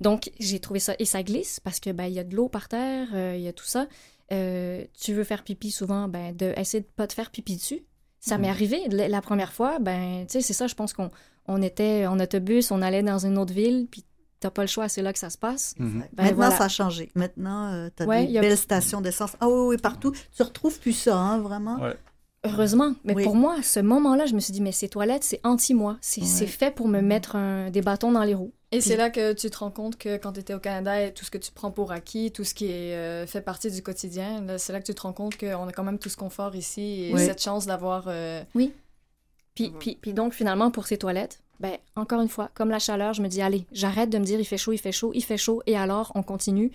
Donc 0.00 0.30
j'ai 0.40 0.60
trouvé 0.60 0.78
ça 0.80 0.94
et 1.00 1.04
ça 1.04 1.22
glisse 1.24 1.58
parce 1.60 1.78
que 1.80 1.90
ben 1.90 2.04
il 2.06 2.12
y 2.12 2.18
a 2.18 2.24
de 2.24 2.34
l'eau 2.36 2.48
par 2.48 2.68
terre, 2.68 3.08
euh, 3.14 3.34
il 3.36 3.42
y 3.42 3.48
a 3.48 3.52
tout 3.52 3.64
ça. 3.66 3.86
Euh, 4.32 4.84
tu 5.00 5.12
veux 5.12 5.24
faire 5.24 5.42
pipi 5.44 5.70
souvent, 5.70 6.08
ben 6.08 6.34
de 6.34 6.52
essayer 6.56 6.80
de 6.80 6.88
pas 6.96 7.06
te 7.06 7.12
faire 7.12 7.30
pipi 7.30 7.56
dessus. 7.56 7.82
Ça 8.24 8.38
m'est 8.38 8.46
Mhm. 8.46 8.52
arrivé 8.54 8.80
la, 8.88 9.20
première 9.20 9.52
fois, 9.52 9.80
ben 9.80 10.24
tu 10.26 10.34
sais 10.34 10.40
c'est 10.42 10.52
ça. 10.52 10.68
Je 10.68 10.74
pense 10.76 10.92
qu'on 10.92 11.10
on 11.48 11.60
était 11.60 12.06
en 12.06 12.20
autobus, 12.20 12.70
on 12.70 12.80
allait 12.80 13.02
dans 13.02 13.18
une 13.26 13.36
autre 13.36 13.52
ville, 13.52 13.88
puis 13.90 14.04
t'as 14.38 14.50
pas 14.50 14.62
le 14.62 14.68
choix, 14.68 14.88
c'est 14.88 15.02
là 15.02 15.12
que 15.12 15.18
ça 15.18 15.28
se 15.28 15.36
passe. 15.36 15.74
Mhm. 15.78 16.04
Ben, 16.12 16.22
Maintenant, 16.22 16.36
voilà. 16.36 16.56
ça 16.56 16.64
a 16.64 16.68
changé. 16.68 17.10
Maintenant, 17.16 17.88
tu 17.96 18.02
as 18.04 18.06
Ouais, 18.06 18.24
des 18.26 18.32
y 18.32 18.38
a- 18.38 18.40
belles 18.40 18.56
stations 18.56 19.00
d'essence. 19.00 19.32
Ah 19.40 19.48
oui, 19.48 19.70
oui, 19.70 19.76
partout. 19.76 20.12
Tu 20.36 20.42
retrouves 20.42 20.78
plus 20.78 20.92
ça, 20.92 21.16
hein, 21.18 21.38
vraiment? 21.40 21.80
Ouais. 21.80 21.96
Heureusement, 22.44 22.94
mais 23.04 23.14
Oui. 23.14 23.24
pour 23.24 23.34
moi, 23.36 23.56
à 23.58 23.62
ce 23.62 23.80
moment-là, 23.80 24.26
je 24.26 24.34
me 24.34 24.40
suis 24.40 24.52
dit, 24.52 24.60
mais 24.60 24.72
ces 24.72 24.88
toilettes, 24.88 25.24
c'est 25.24 25.40
anti-moi. 25.44 25.96
C'est 26.00 26.20
Ouais. 26.20 26.26
c'est 26.28 26.46
fait 26.46 26.72
pour 26.72 26.86
me 26.88 27.00
mettre 27.00 27.34
un- 27.36 27.70
des 27.70 27.82
bâtons 27.82 28.12
dans 28.12 28.22
les 28.24 28.34
roues. 28.34 28.52
Et 28.74 28.78
Puis- 28.78 28.88
c'est 28.88 28.96
là 28.96 29.10
que 29.10 29.34
tu 29.34 29.50
te 29.50 29.58
rends 29.58 29.70
compte 29.70 29.98
que 29.98 30.16
quand 30.16 30.32
tu 30.32 30.40
étais 30.40 30.54
au 30.54 30.58
Canada, 30.58 31.00
et 31.04 31.12
tout 31.12 31.24
ce 31.26 31.30
que 31.30 31.36
tu 31.38 31.52
prends 31.52 31.70
pour 31.70 31.92
acquis, 31.92 32.32
tout 32.32 32.42
ce 32.42 32.54
qui 32.54 32.66
est, 32.66 32.94
euh, 32.96 33.26
fait 33.26 33.42
partie 33.42 33.70
du 33.70 33.82
quotidien, 33.82 34.40
là, 34.40 34.56
c'est 34.58 34.72
là 34.72 34.80
que 34.80 34.86
tu 34.86 34.94
te 34.94 35.02
rends 35.02 35.12
compte 35.12 35.36
qu'on 35.38 35.68
a 35.68 35.72
quand 35.72 35.84
même 35.84 35.98
tout 35.98 36.08
ce 36.08 36.16
confort 36.16 36.56
ici 36.56 37.04
et 37.04 37.12
Oui. 37.14 37.24
cette 37.24 37.42
chance 37.42 37.66
d'avoir. 37.66 38.04
euh, 38.08 38.42
Puis, 39.54 39.68
Mhm. 39.68 39.78
puis, 39.78 39.98
puis 40.00 40.12
donc, 40.14 40.32
finalement, 40.32 40.70
pour 40.70 40.86
ces 40.86 40.96
toilettes, 40.96 41.40
ben, 41.60 41.76
encore 41.96 42.22
une 42.22 42.28
fois, 42.30 42.50
comme 42.54 42.70
la 42.70 42.78
chaleur, 42.78 43.12
je 43.12 43.20
me 43.20 43.28
dis, 43.28 43.42
allez, 43.42 43.66
j'arrête 43.72 44.08
de 44.08 44.16
me 44.16 44.24
dire, 44.24 44.40
il 44.40 44.46
fait 44.46 44.56
chaud, 44.56 44.72
il 44.72 44.78
fait 44.78 44.92
chaud, 44.92 45.12
il 45.14 45.22
fait 45.22 45.36
chaud, 45.36 45.62
et 45.66 45.76
alors, 45.76 46.10
on 46.14 46.22
continue. 46.22 46.72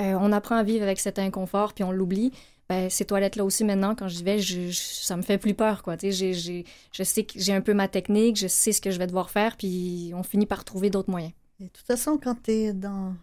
Euh, 0.00 0.14
on 0.20 0.30
apprend 0.30 0.54
à 0.56 0.62
vivre 0.62 0.84
avec 0.84 1.00
cet 1.00 1.18
inconfort, 1.18 1.74
puis 1.74 1.82
on 1.82 1.90
l'oublie. 1.90 2.30
Ben, 2.72 2.88
ces 2.88 3.04
toilettes-là 3.04 3.44
aussi, 3.44 3.64
maintenant, 3.64 3.94
quand 3.94 4.08
j'y 4.08 4.22
vais, 4.22 4.38
je, 4.38 4.68
je- 4.70 4.80
ça 4.80 5.14
me 5.16 5.20
fait 5.22 5.36
plus 5.36 5.52
peur, 5.52 5.82
quoi. 5.82 5.96
Tu 5.98 6.10
sais, 6.12 6.32
j'ai- 6.32 6.64
je 6.92 7.02
sais 7.02 7.24
que 7.24 7.34
j'ai 7.38 7.52
un 7.52 7.60
peu 7.60 7.74
ma 7.74 7.86
technique, 7.86 8.36
je 8.36 8.46
sais 8.46 8.72
ce 8.72 8.80
que 8.80 8.90
je 8.90 8.98
vais 8.98 9.06
devoir 9.06 9.28
faire, 9.30 9.56
puis 9.58 10.12
on 10.14 10.22
finit 10.22 10.46
par 10.46 10.64
trouver 10.64 10.88
d'autres 10.88 11.10
moyens. 11.10 11.32
Et 11.60 11.64
de 11.64 11.68
toute 11.68 11.86
façon, 11.86 12.18
quand 12.22 12.34
tu 12.42 12.50
es 12.52 12.72
dans, 12.72 13.14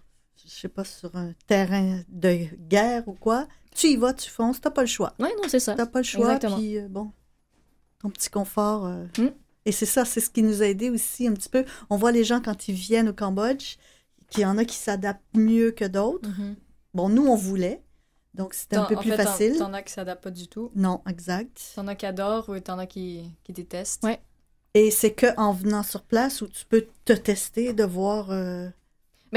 je 0.45 0.51
sais 0.51 0.67
pas, 0.69 0.83
sur 0.83 1.15
un 1.15 1.33
terrain 1.47 2.01
de 2.09 2.45
guerre 2.69 3.07
ou 3.07 3.13
quoi, 3.13 3.47
tu 3.75 3.87
y 3.87 3.95
vas, 3.95 4.13
tu 4.13 4.29
fonces, 4.29 4.61
t'as 4.61 4.69
pas 4.69 4.81
le 4.81 4.87
choix. 4.87 5.13
Ouais, 5.19 5.31
non, 5.41 5.47
c'est 5.49 5.59
ça. 5.59 5.73
T'as 5.73 5.87
pas 5.87 5.99
le 5.99 6.03
choix, 6.05 6.25
Exactement. 6.27 6.57
puis 6.57 6.77
euh, 6.77 6.87
bon, 6.87 7.11
ton 8.01 8.09
petit 8.11 8.29
confort. 8.29 8.85
euh, 8.85 9.05
Mm. 9.17 9.29
Et 9.65 9.71
c'est 9.71 9.85
ça, 9.85 10.05
c'est 10.05 10.19
ce 10.21 10.29
qui 10.29 10.41
nous 10.43 10.61
a 10.61 10.65
aidé 10.67 10.89
aussi 10.89 11.27
un 11.27 11.33
petit 11.33 11.49
peu. 11.49 11.65
On 11.89 11.97
voit 11.97 12.11
les 12.11 12.23
gens 12.23 12.39
quand 12.41 12.67
ils 12.67 12.73
viennent 12.75 13.09
au 13.09 13.13
Cambodge, 13.13 13.77
qu'il 14.29 14.41
y 14.41 14.45
en 14.45 14.57
a 14.57 14.65
qui 14.65 14.75
s'adaptent 14.77 15.21
mieux 15.35 15.71
que 15.71 15.85
d'autres. 15.85 16.29
Bon, 16.93 17.09
nous, 17.09 17.25
on 17.27 17.35
voulait, 17.35 17.81
donc 18.39 18.53
c'était 18.55 18.77
un 18.77 18.85
peu 18.85 18.95
plus 18.95 19.11
fait, 19.11 19.17
facile. 19.23 19.57
T'en 19.57 19.73
as 19.73 19.83
qui 19.83 19.93
s'adaptent 19.93 20.23
pas 20.23 20.31
du 20.31 20.47
tout. 20.47 20.71
Non, 20.75 21.01
exact. 21.07 21.61
T'en 21.75 21.87
as 21.87 21.93
qui 21.95 22.05
adorent 22.07 22.49
ou 22.49 22.59
t'en 22.59 22.79
as 22.79 22.87
qui, 22.87 23.23
qui 23.43 23.53
détestent. 23.53 24.03
Ouais. 24.03 24.19
Et 24.73 24.89
c'est 24.91 25.11
que 25.13 25.27
en 25.37 25.51
venant 25.51 25.83
sur 25.83 26.01
place 26.03 26.41
où 26.41 26.47
tu 26.47 26.65
peux 26.65 26.87
te 27.05 27.13
tester, 27.13 27.73
de 27.73 27.83
voir. 27.83 28.31
euh, 28.31 28.67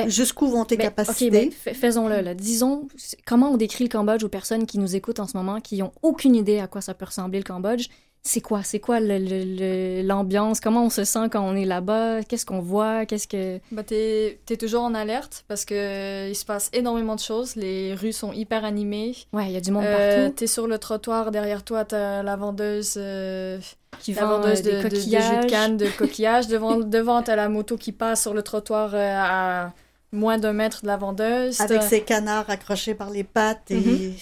Jusqu'où 0.07 0.47
vont 0.49 0.65
tes 0.65 0.79
capacités? 0.79 1.49
OK, 1.49 1.53
fa- 1.53 1.75
faisons-le. 1.75 2.21
Là. 2.23 2.35
Disons, 2.35 2.89
c'est- 2.97 3.21
comment 3.27 3.51
on 3.51 3.57
décrit 3.59 3.85
le 3.85 3.91
Cambodge 3.91 4.25
aux 4.25 4.29
personnes 4.31 4.65
qui 4.65 4.79
nous 4.79 4.97
écoutent 4.97 5.21
en 5.21 5.27
ce 5.27 5.37
moment, 5.37 5.61
qui 5.61 5.79
n'ont 5.79 5.93
aucune 6.01 6.35
idée 6.35 6.61
à 6.61 6.67
quoi 6.67 6.81
ça 6.81 6.95
peut 6.95 7.05
ressembler 7.05 7.39
le 7.39 7.45
Cambodge? 7.45 7.89
C'est 8.25 8.41
quoi? 8.41 8.63
C'est 8.63 8.79
quoi 8.79 9.01
l'ambiance? 9.01 10.61
Comment 10.61 10.85
on 10.85 10.91
se 10.91 11.03
sent 11.05 11.29
quand 11.31 11.43
on 11.43 11.57
est 11.57 11.65
là-bas? 11.65 12.23
Qu'est-ce 12.23 12.47
qu'on 12.47 12.61
voit? 12.61 13.05
Qu'est-ce 13.05 13.27
que... 13.27 13.59
Bah, 13.73 13.83
t'es 13.83 14.39
es 14.49 14.57
toujours 14.57 14.85
en 14.85 14.95
alerte 14.95 15.45
parce 15.49 15.65
que 15.65 15.75
euh, 15.75 16.29
il 16.29 16.37
se 16.37 16.45
passe 16.45 16.71
énormément 16.73 17.17
de 17.17 17.21
choses. 17.21 17.57
Les 17.57 17.95
rues 17.95 18.13
sont 18.13 18.33
hyper 18.33 18.65
animées. 18.65 19.17
Ouais, 19.33 19.47
il 19.47 19.53
y 19.53 19.57
a 19.57 19.61
du 19.61 19.73
monde 19.73 19.85
Euh, 19.85 20.21
partout 20.27 20.35
t'es 20.37 20.47
sur 20.47 20.69
le 20.69 20.79
trottoir, 20.79 21.33
derrière 21.33 21.65
toi, 21.65 21.85
t'as 21.85 22.23
la 22.23 22.37
vendeuse, 22.37 22.95
euh, 22.97 23.59
qui 23.99 24.13
la 24.15 24.25
vend 24.25 24.39
vendeuse 24.39 24.61
euh, 24.61 24.63
de, 24.63 24.71
des 24.71 24.77
de- 24.77 24.89
de 24.89 24.97
jus 24.97 25.01
coquillages. 25.01 25.45
de 25.45 25.51
canne, 25.51 25.77
de 25.77 25.87
coquillages. 25.99 26.47
devant, 26.47 26.77
devant, 26.77 27.23
t'as 27.23 27.35
la 27.37 27.49
moto 27.49 27.77
qui 27.77 27.91
passe 27.91 28.23
sur 28.23 28.35
le 28.35 28.43
trottoir 28.43 28.95
euh, 28.95 29.15
à 29.19 29.73
moins 30.13 30.39
d'un 30.39 30.53
mètre 30.53 30.83
de 30.83 30.87
la 30.87 30.97
vendeuse. 30.97 31.61
Avec 31.61 31.83
ses 31.83 32.03
canards 32.03 32.49
accrochés 32.49 32.95
par 32.95 33.11
les 33.11 33.25
pattes 33.25 33.71
et 33.73 33.75
Mhm. 33.81 34.13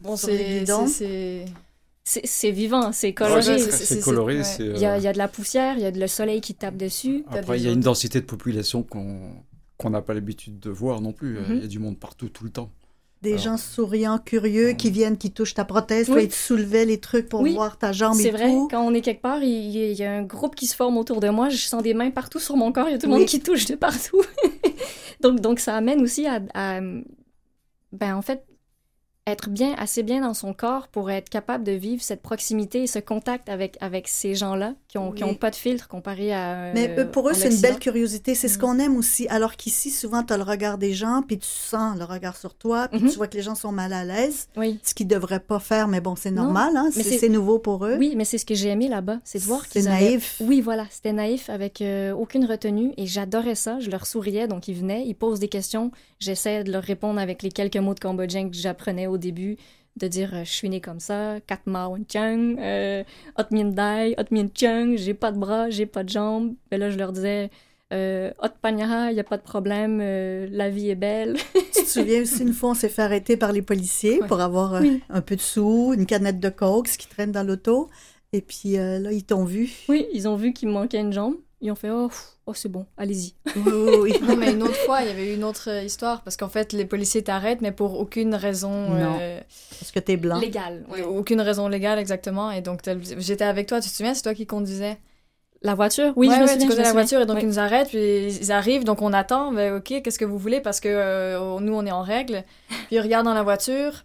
Bon, 0.00 0.16
sur 0.16 0.28
les 0.28 0.64
c'est. 0.88 1.44
C'est- 2.04 2.20
c'est- 2.20 2.26
C'est 2.26 2.26
c'est 2.26 2.50
vivant, 2.50 2.92
c'est 2.92 3.12
coloré. 3.14 3.42
c'est- 3.42 3.58
c'est 3.58 3.70
c'est- 3.70 3.84
c'est 3.96 4.00
c'est- 4.02 4.10
ouais. 4.16 4.42
c'est, 4.44 4.66
Il 4.66 4.78
y, 4.78 4.86
a, 4.86 4.98
il 4.98 5.02
y 5.04 5.08
a 5.08 5.12
de 5.12 5.18
la 5.18 5.28
poussière, 5.28 5.76
il 5.76 5.82
y 5.82 5.86
a 5.86 5.90
de 5.90 5.98
le 6.00 6.06
soleil 6.06 6.40
qui 6.40 6.54
tape 6.54 6.76
dessus. 6.76 7.24
Après, 7.30 7.58
il 7.58 7.64
y 7.64 7.68
a 7.68 7.72
une 7.72 7.80
densité 7.80 8.20
de 8.20 8.26
population 8.26 8.82
qu'on 8.82 9.20
qu'on 9.76 9.90
n'a 9.90 10.00
pas 10.02 10.14
l'habitude 10.14 10.60
de 10.60 10.70
voir 10.70 11.00
non 11.00 11.12
plus. 11.12 11.34
Mhm. 11.40 11.44
Il 11.56 11.60
y 11.62 11.64
a 11.64 11.66
du 11.66 11.80
monde 11.80 11.98
partout, 11.98 12.28
tout 12.28 12.44
le 12.44 12.50
temps. 12.50 12.70
des 13.22 13.30
Alors- 13.32 13.42
gens 13.44 13.56
souriants, 13.56 14.18
curieux, 14.18 14.72
qui 14.74 14.90
viennent, 14.90 15.16
qui 15.16 15.30
touchent 15.30 15.54
ta 15.54 15.64
prothèse. 15.64 16.10
Oui. 16.10 16.24
ils 16.24 16.28
te 16.28 16.34
soulevaient 16.34 16.84
les 16.84 17.00
trucs 17.00 17.26
pour 17.30 17.40
Oui. 17.40 17.54
voir 17.54 17.78
ta 17.78 17.90
jambe 17.90 18.16
C'est 18.18 18.28
et 18.28 18.30
vrai, 18.30 18.50
tout. 18.50 18.68
quand 18.70 18.82
on 18.86 18.92
est 18.92 19.00
quelque 19.00 19.22
part, 19.22 19.42
il 19.42 19.48
y, 19.48 19.90
il 19.92 19.96
y 19.98 20.04
a 20.04 20.12
un 20.12 20.22
groupe 20.24 20.54
qui 20.54 20.66
se 20.66 20.76
forme 20.76 20.98
autour 20.98 21.20
de 21.20 21.30
moi. 21.30 21.48
Je 21.48 21.56
sens 21.56 21.82
des 21.82 21.94
mains 21.94 22.10
partout 22.10 22.38
sur 22.38 22.54
mon 22.58 22.70
corps. 22.70 22.86
Il 22.88 22.92
y 22.92 22.94
a 22.94 22.98
tout 22.98 23.06
le 23.06 23.12
Oui. 23.14 23.20
monde 23.20 23.28
qui 23.28 23.40
touche 23.40 23.64
de 23.64 23.76
partout. 23.76 24.20
donc, 25.22 25.40
donc, 25.40 25.58
ça 25.58 25.74
amène 25.74 26.02
aussi 26.02 26.26
à, 26.26 26.40
à, 26.52 26.80
ben, 26.82 28.14
en 28.14 28.20
fait, 28.20 28.44
être 29.26 29.48
bien, 29.48 29.74
assez 29.78 30.02
bien 30.02 30.20
dans 30.20 30.34
son 30.34 30.52
corps 30.52 30.88
pour 30.88 31.10
être 31.10 31.30
capable 31.30 31.64
de 31.64 31.72
vivre 31.72 32.02
cette 32.02 32.20
proximité 32.20 32.82
et 32.82 32.86
ce 32.86 32.98
contact 32.98 33.48
avec, 33.48 33.78
avec 33.80 34.06
ces 34.06 34.34
gens-là 34.34 34.74
qui 34.86 34.98
n'ont 34.98 35.12
Oui. 35.12 35.34
pas 35.36 35.50
de 35.50 35.56
filtre 35.56 35.88
comparé 35.88 36.34
à. 36.34 36.72
Mais 36.74 36.90
euh, 36.98 37.06
pour 37.06 37.30
eux, 37.30 37.32
c'est 37.32 37.48
une 37.50 37.60
belle 37.60 37.78
curiosité. 37.78 38.34
C'est 38.34 38.48
ce 38.48 38.58
Mhm. 38.58 38.60
qu'on 38.60 38.78
aime 38.80 38.96
aussi. 38.98 39.26
Alors 39.28 39.56
qu'ici, 39.56 39.90
souvent, 39.90 40.22
tu 40.22 40.34
as 40.34 40.36
le 40.36 40.42
regard 40.42 40.76
des 40.76 40.92
gens, 40.92 41.22
puis 41.26 41.38
tu 41.38 41.48
sens 41.48 41.96
le 41.98 42.04
regard 42.04 42.36
sur 42.36 42.54
toi, 42.54 42.88
puis 42.88 43.00
Mhm. 43.00 43.10
tu 43.10 43.16
vois 43.16 43.26
que 43.26 43.36
les 43.38 43.42
gens 43.42 43.54
sont 43.54 43.72
mal 43.72 43.94
à 43.94 44.04
l'aise, 44.04 44.48
Oui. 44.58 44.78
ce 44.82 44.92
qu'ils 44.92 45.06
ne 45.06 45.14
devraient 45.14 45.40
pas 45.40 45.58
faire, 45.58 45.88
mais 45.88 46.02
bon, 46.02 46.16
c'est 46.16 46.30
normal. 46.30 46.76
Hein? 46.76 46.90
C'est 46.92 47.28
nouveau 47.30 47.58
pour 47.58 47.86
eux. 47.86 47.96
Oui, 47.98 48.14
mais 48.16 48.26
c'est 48.26 48.36
ce 48.38 48.44
que 48.44 48.54
j'ai 48.54 48.68
aimé 48.68 48.88
là-bas, 48.88 49.20
c'est 49.24 49.38
de 49.38 49.44
voir 49.44 49.66
qu'ils 49.68 49.88
avaient 49.88 50.04
naïf. 50.10 50.36
Oui, 50.40 50.60
voilà, 50.60 50.86
c'était 50.90 51.14
naïf 51.14 51.48
avec 51.48 51.80
euh, 51.80 52.12
aucune 52.12 52.44
retenue 52.44 52.92
et 52.98 53.06
j'adorais 53.06 53.54
ça. 53.54 53.78
Je 53.80 53.88
leur 53.90 54.06
souriais, 54.06 54.48
donc 54.48 54.68
ils 54.68 54.74
venaient, 54.74 55.04
ils 55.06 55.14
posent 55.14 55.40
des 55.40 55.48
questions. 55.48 55.90
J'essaie 56.20 56.62
de 56.62 56.70
leur 56.70 56.82
répondre 56.82 57.18
avec 57.18 57.42
les 57.42 57.50
quelques 57.50 57.76
mots 57.78 57.94
de 57.94 58.00
cambodgien 58.00 58.48
que 58.50 58.56
j'apprenais 58.56 59.06
au 59.14 59.18
début, 59.18 59.56
de 59.96 60.06
dire 60.08 60.34
euh, 60.34 60.44
je 60.44 60.50
suis 60.52 60.68
né 60.68 60.80
comme 60.80 61.00
ça, 61.00 61.36
kat 61.46 61.60
ma 61.66 61.88
wan 61.88 62.04
chang, 62.12 62.56
euh, 62.58 63.02
ot 63.38 63.44
mien 63.52 63.64
dai, 63.66 64.14
ot 64.18 64.24
mien 64.32 64.48
chung, 64.54 64.96
j'ai 64.98 65.14
pas 65.14 65.30
de 65.32 65.38
bras, 65.38 65.70
j'ai 65.70 65.86
pas 65.86 66.02
de 66.04 66.08
jambes. 66.10 66.54
Et 66.72 66.78
là, 66.78 66.90
je 66.90 66.98
leur 66.98 67.12
disais 67.12 67.50
euh, 67.92 68.32
ot 68.42 68.48
panyaha, 68.60 69.12
y 69.12 69.20
a 69.20 69.24
pas 69.24 69.36
de 69.36 69.42
problème, 69.42 70.00
euh, 70.02 70.48
la 70.50 70.68
vie 70.68 70.90
est 70.90 70.96
belle. 70.96 71.36
tu 71.74 71.84
te 71.84 71.88
souviens 71.88 72.22
aussi, 72.22 72.42
une 72.42 72.52
fois, 72.52 72.70
on 72.70 72.74
s'est 72.74 72.88
fait 72.88 73.02
arrêter 73.02 73.36
par 73.36 73.52
les 73.52 73.62
policiers 73.62 74.20
Ouais. 74.20 74.26
pour 74.26 74.40
avoir 74.40 74.74
euh, 74.74 74.80
Oui. 74.80 75.00
un 75.10 75.20
peu 75.20 75.36
de 75.36 75.40
sous, 75.40 75.92
une 75.96 76.06
canette 76.06 76.40
de 76.40 76.48
coke, 76.48 76.88
ce 76.88 76.98
qui 76.98 77.06
traîne 77.08 77.30
dans 77.30 77.44
l'auto. 77.46 77.88
Et 78.32 78.40
puis 78.40 78.78
euh, 78.78 78.98
là, 78.98 79.12
ils 79.12 79.22
t'ont 79.24 79.44
vu. 79.44 79.70
oui, 79.88 80.06
ils 80.12 80.26
ont 80.26 80.34
vu 80.34 80.52
qu'il 80.52 80.66
me 80.68 80.72
manquait 80.74 80.98
une 80.98 81.12
jambe. 81.12 81.36
Ils 81.64 81.70
ont 81.72 81.74
fait 81.76 81.88
oh, 81.90 82.10
oh 82.46 82.52
c'est 82.52 82.68
bon, 82.68 82.84
allez-y. 82.98 83.32
Oui, 83.56 83.62
oui, 83.72 83.96
oui. 84.02 84.14
Non, 84.22 84.36
mais 84.36 84.52
une 84.52 84.62
autre 84.62 84.76
fois, 84.84 85.00
il 85.00 85.08
y 85.08 85.10
avait 85.10 85.32
eu 85.32 85.34
une 85.34 85.44
autre 85.44 85.70
euh, 85.70 85.82
histoire 85.82 86.20
parce 86.22 86.36
qu'en 86.36 86.50
fait, 86.50 86.74
les 86.74 86.84
policiers 86.84 87.24
t'arrêtent, 87.24 87.62
mais 87.62 87.72
pour 87.72 87.98
aucune 87.98 88.34
raison. 88.34 88.90
Non. 88.90 89.16
euh, 89.18 89.40
Parce 89.80 89.90
que 89.90 89.98
t'es 89.98 90.18
blanc. 90.18 90.38
Légal. 90.38 90.84
ouais. 90.90 91.02
Aucune 91.02 91.40
raison 91.40 91.66
légale, 91.68 91.98
exactement. 91.98 92.50
Et 92.50 92.60
donc, 92.60 92.80
j'étais 93.18 93.44
avec 93.44 93.66
toi, 93.66 93.80
tu 93.80 93.88
te 93.88 93.94
souviens, 93.94 94.12
c'est 94.12 94.20
toi 94.22 94.34
qui 94.34 94.46
conduisais? 94.46 94.98
La 95.62 95.74
voiture, 95.74 96.12
oui, 96.16 96.28
ouais, 96.28 96.34
je 96.34 96.40
me 96.40 96.44
ouais, 96.46 96.52
souviens, 96.52 96.56
tu 96.58 96.60
je 96.60 96.66
me 96.66 96.68
conduisais 96.76 96.82
la 96.82 96.92
voiture 96.92 97.20
et 97.22 97.26
donc 97.26 97.36
Ouais. 97.36 97.42
ils 97.44 97.48
nous 97.48 97.58
arrêtent, 97.58 97.88
puis 97.88 98.26
ils 98.26 98.52
arrivent, 98.52 98.84
donc 98.84 99.00
on 99.00 99.14
attend, 99.14 99.50
ben 99.50 99.76
ok, 99.76 100.02
qu'est-ce 100.02 100.18
que 100.18 100.26
vous 100.26 100.36
voulez? 100.36 100.60
Parce 100.60 100.78
que 100.80 100.88
euh, 100.90 101.58
nous 101.60 101.72
on 101.72 101.86
est 101.86 101.90
en 101.92 102.02
règle. 102.02 102.44
Puis 102.68 102.96
il 102.96 103.00
regarde 103.00 103.24
dans 103.24 103.32
la 103.32 103.42
voiture, 103.42 104.04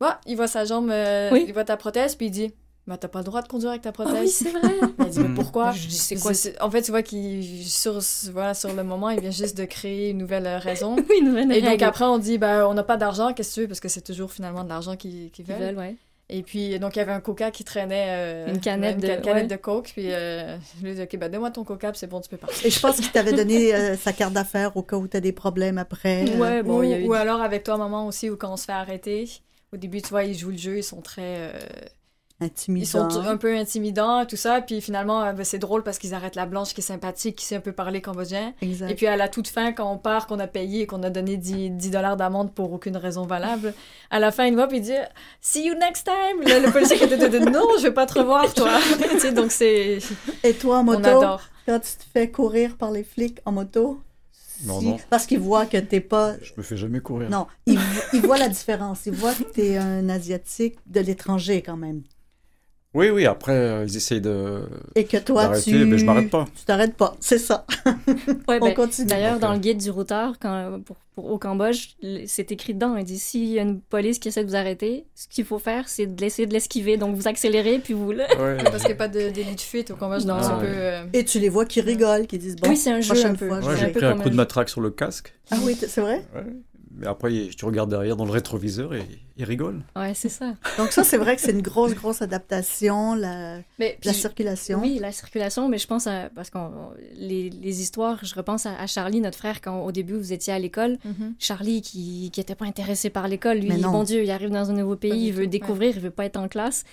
bah, 0.00 0.20
il 0.26 0.34
voit 0.34 0.48
sa 0.48 0.64
jambe, 0.64 0.90
euh, 0.90 1.30
Oui. 1.30 1.44
il 1.46 1.52
voit 1.54 1.62
ta 1.64 1.76
prothèse, 1.76 2.16
puis 2.16 2.26
il 2.26 2.30
dit, 2.32 2.52
bah 2.86 2.96
t'as 2.96 3.08
pas 3.08 3.20
le 3.20 3.24
droit 3.24 3.42
de 3.42 3.48
conduire 3.48 3.70
avec 3.70 3.82
ta 3.82 3.90
Ah 3.90 3.92
prothèse. 3.92 4.20
oui, 4.22 4.28
c'est 4.28 4.50
vrai. 4.50 4.72
Il 4.98 5.06
dit, 5.06 5.18
mais 5.20 5.28
Mm. 5.28 5.34
pourquoi 5.34 5.70
Je 5.72 5.86
dis, 5.86 5.96
c'est 5.98 6.16
quoi 6.16 6.32
En 6.60 6.70
fait, 6.70 6.82
tu 6.82 6.90
vois 6.90 7.02
qu'il 7.02 7.64
sur 7.64 7.98
voilà 8.32 8.54
sur 8.54 8.72
le 8.72 8.82
moment, 8.82 9.10
il 9.10 9.20
vient 9.20 9.30
juste 9.30 9.56
de 9.56 9.64
créer 9.64 10.10
une 10.10 10.18
nouvelle 10.18 10.46
euh, 10.46 10.58
raison. 10.58 10.96
Oui, 11.08 11.16
une 11.20 11.26
nouvelle 11.26 11.52
Et 11.52 11.60
donc 11.60 11.70
règle. 11.70 11.84
après 11.84 12.04
on 12.04 12.18
dit, 12.18 12.38
bah 12.38 12.68
on 12.68 12.74
n'a 12.74 12.82
pas 12.82 12.96
d'argent, 12.96 13.32
qu'est-ce 13.32 13.50
que 13.50 13.54
tu 13.54 13.60
veux? 13.62 13.68
Parce 13.68 13.80
que 13.80 13.88
c'est 13.88 14.00
toujours 14.02 14.32
finalement 14.32 14.64
de 14.64 14.68
l'argent 14.68 14.96
qu'ils 14.96 15.30
qu'ils 15.30 15.44
Ils 15.48 15.54
veulent. 15.54 15.62
veulent, 15.68 15.78
ouais. 15.78 15.96
Et 16.34 16.42
puis, 16.42 16.78
donc, 16.78 16.96
il 16.96 17.00
y 17.00 17.02
avait 17.02 17.12
un 17.12 17.20
coca 17.20 17.50
qui 17.50 17.62
traînait. 17.62 18.06
euh, 18.08 18.46
Une 18.48 18.58
canette 18.60 18.94
une 18.94 19.00
de- 19.02 19.06
ca- 19.06 19.16
canette 19.18 19.42
ouais. 19.50 19.56
de 19.56 19.56
coke. 19.60 19.90
Puis, 19.92 20.10
euh, 20.12 20.56
je 20.78 20.82
lui 20.82 20.92
ai 20.92 20.94
dit, 20.94 21.02
OK, 21.02 21.16
bah, 21.18 21.28
donne-moi 21.28 21.50
ton 21.50 21.62
coca, 21.62 21.90
puis 21.90 21.98
c'est 21.98 22.06
bon, 22.06 22.22
tu 22.22 22.30
peux 22.30 22.38
partir. 22.38 22.64
Et 22.64 22.70
je 22.70 22.80
pense 22.80 22.96
qu'il 22.96 23.10
t'avait 23.10 23.34
donné 23.34 23.74
euh, 23.74 23.96
sa 23.98 24.14
carte 24.14 24.32
d'affaires 24.32 24.74
au 24.74 24.82
cas 24.82 24.96
où 24.96 25.06
t'as 25.06 25.20
des 25.20 25.32
problèmes 25.32 25.76
après. 25.76 26.34
Ouais, 26.38 26.62
bon, 26.62 26.78
ou, 26.78 26.82
il 26.84 26.90
y 26.90 26.94
a 26.94 26.98
eu 27.00 27.06
ou 27.06 27.12
alors 27.12 27.42
avec 27.42 27.64
toi, 27.64 27.76
maman, 27.76 28.06
aussi, 28.06 28.30
où 28.30 28.36
quand 28.38 28.50
on 28.50 28.56
se 28.56 28.64
fait 28.64 28.72
arrêter, 28.72 29.28
au 29.74 29.76
début, 29.76 30.00
tu 30.00 30.08
vois, 30.08 30.24
ils 30.24 30.38
jouent 30.38 30.52
le 30.52 30.56
jeu, 30.56 30.78
ils 30.78 30.82
sont 30.84 31.02
très. 31.02 31.52
Intimidant. 32.42 33.08
ils 33.08 33.12
sont 33.12 33.20
un 33.20 33.36
peu 33.36 33.56
intimidants, 33.56 34.26
tout 34.26 34.36
ça. 34.36 34.60
Puis 34.60 34.80
finalement, 34.80 35.22
euh, 35.22 35.32
ben, 35.32 35.44
c'est 35.44 35.58
drôle 35.58 35.82
parce 35.82 35.98
qu'ils 35.98 36.12
arrêtent 36.14 36.34
la 36.36 36.46
blanche 36.46 36.74
qui 36.74 36.80
est 36.80 36.84
sympathique, 36.84 37.36
qui 37.36 37.44
sait 37.44 37.56
un 37.56 37.60
peu 37.60 37.72
parler 37.72 38.00
cambodgien. 38.00 38.52
Exact. 38.60 38.90
Et 38.90 38.94
puis 38.94 39.06
à 39.06 39.16
la 39.16 39.28
toute 39.28 39.48
fin, 39.48 39.72
quand 39.72 39.90
on 39.90 39.98
part, 39.98 40.26
qu'on 40.26 40.38
a 40.38 40.46
payé 40.46 40.82
et 40.82 40.86
qu'on 40.86 41.02
a 41.02 41.10
donné 41.10 41.36
10, 41.36 41.70
10 41.70 41.90
dollars 41.90 42.16
d'amende 42.16 42.52
pour 42.54 42.72
aucune 42.72 42.96
raison 42.96 43.24
valable, 43.26 43.72
à 44.10 44.18
la 44.18 44.30
fin, 44.32 44.44
il 44.46 44.54
va 44.56 44.66
puis 44.66 44.78
il 44.78 44.82
dit 44.82 44.92
See 45.40 45.64
you 45.66 45.74
next 45.74 46.04
time. 46.04 46.40
Le, 46.42 46.66
le 46.66 46.70
policier 46.72 46.96
qui 46.98 47.04
était 47.04 47.28
de, 47.28 47.38
Non, 47.38 47.66
je 47.78 47.84
vais 47.84 47.92
pas 47.94 48.06
te 48.06 48.18
revoir, 48.18 48.52
toi. 48.52 48.70
tu 49.10 49.18
sais, 49.20 49.32
donc 49.32 49.50
c'est. 49.52 49.98
Et 50.44 50.54
toi, 50.54 50.78
en 50.78 50.80
On 50.80 50.84
moto, 50.84 51.08
adore. 51.08 51.40
quand 51.66 51.78
tu 51.80 51.92
te 51.96 52.04
fais 52.12 52.30
courir 52.30 52.76
par 52.76 52.90
les 52.90 53.04
flics 53.04 53.38
en 53.44 53.52
moto, 53.52 54.00
Non, 54.64 54.80
si- 54.80 54.86
non. 54.88 54.96
parce 55.10 55.26
qu'ils 55.26 55.40
voient 55.40 55.66
que 55.66 55.76
t'es 55.78 56.00
pas... 56.00 56.34
Je 56.42 56.52
me 56.56 56.62
fais 56.62 56.76
jamais 56.76 57.00
courir. 57.00 57.30
Non, 57.30 57.46
ils, 57.66 57.78
ils 58.12 58.20
voient 58.20 58.38
la 58.38 58.48
différence. 58.48 59.06
Ils 59.06 59.12
voient 59.12 59.34
que 59.34 59.42
t'es 59.44 59.76
un 59.76 60.08
Asiatique 60.08 60.78
de 60.86 61.00
l'étranger 61.00 61.62
quand 61.62 61.76
même. 61.76 62.02
Oui, 62.94 63.08
oui, 63.08 63.24
après, 63.24 63.52
euh, 63.56 63.84
ils 63.88 63.96
essayent 63.96 64.20
de 64.20 64.60
Et 64.94 65.04
que 65.06 65.16
toi, 65.16 65.58
tu... 65.58 65.72
mais 65.86 65.96
je 65.96 66.04
m'arrête 66.04 66.28
pas. 66.28 66.44
Tu 66.54 66.64
t'arrêtes 66.66 66.94
pas, 66.94 67.16
c'est 67.20 67.38
ça. 67.38 67.64
Ouais, 68.48 68.58
On 68.60 68.66
ben, 68.66 68.74
continue. 68.74 69.06
D'ailleurs, 69.08 69.38
dans 69.38 69.52
le 69.52 69.58
guide 69.58 69.78
du 69.78 69.90
routard, 69.90 70.34
quand, 70.40 70.80
pour, 70.84 70.96
pour- 71.14 71.30
au 71.30 71.38
Cambodge, 71.38 71.90
c'est 72.26 72.52
écrit 72.52 72.74
dedans. 72.74 72.96
Il 72.96 73.04
dit 73.04 73.18
s'il 73.18 73.46
y 73.46 73.58
a 73.58 73.62
une 73.62 73.80
police 73.80 74.18
qui 74.18 74.28
essaie 74.28 74.44
de 74.44 74.48
vous 74.50 74.56
arrêter, 74.56 75.06
ce 75.14 75.26
qu'il 75.28 75.44
faut 75.46 75.58
faire, 75.58 75.88
c'est 75.88 76.06
de 76.06 76.20
laisser 76.20 76.44
de 76.46 76.52
l'esquiver. 76.52 76.96
Donc 76.98 77.14
vous 77.16 77.28
accélérez, 77.28 77.78
puis 77.78 77.94
vous. 77.94 78.12
le- 78.12 78.18
Ouais. 78.38 78.58
Parce 78.64 78.78
qu'il 78.78 78.88
n'y 78.88 78.92
a 78.92 78.96
pas 78.96 79.08
de 79.08 79.30
délit 79.30 79.54
de 79.54 79.60
fuite 79.60 79.90
au 79.90 79.96
Cambodge, 79.96 80.24
donc 80.24 80.40
peu. 80.40 80.66
euh, 80.66 81.04
Et 81.14 81.24
tu 81.24 81.38
les 81.38 81.48
vois 81.48 81.64
qui 81.64 81.80
rigolent, 81.80 82.26
qui 82.26 82.38
disent 82.38 82.56
bon, 82.56 82.68
oui, 82.68 82.76
c'est 82.76 82.90
un 82.90 83.00
jeu 83.00 83.14
prochaine 83.14 83.32
un 83.32 83.34
peu. 83.36 83.48
j'ai 83.76 83.84
un 83.84 83.88
peu 83.88 84.00
pris 84.00 84.04
un 84.06 84.16
coup 84.18 84.30
de 84.30 84.34
matraque 84.36 84.68
sur 84.68 84.80
le 84.82 84.90
casque. 84.90 85.32
Ah 85.50 85.56
oui, 85.64 85.74
c'est 85.80 86.00
vrai? 86.00 86.24
Ouais. 87.02 87.06
Mais 87.06 87.06
après, 87.08 87.32
il- 87.34 87.54
tu 87.56 87.64
regardes 87.64 87.90
derrière 87.90 88.16
dans 88.16 88.24
le 88.24 88.30
rétroviseur 88.30 88.94
et 88.94 89.02
ils 89.36 89.44
rigolent. 89.44 89.82
Ouais, 89.96 90.14
c'est 90.14 90.28
ça. 90.28 90.54
Donc 90.78 90.92
ça, 90.92 91.04
c'est 91.04 91.16
vrai 91.18 91.36
que 91.36 91.42
c'est 91.42 91.52
une 91.52 91.62
grosse, 91.62 91.94
grosse 91.94 92.22
adaptation, 92.22 93.14
la, 93.14 93.56
Mais 93.78 93.98
la 94.04 94.12
puis- 94.12 94.20
circulation. 94.20 94.80
Oui, 94.80 94.98
la 95.00 95.12
circulation, 95.12 95.68
mais 95.68 95.78
je 95.78 95.86
pense 95.86 96.06
à. 96.06 96.30
Parce 96.34 96.50
que 96.50 96.58
les, 97.16 97.50
les 97.50 97.80
histoires, 97.82 98.24
je 98.24 98.34
repense 98.34 98.66
à, 98.66 98.74
à 98.78 98.86
Charlie, 98.86 99.20
notre 99.20 99.38
frère, 99.38 99.60
quand 99.60 99.80
au 99.84 99.92
début 99.92 100.14
vous 100.14 100.32
étiez 100.32 100.52
à 100.52 100.58
l'école. 100.58 100.98
Mhm. 101.04 101.34
Charlie, 101.38 101.82
qui 101.82 102.30
n'était 102.36 102.54
pas 102.54 102.64
intéressé 102.66 103.10
par 103.10 103.28
l'école, 103.28 103.58
lui, 103.58 103.70
bon 103.82 104.04
Dieu, 104.04 104.22
il 104.22 104.30
arrive 104.30 104.50
dans 104.50 104.70
un 104.70 104.74
nouveau 104.74 104.96
pays, 104.96 105.26
il 105.28 105.32
veut 105.32 105.44
tout, 105.44 105.50
découvrir, 105.50 105.94
il 105.96 106.00
veut 106.00 106.10
pas 106.10 106.24
être 106.24 106.36
en 106.36 106.48
classe. 106.48 106.84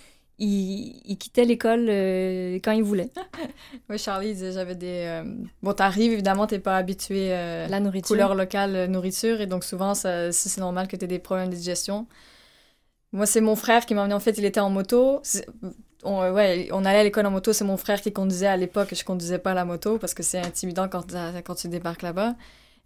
Il, 0.41 1.01
il 1.05 1.17
quittait 1.17 1.43
l'école 1.45 1.87
euh, 1.89 2.55
quand 2.63 2.71
il 2.71 2.83
voulait. 2.83 3.09
Oui, 3.89 3.97
Charlie 3.97 4.29
il 4.29 4.33
disait 4.33 4.51
j'avais 4.53 4.75
des. 4.75 5.03
euh, 5.05 5.23
Bon, 5.61 5.73
t'arrives, 5.73 6.13
évidemment, 6.13 6.47
t'es 6.47 6.59
pas 6.59 6.77
habitué. 6.77 7.27
euh, 7.33 7.67
La 7.67 7.79
nourriture. 7.79 8.07
couleur 8.07 8.35
locale 8.35 8.85
nourriture 8.89 9.41
et 9.41 9.47
donc 9.47 9.63
souvent 9.63 9.93
ça, 9.95 10.31
c'est 10.31 10.59
normal 10.61 10.87
que 10.87 10.95
tu 10.95 11.05
aies 11.05 11.07
des 11.07 11.19
problèmes 11.19 11.49
de 11.49 11.55
digestion. 11.55 12.07
Moi 13.11 13.25
c'est 13.25 13.41
mon 13.41 13.55
frère 13.55 13.85
qui 13.85 13.95
m'a 13.95 14.01
emmené 14.01 14.13
en 14.13 14.19
fait 14.19 14.37
il 14.37 14.45
était 14.45 14.59
en 14.59 14.69
moto. 14.69 15.21
On, 16.03 16.31
ouais, 16.31 16.69
on 16.71 16.85
allait 16.85 16.99
à 16.99 17.03
l'école 17.03 17.25
en 17.25 17.31
moto, 17.31 17.51
c'est 17.51 17.65
mon 17.65 17.75
frère 17.75 17.99
qui 18.01 18.13
conduisait 18.13 18.47
à 18.47 18.55
l'époque, 18.55 18.93
je 18.95 19.03
conduisais 19.03 19.39
pas 19.39 19.53
la 19.53 19.65
moto 19.65 19.97
parce 19.97 20.13
que 20.13 20.23
c'est 20.23 20.39
intimidant 20.39 20.87
quand 20.87 21.55
tu 21.55 21.67
débarques 21.67 22.03
là-bas. 22.03 22.35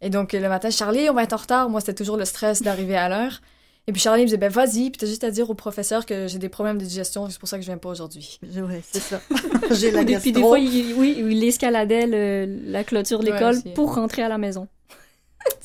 Et 0.02 0.10
donc 0.10 0.34
le 0.34 0.50
matin, 0.50 0.70
Charlie, 0.72 1.10
on 1.10 1.14
va 1.14 1.24
être 1.24 1.34
en 1.34 1.38
retard. 1.38 1.70
Moi 1.70 1.80
c'était 1.82 1.94
toujours 1.94 2.18
le 2.18 2.26
stress 2.26 2.62
d'arriver 2.64 2.96
à 2.96 3.10
l'heure. 3.10 3.42
Et 3.88 3.92
puis 3.92 4.02
Charlie 4.02 4.22
me 4.22 4.28
disait 4.28 4.38
ben 4.38 4.50
vas-y, 4.50 4.90
puis 4.92 4.98
t'as 4.98 5.08
juste 5.08 5.24
à 5.26 5.32
dire 5.32 5.50
au 5.50 5.56
professeur 5.56 6.06
que 6.06 6.28
j'ai 6.28 6.40
des 6.40 6.48
problèmes 6.48 6.78
de 6.78 6.86
digestion, 6.86 7.30
c'est 7.30 7.38
pour 7.38 7.50
ça 7.50 7.58
que 7.58 7.64
je 7.64 7.68
viens 7.68 7.78
pas 7.78 7.90
aujourd'hui. 7.90 8.40
Oui, 8.44 8.76
c'est 8.90 9.02
ça. 9.02 9.22
J'ai 9.72 9.92
la 9.92 10.02
Et 10.02 10.06
gastro. 10.06 10.22
puis 10.22 10.32
des 10.32 10.40
fois, 10.42 10.58
il, 10.60 10.94
oui, 10.98 11.18
il 11.20 11.44
escaladait 11.44 12.08
le- 12.08 12.72
la 12.72 12.84
clôture 12.86 13.20
de 13.20 13.26
Ouais, 13.26 13.34
l'école 13.34 13.62
pour 13.76 13.96
rentrer 13.96 14.22
à 14.24 14.30
la 14.30 14.38
maison. 14.38 14.68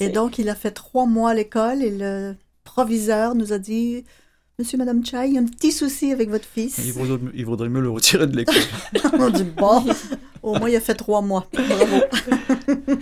Et 0.01 0.09
donc, 0.09 0.39
il 0.41 0.49
a 0.49 0.57
fait 0.57 0.73
trois 0.73 1.07
mois 1.07 1.31
à 1.31 1.35
l'école 1.35 1.81
et 1.83 1.91
le 1.97 2.35
proviseur 2.65 3.37
nous 3.37 3.53
a 3.53 3.59
dit 3.59 4.05
Monsieur, 4.59 4.77
Madame 4.79 5.05
Chai, 5.07 5.29
il 5.29 5.35
y 5.35 5.39
a 5.39 5.41
un 5.41 5.45
petit 5.45 5.71
souci 5.71 6.11
avec 6.11 6.29
votre 6.31 6.45
fils. 6.45 6.79
Il 6.85 6.93
vaudrait, 6.93 7.21
il 7.35 7.47
vaudrait 7.47 7.69
mieux 7.69 7.81
le 7.81 7.91
retirer 7.91 8.27
de 8.27 8.37
l'école. 8.37 8.57
On 9.13 9.31
dit 9.31 9.45
Bon, 9.45 9.85
au 10.43 10.59
moins, 10.59 10.69
il 10.69 10.75
a 10.75 10.81
fait 10.81 10.97
trois 10.97 11.23
mois. 11.23 11.47
Bravo. 11.53 12.03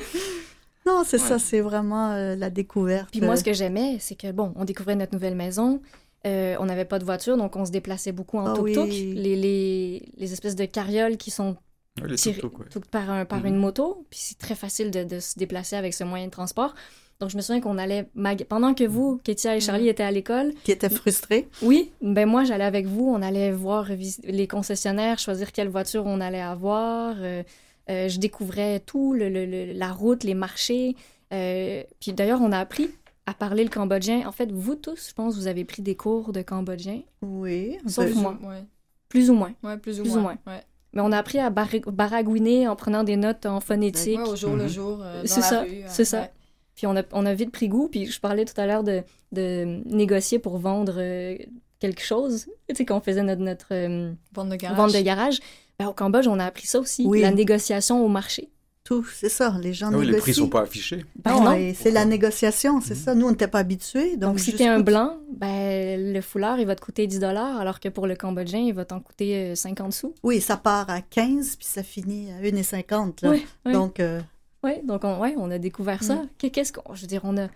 Non, 0.87 1.03
c'est 1.05 1.20
Ouais. 1.20 1.28
ça, 1.28 1.39
c'est 1.39 1.61
vraiment 1.61 2.12
euh, 2.12 2.37
la 2.37 2.49
découverte. 2.51 3.09
Puis 3.11 3.20
moi, 3.20 3.37
ce 3.37 3.43
que 3.45 3.53
j'aimais, 3.53 3.97
c'est 4.01 4.14
que, 4.14 4.30
bon, 4.32 4.53
on 4.57 4.64
découvrait 4.64 4.97
notre 4.97 5.12
nouvelle 5.12 5.34
maison. 5.37 5.80
euh, 6.26 6.57
on 6.59 6.64
n'avait 6.64 6.84
pas 6.87 6.99
de 6.99 7.05
voiture, 7.05 7.37
donc 7.37 7.55
on 7.55 7.64
se 7.64 7.70
déplaçait 7.70 8.11
beaucoup 8.11 8.39
en 8.39 8.47
Ah 8.47 8.55
tuk-tuk. 8.57 8.84
oui. 8.89 9.12
Les, 9.14 9.37
les, 9.37 10.03
les 10.16 10.32
espèces 10.32 10.57
de 10.57 10.64
carrioles 10.64 11.16
qui 11.18 11.30
sont 11.30 11.57
Ouais, 12.03 12.09
les 12.09 12.16
tirées 12.16 12.43
ouais. 12.43 12.51
toutes 12.70 12.87
par, 12.87 13.09
un- 13.11 13.24
par 13.24 13.41
Mhm. 13.41 13.47
une 13.47 13.57
moto. 13.57 14.05
Puis 14.11 14.18
c'est 14.22 14.39
très 14.39 14.57
facile 14.57 14.91
de, 14.91 15.05
de 15.05 15.20
se 15.20 15.39
déplacer 15.39 15.76
avec 15.76 15.95
ce 15.95 16.03
moyen 16.03 16.26
de 16.26 16.30
transport. 16.32 16.74
Donc 17.20 17.30
je 17.30 17.37
me 17.37 17.43
souviens 17.43 17.61
qu'on 17.61 17.78
allait... 17.78 18.09
mag- 18.16 18.45
Pendant 18.45 18.74
que 18.74 18.82
vous, 18.84 19.20
Kétia 19.22 19.57
et 19.57 19.61
Charlie 19.61 19.89
étaient 19.89 20.03
à 20.03 20.11
l'école, 20.11 20.53
qui 20.64 20.72
était 20.72 20.91
frustré. 20.91 21.49
oui, 21.62 21.93
ben 22.03 22.28
moi, 22.28 22.43
j'allais 22.45 22.64
avec 22.64 22.87
vous. 22.87 23.09
On 23.09 23.22
allait 23.22 23.53
voir 23.53 23.87
les 24.24 24.49
concessionnaires, 24.49 25.18
choisir 25.20 25.53
quelle 25.53 25.68
voiture 25.68 26.05
on 26.07 26.20
allait 26.20 26.43
avoir. 26.43 27.14
Euh, 27.20 27.43
euh, 27.91 28.09
je 28.09 28.18
découvrais 28.18 28.80
tout, 28.80 29.12
le, 29.12 29.28
le- 29.28 29.47
le- 29.47 29.72
la 29.72 29.93
route, 29.93 30.24
les 30.24 30.34
marchés. 30.34 30.97
Euh, 31.32 31.82
puis 32.01 32.12
d'ailleurs, 32.12 32.41
on 32.43 32.53
a 32.53 32.59
appris 32.59 32.91
à 33.26 33.34
parler 33.34 33.64
le 33.64 33.70
cambodgien. 33.70 34.26
En 34.28 34.32
fait, 34.32 34.51
vous 34.53 34.74
tous, 34.76 35.09
je 35.09 35.14
pense, 35.14 35.37
vous 35.37 35.47
avez 35.49 35.64
pris 35.64 35.82
des 35.82 35.97
cours 35.97 36.32
de 36.32 36.43
cambodgien, 36.43 37.03
Oui. 37.22 37.78
Sauf 37.87 38.14
moi. 38.14 38.39
Ouais. 38.43 38.62
plus 39.09 39.30
ou 39.30 39.34
moins. 39.34 39.53
Ouais, 39.62 39.76
plus 39.76 40.01
ou 40.01 40.05
Plus 40.05 40.16
ou 40.16 40.20
moins. 40.20 40.39
Ouais. 40.47 40.62
Mais 40.93 41.03
on 41.03 41.12
a 41.12 41.18
appris 41.18 41.39
à 41.39 41.51
baragouiner 41.51 42.68
en 42.68 42.76
prenant 42.76 43.05
des 43.05 43.16
notes 43.16 43.45
en 43.47 43.61
phonétique. 43.61 44.18
Ouais, 44.20 44.28
au 44.28 44.37
jour 44.37 44.57
le 44.57 44.62
Mhm. 44.64 44.68
jour, 44.68 45.01
euh, 45.03 45.22
C'est 45.26 45.43
ça, 45.43 45.64
c'est 45.89 46.05
ça. 46.05 46.30
Puis 46.74 46.87
on 46.87 46.97
a, 46.97 47.03
on 47.12 47.24
a 47.26 47.34
vite 47.34 47.51
pris 47.53 47.68
goût. 47.68 47.89
Puis 47.89 48.07
je 48.07 48.20
parlais 48.20 48.45
tout 48.45 48.59
à 48.61 48.66
l'heure 48.66 48.84
de, 48.84 49.03
de 49.32 49.80
négocier 49.87 50.39
pour 50.39 50.59
vendre 50.59 50.95
euh, 50.99 51.37
quelque 51.79 52.03
chose. 52.03 52.47
Tu 52.68 52.74
sais, 52.74 52.85
quand 52.85 52.97
on 52.97 53.01
faisait 53.01 53.22
notre, 53.22 53.43
notre 53.43 53.66
euh, 53.72 54.12
Vente 54.35 54.49
de 54.51 54.57
garage. 54.57 54.77
vente 54.77 54.93
de 54.95 55.01
garage. 55.01 55.39
Ben, 55.79 55.87
au 55.89 55.93
Cambodge, 55.93 56.27
on 56.27 56.39
a 56.39 56.45
appris 56.47 56.66
ça 56.66 56.79
aussi. 56.81 57.05
Oui. 57.07 57.20
La 57.20 57.31
négociation 57.31 58.05
au 58.05 58.09
marché. 58.09 58.49
Tout, 58.85 59.05
c'est 59.05 59.29
ça. 59.29 59.57
Les 59.61 59.72
gens 59.74 59.89
Ah 59.93 59.97
oui, 59.99 60.07
les 60.07 60.12
négocient. 60.12 60.22
prix 60.22 60.35
sont 60.35 60.49
pas 60.49 60.61
affichés. 60.62 61.05
Ben 61.16 61.33
Non, 61.33 61.72
c'est 61.74 61.91
la 61.91 62.05
négociation, 62.05 62.81
c'est 62.81 62.95
Mhm. 62.95 63.01
ça. 63.01 63.14
Nous, 63.16 63.27
on 63.27 63.31
n'était 63.33 63.49
pas 63.49 63.59
habitués. 63.59 64.12
Donc, 64.16 64.31
Donc, 64.35 64.39
si 64.39 64.47
juste 64.47 64.59
t'es 64.59 64.66
un 64.68 64.79
blanc, 64.79 65.16
ben, 65.37 66.12
le 66.14 66.20
foulard, 66.20 66.61
il 66.61 66.66
va 66.66 66.77
te 66.77 66.81
coûter 66.81 67.07
10 67.09 67.20
alors 67.24 67.81
que 67.81 67.89
pour 67.89 68.07
le 68.07 68.14
Cambodgien, 68.14 68.61
il 68.61 68.72
va 68.72 68.85
t'en 68.85 69.01
coûter 69.01 69.37
euh, 69.37 69.55
50 69.57 69.93
sous. 69.93 70.14
Oui, 70.22 70.41
ça 70.41 70.57
part 70.57 70.89
à 70.89 71.03
15, 71.03 71.57
puis 71.57 71.66
ça 71.66 71.83
finit 71.83 72.31
à 72.31 72.41
1,50. 72.41 73.22
là. 73.22 73.31
Oui, 73.31 73.45
oui. 73.66 73.72
Donc, 73.72 73.99
euh, 74.01 74.20
Ouais, 74.62 74.81
donc 74.85 75.03
on, 75.05 75.18
ouais, 75.20 75.35
on 75.37 75.51
a 75.51 75.59
découvert 75.59 76.03
ça. 76.03 76.22
Que- 76.39 76.47
Qu'est-ce 76.47 76.72
qu'on, 76.72 76.95
je 76.95 77.03
veux 77.03 77.07
dire, 77.09 77.20
on 77.24 77.37
a, 77.37 77.49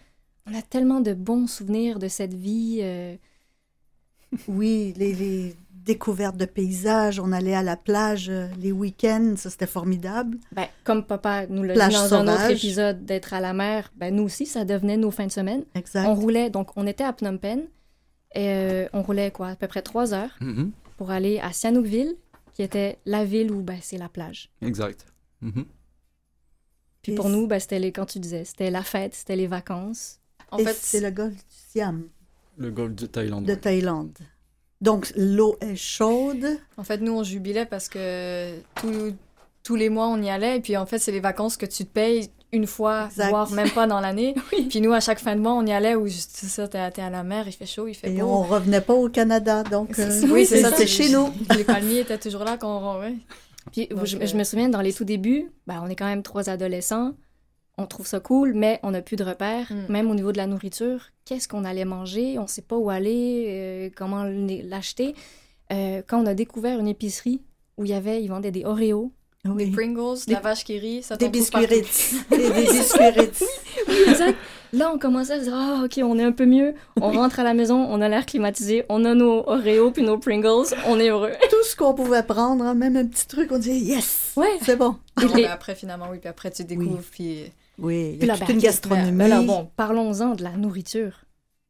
on 0.51 0.55
a 0.59 0.63
tellement 0.63 1.01
de 1.01 1.13
bons 1.15 1.47
souvenirs 1.47 1.99
de 2.01 2.09
cette 2.09 2.35
vie. 2.35 2.81
euh, 2.83 3.15
oui, 4.49 4.93
les, 4.97 5.13
les 5.15 5.57
découvertes 5.73 6.37
de 6.37 6.45
paysages. 6.45 7.19
On 7.19 7.33
allait 7.33 7.55
à 7.55 7.63
la 7.63 7.77
plage 7.77 8.29
euh, 8.29 8.47
les 8.59 8.71
week-ends, 8.73 9.35
ça, 9.37 9.51
c'était 9.51 9.67
formidable. 9.67 10.39
ben, 10.53 10.67
comme 10.85 11.05
papa 11.05 11.47
nous 11.47 11.63
l'a 11.63 11.75
dit 11.75 11.79
dans 11.95 12.15
un 12.15 12.23
autre 12.27 12.33
sauvage. 12.39 12.53
épisode 12.53 13.05
d'être 13.05 13.33
à 13.35 13.41
la 13.41 13.53
mer, 13.53 13.91
ben, 13.97 14.15
nous 14.15 14.25
aussi, 14.25 14.47
ça 14.47 14.65
devenait 14.65 14.97
nos 14.97 15.11
fins 15.11 15.27
de 15.27 15.33
semaine. 15.33 15.65
Exact. 15.75 16.07
On 16.07 16.15
roulait, 16.15 16.51
donc 16.51 16.71
on 16.77 16.87
était 16.87 17.05
à 17.05 17.13
Phnom 17.13 17.39
Penh. 17.39 17.63
Et 18.35 18.49
euh, 18.51 18.89
on 18.93 19.03
roulait 19.03 19.33
quoi, 19.33 19.49
à 19.49 19.57
peu 19.57 19.67
près 19.67 19.83
trois 19.83 20.15
heures 20.15 20.37
Mhm. 20.41 20.71
pour 20.97 21.11
aller 21.11 21.41
à 21.41 21.53
Sihanoukville, 21.53 22.15
qui 22.53 22.63
était 22.63 22.99
la 23.07 23.25
ville 23.25 23.51
où 23.51 23.63
ben, 23.63 23.79
c'est 23.83 23.99
la 23.99 24.09
plage. 24.09 24.51
Exact. 24.63 25.05
Mhm. 25.41 25.65
Puis 27.03 27.13
Et 27.13 27.15
pour 27.17 27.29
nous, 27.31 27.47
ben, 27.49 27.59
c'était 27.59 27.79
les, 27.81 27.91
quand 27.91 28.07
tu 28.07 28.21
disais, 28.21 28.45
c'était 28.45 28.71
la 28.71 28.83
fête, 28.83 29.15
c'était 29.15 29.35
les 29.37 29.47
vacances. 29.49 30.21
En 30.53 30.59
Et 30.59 30.65
fait, 30.65 30.75
c'est 30.81 31.01
le 31.01 31.11
golfe 31.11 31.35
du 31.35 31.43
Siam 31.71 32.05
Le 32.61 32.71
golfe 32.71 32.95
de 32.95 33.07
Thaïlande. 33.07 33.45
de 33.45 33.51
ouais. 33.53 33.57
Thaïlande. 33.59 34.17
Donc, 34.81 35.13
l'eau 35.17 35.57
est 35.61 35.77
chaude. 35.77 36.47
En 36.77 36.85
fait, 36.85 36.99
nous, 36.99 37.13
on 37.13 37.23
jubilait 37.25 37.67
parce 37.67 37.89
que 37.89 38.53
tous- 38.77 39.15
tous 39.63 39.77
les 39.77 39.89
mois, 39.89 40.07
on 40.09 40.23
y 40.23 40.31
allait. 40.31 40.59
Et 40.59 40.61
puis, 40.61 40.77
en 40.77 40.87
fait, 40.87 40.99
c'est 40.99 41.13
les 41.13 41.21
vacances 41.21 41.57
que 41.57 41.67
tu 41.67 41.85
te 41.85 41.91
payes 41.91 42.31
une 42.53 42.67
fois, 42.67 43.07
Exact. 43.07 43.29
voire 43.31 43.51
même 43.53 43.71
pas 43.71 43.87
dans 43.87 44.01
l'année. 44.01 44.35
Oui. 44.53 44.67
Puis 44.69 44.81
nous, 44.81 44.93
à 44.93 45.01
chaque 45.01 45.21
fin 45.21 45.37
de 45.37 45.41
mois, 45.41 45.53
on 45.55 45.65
y 45.67 45.73
allait 45.73 45.95
où, 45.95 46.07
juste- 46.07 46.37
ça, 46.37 46.67
t'es 46.69 46.79
à, 46.79 47.11
la 47.11 47.23
mer, 47.23 47.45
il 47.47 47.53
fait 47.53 47.67
chaud, 47.67 47.87
il 47.89 47.95
fait 47.95 48.11
Et 48.11 48.21
beau. 48.21 48.27
on 48.27 48.43
revenait 48.43 48.81
pas 48.81 48.95
au 48.95 49.09
Canada. 49.09 49.63
Donc, 49.65 49.91
C'est 49.95 50.03
euh, 50.05 50.21
ça. 50.23 50.27
Oui, 50.27 50.45
c'est 50.47 50.61
ça. 50.63 50.71
c'était 50.71 50.87
chez 50.87 51.11
nous. 51.11 51.29
Les 51.57 51.65
palmiers 51.65 52.01
étaient 52.01 52.19
toujours 52.19 52.45
là 52.45 52.57
quand 52.59 52.97
on... 52.97 53.01
Ouais. 53.01 53.15
Puis 53.73 53.87
Donc, 53.89 54.05
je, 54.07 54.17
euh, 54.17 54.27
je 54.27 54.37
me 54.37 54.45
souviens, 54.45 54.69
dans 54.69 54.81
les 54.81 54.93
tout 54.93 55.05
débuts, 55.05 55.51
ben, 55.67 55.81
on 55.85 55.89
est 55.89 55.95
quand 55.97 56.07
même 56.07 56.23
trois 56.23 56.49
adolescents. 56.51 57.13
On 57.81 57.87
trouve 57.87 58.07
ça 58.07 58.21
cool, 58.21 58.53
mais 58.55 58.79
on 58.83 58.91
n'a 58.91 59.01
plus 59.01 59.17
de 59.17 59.25
repères. 59.25 59.73
Mm. 59.73 59.91
Même 59.93 60.11
au 60.11 60.15
niveau 60.15 60.33
de 60.33 60.37
la 60.37 60.47
nourriture, 60.47 61.01
qu'est-ce 61.25 61.49
qu'on 61.49 61.65
allait 61.65 61.87
manger? 61.87 62.39
On 62.39 62.43
ne 62.43 62.49
sait 62.49 62.61
pas 62.63 62.77
où 62.77 62.91
aller, 62.91 63.47
euh, 63.49 63.91
comment 63.97 64.25
l'acheter. 64.25 65.15
Euh, 65.73 66.03
quand 66.07 66.23
on 66.23 66.27
a 66.27 66.35
découvert 66.35 66.79
une 66.79 66.89
épicerie 66.89 67.41
où 67.79 67.85
il 67.87 67.91
y 67.91 67.95
avait, 67.95 68.23
ils 68.23 68.29
vendaient 68.29 68.51
des 68.51 68.65
Oreos. 68.67 69.13
Des. 69.45 69.71
Pringles, 69.71 70.19
Des- 70.27 70.35
la 70.35 70.41
vache 70.41 70.65
qui 70.65 70.79
rit, 70.79 71.03
ça 71.03 71.17
Des 71.17 71.31
biscuits. 71.31 71.65
Ritz. 71.65 72.15
Des, 72.31 72.37
des 72.51 72.67
biscuits 72.67 73.09
Ritz. 73.17 73.43
exact. 74.09 74.37
Là, 74.75 74.93
on 74.95 74.99
commençait 74.99 75.33
à 75.33 75.39
se 75.39 75.45
dire, 75.45 75.55
ah, 75.57 75.83
OK, 75.85 75.99
on 76.05 76.19
est 76.19 76.23
un 76.23 76.33
peu 76.33 76.45
mieux. 76.45 76.75
On 77.01 77.11
rentre 77.11 77.41
à 77.41 77.45
la 77.45 77.55
maison, 77.55 77.77
on 77.77 78.03
a 78.03 78.09
l'air 78.11 78.27
climatisé, 78.27 78.85
on 78.91 79.07
a 79.07 79.15
nos 79.15 79.39
Oreos 79.49 79.93
puis 79.93 80.03
nos 80.03 80.19
Pringles, 80.19 80.75
on 80.87 81.01
est 81.01 81.09
heureux. 81.09 81.33
Tout 81.51 81.65
ce 81.65 81.75
qu'on 81.75 81.95
pouvait 81.95 82.23
prendre, 82.23 82.63
hein, 82.65 82.75
même 82.75 82.97
un 82.99 83.07
petit 83.07 83.27
truc, 83.27 83.51
on 83.51 83.59
disait 83.59 83.79
yes, 83.79 84.33
Ouais. 84.37 84.59
c'est 84.63 84.77
bon. 84.77 84.97
Et- 85.39 85.47
après, 85.47 85.75
finalement, 85.75 86.07
oui, 86.11 86.19
puis 86.19 86.29
après, 86.29 86.51
tu 86.51 86.63
découvres, 86.65 87.03
puis... 87.11 87.51
Oui, 87.81 88.17
il 88.21 88.27
y 88.27 88.31
a 88.31 88.37
toute 88.37 88.47
ben, 88.47 88.55
une 88.55 88.61
gastronomie. 88.61 89.13
ben, 89.19 89.29
ben 89.31 89.47
bon, 89.47 89.71
parlons-en 89.77 90.35
de 90.35 90.43
la 90.43 90.53
nourriture. 90.57 91.25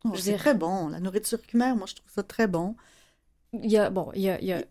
Oh, 0.04 0.10
c'est 0.16 0.30
dire- 0.30 0.38
très 0.38 0.54
bon. 0.54 0.88
La 0.88 1.00
nourriture 1.00 1.38
khmer, 1.42 1.74
moi, 1.76 1.86
je 1.86 1.94
trouve 1.94 2.10
ça 2.10 2.22
très 2.22 2.46
bon. 2.46 2.74
Il 3.52 3.70
y 3.70 3.76
a, 3.78 3.90
bon, 3.90 4.10
il 4.14 4.22
y 4.22 4.28
a, 4.30 4.40
il 4.40 4.46
y 4.46 4.52
a 4.52 4.62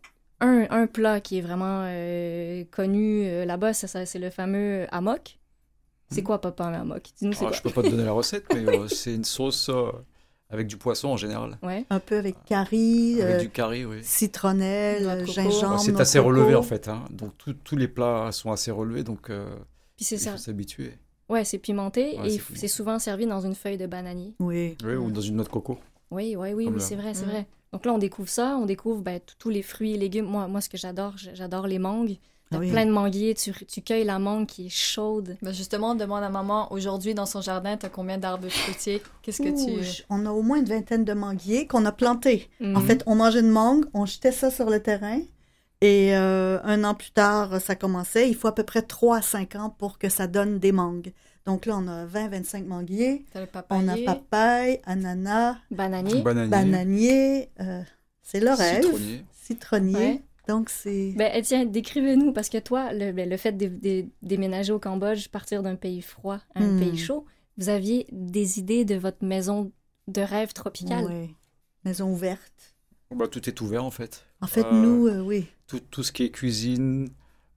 un, 0.42 0.66
un 0.70 0.88
plat 0.88 1.20
qui 1.22 1.38
est 1.38 1.42
vraiment 1.42 1.84
euh, 1.86 2.64
connu 2.72 3.26
euh, 3.26 3.46
là-bas, 3.46 3.74
ça, 3.74 3.88
ça, 3.88 4.06
c'est 4.06 4.20
le 4.20 4.30
fameux 4.30 4.86
amok. 4.92 5.38
C'est 6.12 6.22
Mhm. 6.22 6.26
quoi, 6.28 6.42
papa, 6.42 6.66
un 6.66 6.74
amok? 6.74 7.04
Dis-nous, 7.18 7.34
c'est 7.34 7.46
Ah, 7.46 7.50
quoi? 7.50 7.58
je 7.58 7.62
peux 7.62 7.70
pas 7.70 7.84
te 7.84 7.90
donner 7.90 8.06
la 8.06 8.12
recette, 8.22 8.46
mais 8.54 8.66
euh, 8.68 8.88
c'est 8.88 9.14
une 9.14 9.26
sauce 9.26 9.70
euh, 9.70 9.92
avec 10.50 10.66
du 10.66 10.78
poisson 10.78 11.10
en 11.10 11.18
général. 11.18 11.60
Ouais. 11.62 11.86
Un 11.92 12.00
peu 12.00 12.18
avec 12.18 12.44
curry, 12.46 13.22
Avec 13.22 13.42
du 13.42 13.50
curry, 13.50 13.86
oui. 13.86 14.00
citronnelle, 14.02 15.26
gingembre. 15.28 15.74
Ouais, 15.74 15.78
c'est 15.80 16.00
assez 16.00 16.18
coco. 16.18 16.30
relevé 16.30 16.56
en 16.56 16.64
fait. 16.64 16.88
hein. 16.88 17.04
Donc 17.12 17.34
tous 17.64 17.76
les 17.76 17.88
plats 17.88 18.32
sont 18.32 18.52
assez 18.52 18.72
relevés, 18.72 19.04
donc 19.04 19.30
euh, 19.30 19.48
Puis 19.98 20.06
c'est 20.06 20.16
il 20.16 20.20
ça. 20.22 20.32
faut 20.32 20.38
s'habituer. 20.38 20.94
Ouais, 21.30 21.44
c'est 21.46 21.60
pimenté 21.60 22.18
Ouais, 22.20 22.34
et 22.34 22.42
c'est 22.56 22.68
souvent 22.68 22.98
servi 23.00 23.26
dans 23.28 23.42
une 23.46 23.56
feuille 23.56 23.78
de 23.78 23.86
bananier. 23.86 24.34
Oui. 24.40 24.76
Oui, 24.84 24.96
ou 24.96 25.12
dans 25.12 25.22
une 25.22 25.36
noix 25.36 25.46
de 25.46 25.50
coco. 25.50 25.78
Oui, 26.12 26.36
oui, 26.36 26.54
oui, 26.54 26.70
oui, 26.74 26.82
c'est 26.82 26.96
vrai, 26.96 27.14
c'est 27.14 27.26
Mhm. 27.26 27.32
vrai. 27.32 27.48
Donc 27.72 27.86
là, 27.86 27.94
on 27.94 28.00
découvre 28.00 28.30
ça, 28.30 28.58
on 28.60 28.66
découvre 28.66 29.02
ben, 29.02 29.20
tous 29.38 29.50
les 29.52 29.62
fruits 29.62 29.94
et 29.94 29.98
légumes. 29.98 30.26
Moi, 30.26 30.48
moi 30.48 30.60
ce 30.60 30.70
que 30.70 30.78
j'adore, 30.78 31.14
j'adore 31.18 31.68
les 31.68 31.78
mangues. 31.78 32.18
T'as 32.50 32.58
Ah 32.58 32.62
oui. 32.62 32.72
plein 32.72 32.88
de 32.88 32.92
manguiers, 32.92 33.36
tu, 33.36 33.54
tu 33.68 33.84
cueilles 33.84 34.06
la 34.06 34.18
mangue 34.18 34.48
qui 34.48 34.66
est 34.66 34.70
chaude. 34.70 35.38
Ben 35.44 35.54
justement, 35.54 35.92
on 35.92 35.96
demande 35.96 36.24
à 36.24 36.30
maman, 36.30 36.74
aujourd'hui, 36.74 37.14
dans 37.14 37.28
son 37.28 37.42
jardin, 37.42 37.78
t'as 37.78 37.90
combien 37.90 38.18
d'arbres 38.18 38.50
fruitiers? 38.50 39.04
Qu'est-ce 39.22 39.40
que 39.44 39.50
tu... 39.50 40.04
On 40.10 40.26
a 40.26 40.32
au 40.32 40.42
moins 40.42 40.58
une 40.58 40.66
vingtaine 40.66 41.06
de 41.06 41.14
manguiers 41.14 41.68
qu'on 41.68 41.86
a 41.86 41.92
plantés. 41.92 42.50
En 42.60 42.80
Mhm. 42.80 42.82
fait, 42.82 43.04
on 43.06 43.14
mangeait 43.14 43.42
une 43.42 43.52
mangue, 43.52 43.86
on 43.94 44.08
jetait 44.08 44.32
ça 44.32 44.50
sur 44.50 44.68
le 44.72 44.82
terrain. 44.82 45.22
Et 45.82 46.16
euh, 46.16 46.60
un 46.64 46.84
an 46.84 46.94
plus 46.94 47.12
tard, 47.12 47.62
ça 47.62 47.76
commençait. 47.76 48.30
Il 48.30 48.36
faut 48.36 48.48
à 48.48 48.56
peu 48.56 48.64
près 48.64 48.82
3 48.82 49.18
à 49.18 49.22
5 49.22 49.56
ans 49.56 49.70
pour 49.70 49.98
que 49.98 50.10
ça 50.10 50.28
donne 50.28 50.60
des 50.60 50.72
mangues. 50.74 51.14
Donc 51.46 51.66
là, 51.66 51.78
on 51.78 51.88
a 51.88 52.06
20-25 52.06 52.66
manguiers. 52.66 53.26
Le 53.34 53.48
On 53.70 53.88
a 53.88 53.96
papaye, 53.98 54.82
ananas, 54.86 55.56
bananier. 55.72 56.22
Bananier, 56.22 56.50
bananier. 56.50 57.50
euh, 57.62 57.82
c'est 58.24 58.42
le 58.42 58.52
rêve. 58.52 58.84
citronnier. 58.84 59.26
Citronnier. 59.32 59.96
Ouais. 59.98 60.22
Donc 60.48 60.70
c'est... 60.70 61.14
Ben, 61.16 61.32
eh, 61.34 61.42
tiens, 61.44 61.66
décrivez-nous, 61.66 62.34
parce 62.34 62.50
que 62.50 62.58
toi, 62.58 62.92
le, 62.92 63.12
ben, 63.14 63.30
le 63.30 63.38
fait 63.38 63.54
de, 63.54 63.68
de- 63.68 64.06
déménager 64.22 64.74
au 64.74 64.80
Cambodge, 64.80 65.30
partir 65.30 65.64
d'un 65.64 65.76
pays 65.76 66.02
froid 66.02 66.40
à 66.56 66.64
un 66.64 66.68
Hmm. 66.76 66.80
pays 66.80 66.98
chaud, 66.98 67.26
vous 67.58 67.70
aviez 67.70 68.06
des 68.12 68.60
idées 68.60 68.84
de 68.84 68.96
votre 68.96 69.24
maison 69.24 69.72
de 70.08 70.22
rêve 70.22 70.52
tropicale? 70.54 71.06
Ouais. 71.06 71.30
Maison 71.86 72.12
ouverte. 72.12 72.76
Bah, 73.16 73.28
tout 73.28 73.48
est 73.50 73.60
ouvert 73.62 73.84
en 73.84 73.92
fait. 73.92 74.26
En 74.42 74.48
fait, 74.48 74.66
Euh, 74.66 74.72
nous, 74.72 75.08
euh, 75.08 75.20
oui, 75.22 75.48
Tout, 75.68 75.80
tout 75.80 76.04
ce 76.04 76.12
qui 76.12 76.24
est 76.24 76.30
cuisine, 76.30 77.10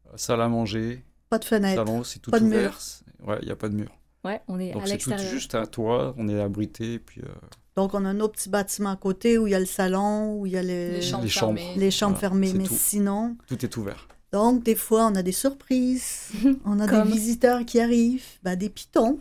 euh, 0.07 0.17
salle 0.17 0.41
à 0.41 0.49
manger, 0.49 1.05
pas 1.29 1.39
de 1.39 1.45
fenêtre. 1.45 1.77
salon, 1.85 2.05
c'est 2.05 2.19
tout 2.21 2.31
Pas 2.31 2.41
de 2.41 2.47
mur. 2.47 2.59
ouvert. 2.59 2.79
Ouais, 3.27 3.39
il 3.43 3.47
n'y 3.47 3.53
a 3.53 3.57
pas 3.57 3.69
de 3.69 3.75
mur. 3.75 3.91
Ouais, 4.25 4.41
on 4.49 4.59
est 4.59 4.73
Donc 4.73 4.83
à 4.83 4.87
c'est 4.87 4.99
tout 4.99 5.11
l'extérieur. 5.11 5.31
juste 5.33 5.55
un 5.55 5.67
toit, 5.67 6.15
on 6.17 6.29
est 6.29 6.41
abrité, 6.41 6.99
puis 6.99 7.21
euh, 7.23 7.29
Donc 7.77 7.93
on 7.95 8.05
a 8.05 8.09
un 8.09 8.21
autre 8.21 8.35
petit 8.35 8.49
bâtiment 8.49 8.91
à 8.91 8.97
côté 8.97 9.37
où 9.39 9.47
il 9.47 9.51
y 9.51 9.55
a 9.55 9.61
le 9.61 9.67
salon, 9.67 10.39
où 10.41 10.47
il 10.47 10.53
y 10.53 10.57
a 10.57 10.63
le- 10.63 10.69
Les 10.95 11.03
chambres 11.03 11.23
les 11.25 11.29
chambres. 11.29 11.59
fermées. 11.59 11.75
les 11.81 11.91
chambres 11.91 12.13
Voilà, 12.19 12.29
fermées. 12.29 12.49
c'est 12.49 12.59
Mais 12.59 12.65
tout. 12.65 12.75
sinon, 12.79 13.37
tout 13.47 13.65
est 13.65 13.77
ouvert. 13.77 14.09
donc 14.33 14.63
des 14.63 14.75
fois, 14.75 15.07
on 15.07 15.15
a 15.17 15.23
des 15.23 15.33
surprises. 15.33 16.31
on 16.65 16.81
a 16.81 16.87
Comme? 16.89 17.09
des 17.09 17.13
visiteurs 17.13 17.65
qui 17.67 17.79
arrivent. 17.81 18.25
Ben, 18.43 18.57
des 18.57 18.69
pitons. 18.71 19.19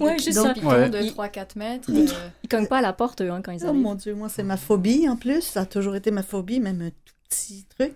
Ouais, 0.00 0.18
juste 0.18 0.32
ça. 0.34 0.52
pitons 0.54 0.68
Ouais. 0.68 0.88
de 0.90 0.98
Il- 1.00 1.12
3-4 1.12 1.56
mètres. 1.56 1.88
Il- 1.88 2.08
euh, 2.10 2.28
Ils 2.44 2.48
cognent 2.48 2.66
pas 2.66 2.78
à 2.78 2.82
la 2.82 2.92
porte, 2.92 3.20
eux, 3.22 3.30
hein, 3.30 3.40
quand 3.42 3.52
ils 3.52 3.60
Oh 3.64 3.68
arrivent. 3.68 3.80
mon 3.80 3.94
Dieu, 3.94 4.14
moi, 4.14 4.28
c'est 4.28 4.42
ma 4.42 4.56
phobie 4.56 5.08
en 5.08 5.16
plus. 5.16 5.42
Ça 5.42 5.62
a 5.62 5.66
toujours 5.66 5.96
été 5.96 6.10
ma 6.10 6.22
phobie, 6.22 6.60
même 6.60 6.82
un 6.82 6.90
tout 6.90 7.14
petit 7.28 7.64
truc. 7.76 7.94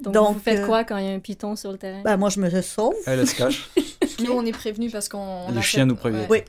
Donc, 0.00 0.14
Donc, 0.14 0.34
vous 0.34 0.40
faites 0.40 0.60
euh, 0.60 0.66
quoi 0.66 0.84
quand 0.84 0.96
il 0.98 1.04
y 1.06 1.08
a 1.08 1.12
un 1.12 1.20
python 1.20 1.54
sur 1.56 1.70
le 1.70 1.78
terrain? 1.78 2.02
Ben, 2.02 2.16
moi, 2.16 2.28
je 2.28 2.40
me 2.40 2.50
sauve. 2.62 2.94
Elle, 3.06 3.20
elle 3.20 3.28
se 3.28 3.34
cache. 3.36 3.70
Nous, 4.24 4.32
on 4.32 4.44
est 4.44 4.52
prévenus 4.52 4.90
parce 4.92 5.08
qu'on... 5.08 5.18
on 5.18 5.52
Les 5.52 5.58
a 5.58 5.60
chiens 5.62 5.82
fait- 5.82 5.86
nous 5.86 5.96
préviennent. 5.96 6.26
Oui. 6.30 6.42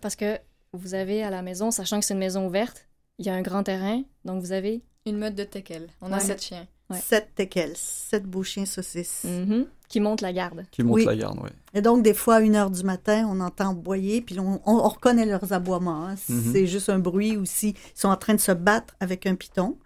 Parce 0.00 0.16
que 0.16 0.38
vous 0.72 0.94
avez 0.94 1.22
à 1.22 1.30
la 1.30 1.42
maison, 1.42 1.70
sachant 1.70 2.00
que 2.00 2.04
c'est 2.06 2.14
une 2.14 2.20
maison 2.20 2.46
ouverte, 2.46 2.88
il 3.18 3.26
y 3.26 3.28
a 3.30 3.34
un 3.34 3.42
grand 3.42 3.62
terrain, 3.62 4.02
donc 4.24 4.42
vous 4.42 4.52
avez... 4.52 4.82
Une 5.06 5.18
meute 5.18 5.34
de 5.34 5.44
teckel. 5.44 5.88
On 6.00 6.12
a. 6.12 6.20
7 6.20 6.42
chiens. 6.42 6.66
Ouais. 6.92 7.00
sept 7.00 7.28
teckels, 7.34 7.76
sept 7.76 8.24
bouchées 8.24 8.66
saucisses. 8.66 9.24
Mhm. 9.24 9.66
Qui 9.88 10.00
monte 10.00 10.22
la 10.22 10.32
garde. 10.32 10.64
Qui 10.70 10.82
monte 10.82 10.96
Oui. 10.96 11.04
la 11.04 11.14
garde, 11.16 11.38
ouais. 11.40 11.50
Et 11.74 11.82
donc, 11.82 12.02
des 12.02 12.14
fois, 12.14 12.36
à 12.36 12.40
une 12.40 12.56
heure 12.56 12.70
du 12.70 12.82
matin, 12.82 13.26
on 13.30 13.40
entend 13.40 13.74
boyer, 13.74 14.22
puis 14.22 14.38
on, 14.40 14.54
on- 14.64 14.76
on 14.78 14.88
reconnaît 14.88 15.26
leurs 15.26 15.52
aboiements. 15.52 16.06
hein. 16.06 16.14
Mhm. 16.30 16.52
C'est 16.52 16.66
juste 16.66 16.88
un 16.88 16.98
bruit 16.98 17.36
ou 17.36 17.44
si 17.44 17.70
ils 17.70 17.98
sont 18.00 18.08
en 18.08 18.16
train 18.16 18.32
de 18.34 18.40
se 18.40 18.52
battre 18.52 18.94
avec 19.00 19.26
un 19.26 19.34
python. 19.34 19.76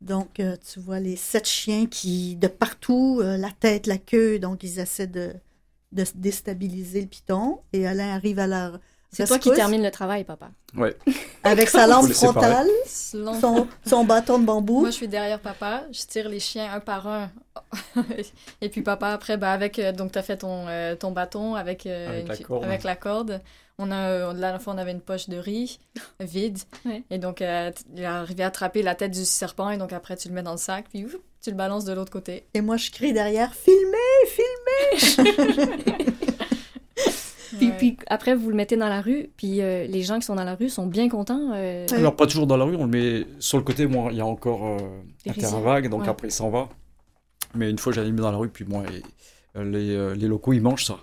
Donc, 0.00 0.40
euh, 0.40 0.56
tu 0.70 0.80
vois 0.80 0.98
les 1.00 1.16
sept 1.16 1.46
chiens 1.46 1.86
qui, 1.86 2.36
de 2.36 2.48
partout, 2.48 3.20
euh, 3.22 3.36
la 3.36 3.50
tête, 3.52 3.86
la 3.86 3.98
queue, 3.98 4.38
donc 4.38 4.64
ils 4.64 4.80
essaient 4.80 5.06
de, 5.06 5.32
de 5.92 6.04
déstabiliser 6.16 7.00
le 7.00 7.06
python. 7.06 7.60
Et 7.72 7.86
Alain 7.86 8.10
arrive 8.14 8.38
à 8.38 8.46
leur 8.48 8.80
C'est 9.12 9.26
toi 9.26 9.38
qui 9.38 9.50
termine 9.52 9.82
le 9.82 9.90
travail, 9.90 10.24
papa. 10.24 10.50
Ouais. 10.74 10.96
avec 11.44 11.68
sa 11.70 11.86
lampe 11.86 12.10
frontale, 12.12 12.66
son, 12.86 13.68
son 13.86 14.04
bâton 14.04 14.38
de 14.38 14.44
bambou. 14.46 14.80
Moi, 14.80 14.90
je 14.90 14.94
suis 14.96 15.08
derrière 15.08 15.38
papa, 15.38 15.84
je 15.92 16.00
tire 16.06 16.28
les 16.30 16.40
chiens 16.40 16.72
un 16.72 16.80
par 16.80 17.06
un. 17.06 17.30
Et 18.62 18.68
puis 18.70 18.80
papa, 18.82 19.08
après, 19.08 19.36
bah, 19.36 19.52
avec. 19.52 19.78
euh, 19.78 19.92
donc, 19.92 20.12
tu 20.12 20.18
as 20.18 20.22
fait 20.22 20.38
ton, 20.38 20.66
euh, 20.68 20.96
ton 20.96 21.10
bâton 21.10 21.54
avec, 21.56 21.84
euh, 21.86 22.08
Avec 22.08 22.22
une 22.22 22.28
la 22.28 22.36
corde. 22.38 22.64
avec 22.64 22.82
la 22.84 22.96
corde. 22.96 23.40
On 23.78 23.90
a, 23.90 24.32
la 24.32 24.34
dernière 24.34 24.62
fois, 24.62 24.74
on 24.74 24.78
avait 24.78 24.92
une 24.92 25.00
poche 25.00 25.28
de 25.28 25.36
riz 25.36 25.78
vide. 26.20 26.58
Ouais. 26.84 27.02
Et 27.10 27.18
donc, 27.18 27.42
euh, 27.42 27.70
il 27.94 28.02
est 28.02 28.06
arrivé 28.06 28.44
à 28.44 28.46
attraper 28.46 28.82
la 28.82 28.94
tête 28.94 29.10
du 29.10 29.24
serpent. 29.24 29.70
Et 29.70 29.76
donc, 29.76 29.92
après, 29.92 30.16
tu 30.16 30.28
le 30.28 30.34
mets 30.34 30.42
dans 30.42 30.52
le 30.52 30.58
sac. 30.58 30.86
Puis, 30.90 31.04
ouf, 31.04 31.16
tu 31.42 31.50
le 31.50 31.56
balances 31.56 31.84
de 31.84 31.92
l'autre 31.92 32.12
côté. 32.12 32.44
Et 32.54 32.60
moi, 32.60 32.76
je 32.76 32.90
crie 32.90 33.12
derrière, 33.12 33.52
filmez, 33.54 33.96
filmez! 34.28 36.06
Puis, 37.58 37.66
Ouais. 37.68 37.74
puis 37.76 37.96
après, 38.08 38.34
vous 38.34 38.48
le 38.50 38.54
mettez 38.56 38.76
dans 38.76 38.88
la 38.88 39.00
rue, 39.00 39.30
puis 39.36 39.60
euh, 39.60 39.86
les 39.86 40.02
gens 40.02 40.18
qui 40.18 40.26
sont 40.26 40.34
dans 40.34 40.44
la 40.44 40.54
rue 40.54 40.68
sont 40.68 40.86
bien 40.86 41.08
contents. 41.08 41.50
euh. 41.54 41.86
Alors, 41.92 42.16
pas 42.16 42.26
toujours 42.26 42.46
dans 42.46 42.56
la 42.56 42.64
rue, 42.64 42.76
on 42.76 42.84
le 42.86 42.90
met 42.90 43.26
sur 43.38 43.58
le 43.58 43.64
côté. 43.64 43.86
Moi, 43.86 44.08
il 44.12 44.18
y 44.18 44.20
a 44.20 44.26
encore 44.26 44.66
euh, 44.66 44.78
un 45.28 45.32
terrain 45.32 45.60
vague, 45.60 45.88
donc 45.88 46.02
Ouais. 46.02 46.08
après, 46.08 46.28
il 46.28 46.32
s'en 46.32 46.50
va. 46.50 46.68
Mais 47.54 47.68
une 47.70 47.78
fois, 47.78 47.92
j'allais 47.92 48.10
mis 48.12 48.20
dans 48.20 48.30
la 48.30 48.38
rue, 48.38 48.48
puis 48.48 48.64
moi, 48.64 48.84
et, 48.90 49.02
euh, 49.58 49.64
les, 50.14 50.16
les 50.20 50.26
locaux, 50.28 50.52
ils 50.52 50.62
mangent 50.62 50.86
ça. 50.86 50.98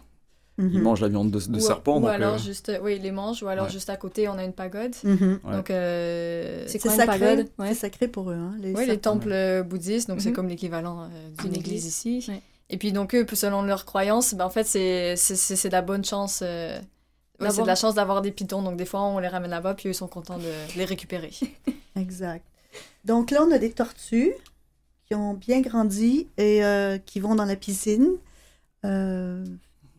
Ils 0.58 0.66
Mhm. 0.66 0.82
mangent 0.82 1.00
la 1.02 1.08
viande 1.08 1.32
de, 1.32 1.40
de 1.40 1.56
Ou- 1.56 1.60
serpent. 1.62 1.98
Ou 1.98 2.02
donc, 2.02 2.10
alors, 2.10 2.34
euh, 2.34 2.38
juste. 2.38 2.70
Oui, 2.84 3.00
les 3.00 3.12
manges. 3.12 3.42
Ou 3.44 3.48
alors, 3.48 3.68
Ouais. 3.68 3.72
juste 3.72 3.90
à 3.90 3.96
côté, 3.96 4.28
on 4.28 4.34
a 4.38 4.44
une 4.44 4.52
pagode. 4.52 4.94
Mhm. 5.06 5.40
Donc, 5.54 5.70
euh, 5.72 6.64
C'est 6.66 6.74
C'est 6.74 6.80
quoi 6.80 6.92
une 6.92 6.98
sacré, 6.98 7.20
pagode? 7.20 7.48
Ouais. 7.58 7.68
c'est 7.70 7.74
sacré 7.76 8.08
pour 8.10 8.30
eux. 8.32 8.34
Hein, 8.36 8.56
les 8.60 8.74
Oui, 8.74 8.82
les 8.82 8.86
serpents. 8.88 9.12
temples 9.14 9.64
bouddhistes, 9.64 10.10
donc 10.10 10.20
c'est 10.20 10.30
Mhm. 10.32 10.36
comme 10.36 10.48
l'équivalent 10.50 11.04
euh, 11.04 11.08
d'une 11.42 11.52
D'une 11.52 11.60
église 11.62 11.86
ici. 11.86 12.30
Et 12.70 12.78
puis 12.78 12.92
donc 12.92 13.16
eux, 13.16 13.26
selon 13.34 13.62
leurs 13.64 13.86
croyances, 13.86 14.34
ben, 14.36 14.46
en 14.46 14.50
fait 14.50 14.64
c'est 14.66 15.16
c'est- 15.16 15.36
c'est 15.36 15.56
c'est 15.56 15.70
de 15.70 15.74
la 15.74 15.82
bonne 15.82 16.06
chance. 16.06 16.42
euh, 16.44 16.78
ouais, 16.78 16.84
c'est 17.40 17.46
D'avoir- 17.46 17.66
de 17.66 17.68
la 17.70 17.76
chance 17.76 17.96
d'avoir 17.96 18.22
des 18.22 18.32
pitons. 18.32 18.62
Donc 18.62 18.78
des 18.78 18.86
fois 18.86 19.02
on 19.02 19.20
les 19.20 19.28
ramène 19.28 19.52
là-bas, 19.52 19.74
puis 19.74 19.88
eux 19.90 19.92
ils 19.92 19.96
sont 19.96 20.08
contents 20.08 20.38
de 20.38 20.52
les 20.78 20.86
récupérer. 20.86 21.32
Exact. 21.96 22.46
Donc 23.06 23.32
là, 23.32 23.42
on 23.44 23.52
a 23.52 23.58
des 23.58 23.72
tortues 23.72 24.34
qui 25.08 25.16
ont 25.16 25.34
bien 25.34 25.62
grandi 25.62 26.28
et 26.38 26.64
euh, 26.64 27.00
qui 27.00 27.20
vont 27.20 27.34
dans 27.34 27.46
la 27.46 27.56
piscine. 27.56 28.10
Euh, 28.86 29.44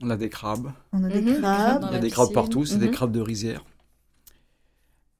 on 0.00 0.08
a 0.10 0.16
des 0.16 0.28
crabes. 0.30 0.72
on 0.92 1.02
a 1.02 1.08
des 1.08 1.20
Mhm, 1.20 1.34
des 1.34 1.40
crabes 1.40 1.86
Il 1.90 1.94
y 1.94 1.96
a 1.96 1.98
des 1.98 2.10
crabes 2.10 2.32
partout, 2.32 2.64
c'est 2.64 2.78
des 2.78 2.86
Mhm. 2.86 2.92
crabes 2.92 3.12
de 3.12 3.20
rizière. 3.20 3.64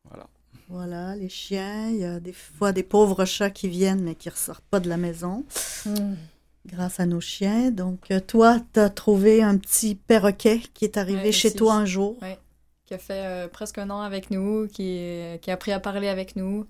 Voilà. 0.09 0.27
Voilà, 0.69 1.17
les 1.17 1.29
chiens. 1.29 1.89
Il 1.89 1.97
y 1.97 2.05
a 2.05 2.21
des 2.21 2.33
fois 2.33 2.71
des 2.73 2.85
pauvres 2.85 3.25
chats 3.25 3.51
qui 3.51 3.69
viennent 3.69 4.03
mais 4.05 4.15
qui 4.15 4.29
ressortent 4.31 4.65
pas 4.71 4.79
de 4.81 4.89
la 4.89 4.97
maison 4.97 5.45
Hmm. 5.85 6.15
Grâce 6.67 7.01
à 7.01 7.07
nos 7.07 7.21
chiens. 7.21 7.71
Donc 7.71 8.11
euh, 8.11 8.21
toi, 8.21 8.59
tu 8.73 8.81
as 8.81 8.91
trouvé 8.91 9.43
un 9.43 9.57
petit 9.57 9.95
perroquet 9.95 10.61
qui 10.75 10.85
est 10.85 10.97
arrivé 10.97 11.25
Ouais, 11.25 11.33
chez 11.33 11.53
toi 11.55 11.75
un 11.75 11.85
jour. 11.85 12.17
Ouais. 12.23 12.39
Qui 12.87 12.95
a 12.95 12.99
fait 12.99 13.25
euh, 13.27 13.49
presque 13.49 13.79
un 13.79 13.89
an 13.91 14.01
avec 14.01 14.31
nous, 14.31 14.67
qui, 14.69 15.01
qui 15.43 15.51
a 15.51 15.55
appris 15.55 15.73
à 15.73 15.81
parler 15.81 16.09
avec 16.09 16.37
nous. 16.37 16.67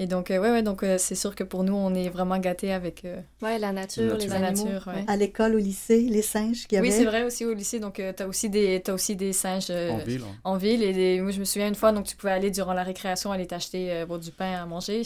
Et 0.00 0.06
donc 0.06 0.30
euh, 0.30 0.38
ouais 0.38 0.50
ouais 0.52 0.62
donc 0.62 0.84
euh, 0.84 0.96
c'est 0.96 1.16
sûr 1.16 1.34
que 1.34 1.42
pour 1.42 1.64
nous 1.64 1.74
on 1.74 1.92
est 1.92 2.08
vraiment 2.08 2.38
gâtés 2.38 2.72
avec. 2.72 3.04
euh, 3.04 3.20
Ouais, 3.42 3.58
la 3.58 3.72
nature, 3.72 4.16
les 4.16 4.28
La 4.28 4.36
animaux. 4.36 4.64
nature, 4.66 4.86
ouais. 4.86 5.04
À 5.08 5.16
l'école, 5.16 5.56
au 5.56 5.58
lycée, 5.58 6.02
les 6.02 6.22
singes 6.22 6.68
qu'il 6.68 6.76
y 6.76 6.78
avait. 6.78 6.86
Oui 6.88 6.94
c'est 6.94 7.04
vrai 7.04 7.24
aussi 7.24 7.44
au 7.44 7.52
lycée 7.52 7.80
donc 7.80 7.98
euh, 7.98 8.12
t'as 8.12 8.26
aussi 8.28 8.48
des 8.48 8.80
t'as 8.80 8.92
aussi 8.92 9.16
des 9.16 9.32
singes. 9.32 9.66
euh, 9.70 9.90
En 9.90 9.98
ville. 9.98 10.22
hein. 10.22 10.36
en 10.44 10.56
ville. 10.56 10.84
Et 10.84 10.92
des- 10.92 11.20
moi, 11.20 11.32
je 11.32 11.40
me 11.40 11.44
souviens 11.44 11.66
une 11.66 11.74
fois, 11.74 11.90
donc 11.90 12.06
tu 12.06 12.14
pouvais 12.14 12.32
aller 12.32 12.52
durant 12.52 12.74
la 12.74 12.84
récréation 12.84 13.32
aller 13.32 13.48
t'acheter 13.48 13.90
euh, 13.92 14.18
du 14.18 14.30
pain 14.30 14.52
à 14.62 14.66
manger. 14.66 15.02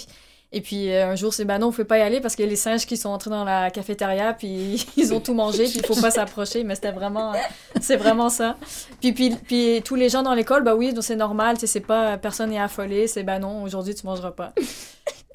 Et 0.54 0.60
puis 0.60 0.92
euh, 0.92 1.08
un 1.12 1.14
jour, 1.16 1.32
c'est 1.32 1.44
ben 1.46 1.58
non, 1.58 1.66
on 1.66 1.70
ne 1.70 1.74
pouvait 1.74 1.86
pas 1.86 1.98
y 1.98 2.02
aller 2.02 2.20
parce 2.20 2.36
qu'il 2.36 2.44
y 2.44 2.48
a 2.48 2.50
les 2.50 2.56
singes 2.56 2.84
qui 2.84 2.96
sont 2.98 3.08
entrés 3.08 3.30
dans 3.30 3.44
la 3.44 3.70
cafétéria, 3.70 4.34
puis 4.34 4.86
ils 4.96 5.14
ont 5.14 5.20
tout 5.20 5.32
mangé, 5.34 5.64
puis 5.64 5.78
il 5.78 5.86
faut 5.86 5.98
pas 6.00 6.10
s'approcher. 6.10 6.62
Mais 6.62 6.74
c'était 6.74 6.92
vraiment, 6.92 7.32
c'est 7.80 7.96
vraiment 7.96 8.28
ça. 8.28 8.56
Puis, 9.00 9.12
puis, 9.12 9.30
puis 9.30 9.80
tous 9.84 9.94
les 9.94 10.08
gens 10.10 10.22
dans 10.22 10.34
l'école, 10.34 10.62
bah 10.62 10.74
oui, 10.74 10.92
donc 10.92 11.04
c'est 11.04 11.16
normal, 11.16 11.54
tu 11.56 11.60
sais, 11.62 11.66
c'est 11.66 11.80
pas, 11.80 12.18
personne 12.18 12.50
n'est 12.50 12.60
affolé, 12.60 13.06
c'est 13.06 13.22
ben 13.22 13.38
non, 13.38 13.62
aujourd'hui 13.62 13.94
tu 13.94 14.04
mangeras 14.06 14.32
pas. 14.32 14.52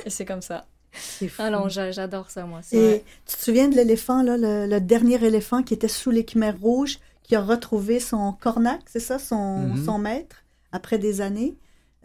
Et 0.06 0.10
c'est 0.12 0.26
comme 0.26 0.42
ça. 0.44 0.66
C'est 0.92 1.28
fou. 1.28 1.42
Ah 1.46 1.68
j'adore 1.68 2.30
ça, 2.30 2.44
moi. 2.46 2.62
Et 2.72 2.78
vrai. 2.80 3.04
tu 3.28 3.36
te 3.36 3.42
souviens 3.44 3.68
de 3.68 3.76
l'éléphant, 3.76 4.22
là, 4.24 4.38
le, 4.38 4.66
le 4.68 4.80
dernier 4.82 5.24
éléphant 5.24 5.62
qui 5.64 5.74
était 5.74 5.88
sous 5.88 6.12
les 6.12 6.26
Khmers 6.26 6.60
rouges, 6.60 7.00
qui 7.24 7.36
a 7.36 7.42
retrouvé 7.42 8.00
son 8.00 8.32
cornac, 8.34 8.82
c'est 8.88 9.00
ça, 9.00 9.20
son, 9.20 9.58
Mhm. 9.58 9.86
son 9.86 9.98
maître, 9.98 10.38
après 10.72 10.98
des 10.98 11.22
années? 11.22 11.56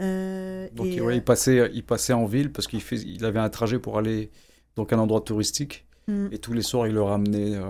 Euh, 0.03 0.69
Donc, 0.73 0.87
et, 0.87 1.01
ouais, 1.01 1.13
euh, 1.13 1.17
il, 1.17 1.25
passait, 1.25 1.71
il 1.73 1.85
passait 1.85 2.13
en 2.13 2.27
ville 2.27 2.53
parce 2.53 2.67
qu'il 2.67 2.81
fait, 2.83 2.97
il 2.97 3.25
avait 3.25 3.39
un 3.39 3.49
trajet 3.51 3.79
pour 3.79 3.99
aller 3.99 4.31
donc 4.77 4.93
à 4.93 4.97
un 4.97 4.99
endroit 4.99 5.21
touristique. 5.21 5.87
mm. 6.09 6.29
Et 6.33 6.39
tous 6.39 6.53
les 6.53 6.63
soirs, 6.63 6.87
il 6.87 6.95
le 6.95 7.03
ramenait. 7.03 7.55
euh, 7.57 7.69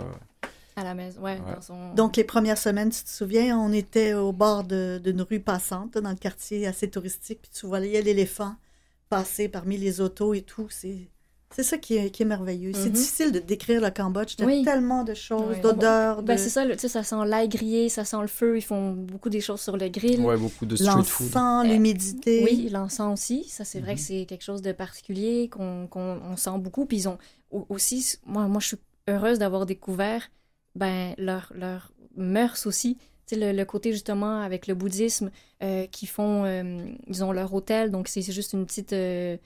À 0.76 0.84
la 0.84 0.94
maison, 0.94 1.20
ouais, 1.20 1.38
Ouais. 1.46 1.54
dans 1.54 1.60
son... 1.60 1.94
Donc, 1.94 2.16
les 2.16 2.24
premières 2.24 2.58
semaines, 2.58 2.90
tu 2.90 3.02
te 3.02 3.08
souviens, 3.10 3.58
on 3.58 3.72
était 3.72 4.14
au 4.14 4.32
bord 4.32 4.64
d'une 4.64 5.22
rue 5.22 5.40
passante, 5.40 5.98
dans 5.98 6.10
le 6.10 6.16
quartier 6.16 6.66
assez 6.66 6.88
touristique, 6.90 7.40
puis 7.42 7.50
tu 7.52 7.66
voyais 7.66 8.00
l'éléphant 8.02 8.54
passer 9.10 9.48
parmi 9.48 9.76
les 9.76 10.00
autos 10.00 10.32
et 10.32 10.42
tout. 10.42 10.68
C'est 10.70 11.08
c'est 11.54 11.62
ça 11.62 11.78
qui 11.78 11.96
est, 11.96 12.10
qui 12.10 12.22
est 12.22 12.26
merveilleux. 12.26 12.72
C'est 12.74 12.86
Mhm. 12.86 12.92
difficile 12.92 13.32
de 13.32 13.38
décrire 13.38 13.80
le 13.80 13.90
Cambodge. 13.90 14.34
Il 14.38 14.40
y 14.40 14.44
a 14.44 14.46
Oui. 14.46 14.64
tellement 14.64 15.04
de 15.04 15.14
choses, 15.14 15.54
Oui. 15.56 15.60
d'odeurs, 15.60 16.22
de 16.22 16.26
Ben, 16.28 16.38
c'est 16.38 16.48
ça, 16.48 16.64
le- 16.64 16.74
tu 16.74 16.80
sais, 16.80 16.88
ça 16.88 17.02
sent 17.02 17.16
l'ail 17.26 17.48
grillé, 17.48 17.88
ça 17.88 18.04
sent 18.04 18.16
le 18.20 18.26
feu, 18.26 18.56
ils 18.56 18.62
font 18.62 18.92
beaucoup 18.92 19.28
des 19.30 19.40
choses 19.40 19.60
sur 19.60 19.76
le 19.76 19.88
grill. 19.88 20.20
ouais, 20.22 20.36
beaucoup 20.36 20.66
de 20.66 20.76
street 20.76 21.04
food. 21.04 21.26
l'encens, 21.34 21.66
l'humidité. 21.66 22.42
Oui, 22.44 22.68
l'encens 22.70 23.12
aussi. 23.12 23.44
Ça, 23.48 23.64
c'est 23.64 23.80
vrai 23.80 23.94
que 23.94 24.00
c'est 24.00 24.24
quelque 24.26 24.42
chose 24.44 24.62
de 24.62 24.72
particulier 24.72 25.48
qu'on 25.48 25.86
qu'on- 25.88 26.20
on 26.30 26.36
sent 26.36 26.58
beaucoup. 26.58 26.86
Puis 26.86 26.98
ils 26.98 27.08
ont 27.08 27.18
au- 27.50 27.66
aussi, 27.68 28.16
moi, 28.26 28.46
moi 28.48 28.60
je 28.60 28.68
suis 28.68 28.76
heureuse 29.08 29.38
d'avoir 29.38 29.66
découvert 29.66 30.30
ben, 30.74 31.14
leur, 31.18 31.52
leur 31.54 31.92
mœurs 32.16 32.66
aussi. 32.66 32.96
Tu 33.26 33.34
sais, 33.34 33.40
le, 33.52 33.56
le 33.56 33.64
côté 33.64 33.92
justement 33.92 34.40
avec 34.40 34.66
le 34.66 34.74
bouddhisme, 34.74 35.30
euh, 35.62 35.86
qui 35.86 36.06
font, 36.06 36.44
euh, 36.44 36.86
ils 37.08 37.22
ont 37.22 37.30
leur 37.32 37.52
hôtel, 37.54 37.90
donc 37.90 38.08
c'est 38.08 38.22
c'est 38.22 38.32
juste 38.32 38.52
une 38.54 38.64
petite, 38.66 38.92
euh, 38.94 39.36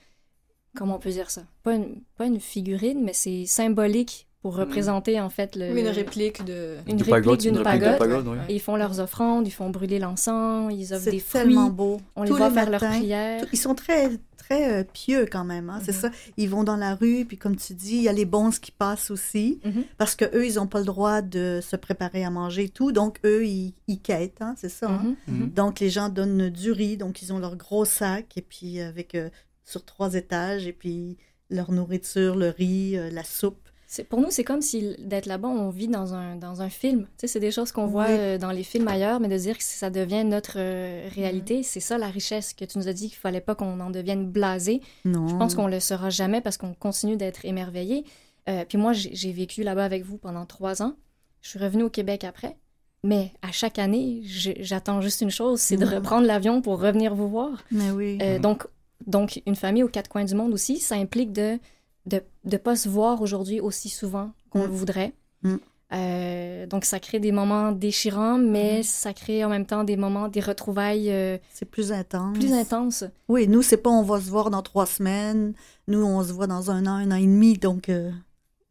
comment 0.77 0.95
on 0.95 0.99
peut 0.99 1.09
dire 1.11 1.29
ça? 1.29 1.41
Pas 1.63 1.75
une, 1.75 2.01
pas 2.17 2.25
une 2.25 2.39
figurine, 2.39 3.01
mais 3.03 3.13
c'est 3.13 3.45
symbolique 3.45 4.27
pour 4.41 4.53
Mhm. 4.53 4.59
représenter 4.61 5.19
en 5.19 5.29
fait 5.29 5.55
le... 5.55 5.73
Oui, 5.73 5.81
une 5.81 5.87
réplique 5.87 6.45
de. 6.45 6.77
une 6.87 7.01
réplique 7.01 7.39
d'une 7.41 7.55
une 7.55 7.57
réplique 7.61 7.81
de 7.81 7.85
pagode. 7.87 7.97
pagode, 7.97 8.27
ouais. 8.27 8.37
Et 8.49 8.55
ils 8.55 8.61
font 8.61 8.75
leurs 8.75 8.99
offrandes, 8.99 9.47
ils 9.47 9.51
font 9.51 9.69
brûler 9.71 9.97
l'encens, 9.99 10.71
ils 10.73 10.93
offrent 10.93 11.05
des 11.09 11.19
fruits, 11.19 11.41
tellement 11.41 11.69
beau. 11.69 11.99
on 12.15 12.23
les 12.23 12.29
voit 12.31 12.47
les 12.49 12.53
faire 12.53 12.69
leurs 12.69 12.79
prières. 12.79 13.45
Ils 13.51 13.57
sont 13.57 13.73
très, 13.75 14.11
très 14.37 14.79
euh, 14.79 14.83
pieux 14.83 15.25
quand 15.29 15.43
même. 15.43 15.69
hein, 15.71 15.81
C'est 15.83 15.91
Mhm. 15.95 16.01
ça. 16.01 16.09
Ils 16.37 16.49
vont 16.49 16.63
dans 16.63 16.77
la 16.77 16.93
rue, 16.95 17.25
puis 17.25 17.37
comme 17.37 17.55
tu 17.57 17.73
dis, 17.73 17.95
il 17.97 18.03
y 18.03 18.07
a 18.09 18.13
les 18.13 18.25
bons 18.25 18.51
qui 18.61 18.71
passent 18.71 19.09
aussi, 19.11 19.59
Mhm. 19.65 19.83
parce 19.97 20.15
que 20.15 20.25
eux, 20.37 20.45
ils 20.45 20.55
n'ont 20.55 20.67
pas 20.67 20.79
le 20.79 20.85
droit 20.85 21.21
de 21.23 21.59
se 21.61 21.75
préparer 21.75 22.23
à 22.23 22.29
manger 22.29 22.65
et 22.65 22.69
tout. 22.69 22.91
Donc, 22.91 23.19
eux, 23.25 23.43
ils, 23.45 23.73
ils 23.87 23.99
quêtent, 23.99 24.41
hein, 24.41 24.53
c'est 24.55 24.69
ça. 24.69 24.87
hein. 24.87 25.01
Mhm, 25.03 25.15
mhm. 25.35 25.43
Mhm. 25.45 25.49
Donc, 25.49 25.79
les 25.79 25.89
gens 25.89 26.09
donnent 26.09 26.49
du 26.49 26.71
riz, 26.71 26.95
donc 26.95 27.23
ils 27.23 27.33
ont 27.33 27.39
leur 27.39 27.55
gros 27.57 27.85
sac, 27.85 28.37
et 28.37 28.41
puis 28.43 28.79
avec 28.81 29.15
euh, 29.15 29.29
sur 29.67 29.85
trois 29.85 30.15
étages, 30.15 30.65
et 30.65 30.73
puis 30.73 31.17
leur 31.51 31.71
nourriture, 31.71 32.35
le 32.35 32.49
riz, 32.49 32.97
euh, 32.97 33.11
la 33.11 33.23
soupe. 33.23 33.59
C'est- 33.89 34.03
Pour 34.03 34.19
nous, 34.19 34.31
c'est 34.31 34.43
comme 34.43 34.61
si 34.61 34.95
d'être 34.99 35.27
là-bas, 35.27 35.47
on 35.47 35.69
vit 35.69 35.87
dans 35.87 36.13
un, 36.13 36.35
dans 36.35 36.61
un 36.61 36.69
film. 36.69 37.03
Tu 37.03 37.09
sais, 37.19 37.27
c'est 37.27 37.39
des 37.39 37.51
choses 37.51 37.71
qu'on 37.71 37.85
voit 37.87 38.07
euh, 38.09 38.37
dans 38.37 38.51
les 38.51 38.63
films 38.63 38.87
ailleurs, 38.89 39.19
mais 39.21 39.29
de 39.29 39.37
dire 39.37 39.57
que 39.57 39.63
ça 39.63 39.89
devient 39.89 40.25
notre 40.25 40.55
euh, 40.57 41.07
réalité, 41.15 41.63
c'est 41.63 41.79
ça 41.79 41.97
la 41.97 42.07
richesse 42.07 42.53
que 42.53 42.65
tu 42.65 42.77
nous 42.79 42.87
as 42.89 42.93
dit 42.93 43.07
qu'il 43.07 43.17
fallait 43.17 43.39
pas 43.39 43.55
qu'on 43.55 43.79
en 43.79 43.89
devienne 43.89 44.25
blasé. 44.29 44.81
Non. 45.05 45.27
Je 45.29 45.35
pense 45.37 45.55
qu'on 45.55 45.67
le 45.67 45.79
sera 45.79 46.09
jamais 46.09 46.41
parce 46.41 46.57
qu'on 46.57 46.73
continue 46.73 47.15
d'être 47.15 47.45
émerveillé. 47.45 48.03
Euh, 48.49 48.65
puis 48.67 48.77
moi, 48.77 48.91
j'ai 48.93 49.13
j'ai 49.15 49.31
vécu 49.31 49.63
là-bas 49.63 49.85
avec 49.85 50.03
vous 50.03 50.17
pendant 50.17 50.45
trois 50.45 50.81
ans. 50.81 50.95
Je 51.41 51.49
suis 51.51 51.59
revenue 51.59 51.83
au 51.83 51.89
Québec 51.89 52.23
après. 52.25 52.57
Mais 53.03 53.31
à 53.41 53.53
chaque 53.53 53.79
année, 53.79 54.21
je- 54.25 54.51
j'attends 54.59 54.99
juste 54.99 55.21
une 55.21 55.29
chose, 55.31 55.61
c'est 55.61 55.77
de 55.77 55.85
Mhm. 55.85 55.93
reprendre 55.93 56.27
l'avion 56.27 56.61
pour 56.61 56.81
revenir 56.81 57.15
vous 57.15 57.29
voir. 57.29 57.63
Mais 57.71 57.91
oui. 57.91 58.17
Euh, 58.21 58.35
Mhm. 58.35 58.41
donc, 58.41 58.67
donc, 59.05 59.41
une 59.45 59.55
famille 59.55 59.83
aux 59.83 59.87
quatre 59.89 60.09
coins 60.09 60.25
du 60.25 60.33
monde 60.35 60.53
aussi, 60.53 60.79
ça 60.79 60.95
implique 60.95 61.31
de 61.33 61.59
de 62.05 62.21
ne 62.45 62.55
pas 62.55 62.77
se 62.77 62.87
voir 62.87 63.21
aujourd'hui 63.21 63.59
aussi 63.59 63.89
souvent 63.89 64.31
qu'on 64.49 64.61
le 64.61 64.69
Mm. 64.69 64.71
voudrait. 64.71 65.13
Mm. 65.43 65.55
Euh, 65.93 66.65
donc, 66.67 66.85
ça 66.85 66.99
crée 66.99 67.19
des 67.19 67.31
moments 67.33 67.71
déchirants, 67.73 68.37
mais 68.37 68.81
ça 68.83 69.13
crée 69.13 69.43
en 69.43 69.49
même 69.49 69.65
temps 69.65 69.83
des 69.83 69.97
moments, 69.97 70.27
des 70.29 70.39
retrouvailles 70.39 71.11
euh, 71.11 71.37
C'est 71.51 71.65
plus 71.69 71.91
intense. 71.91 72.37
plus 72.37 72.53
intenses. 72.53 73.03
Oui, 73.27 73.47
nous, 73.47 73.61
c'est 73.61 73.77
pas 73.77 73.89
on 73.89 74.03
va 74.03 74.19
se 74.21 74.29
voir 74.29 74.49
dans 74.49 74.61
trois 74.61 74.85
semaines. 74.85 75.53
Nous, 75.87 76.01
on 76.03 76.23
se 76.23 76.31
voit 76.31 76.47
dans 76.47 76.71
un 76.71 76.85
an, 76.87 76.91
un 76.95 77.11
an 77.11 77.15
et 77.15 77.21
demi. 77.25 77.57
Donc, 77.57 77.89
euh, 77.89 78.11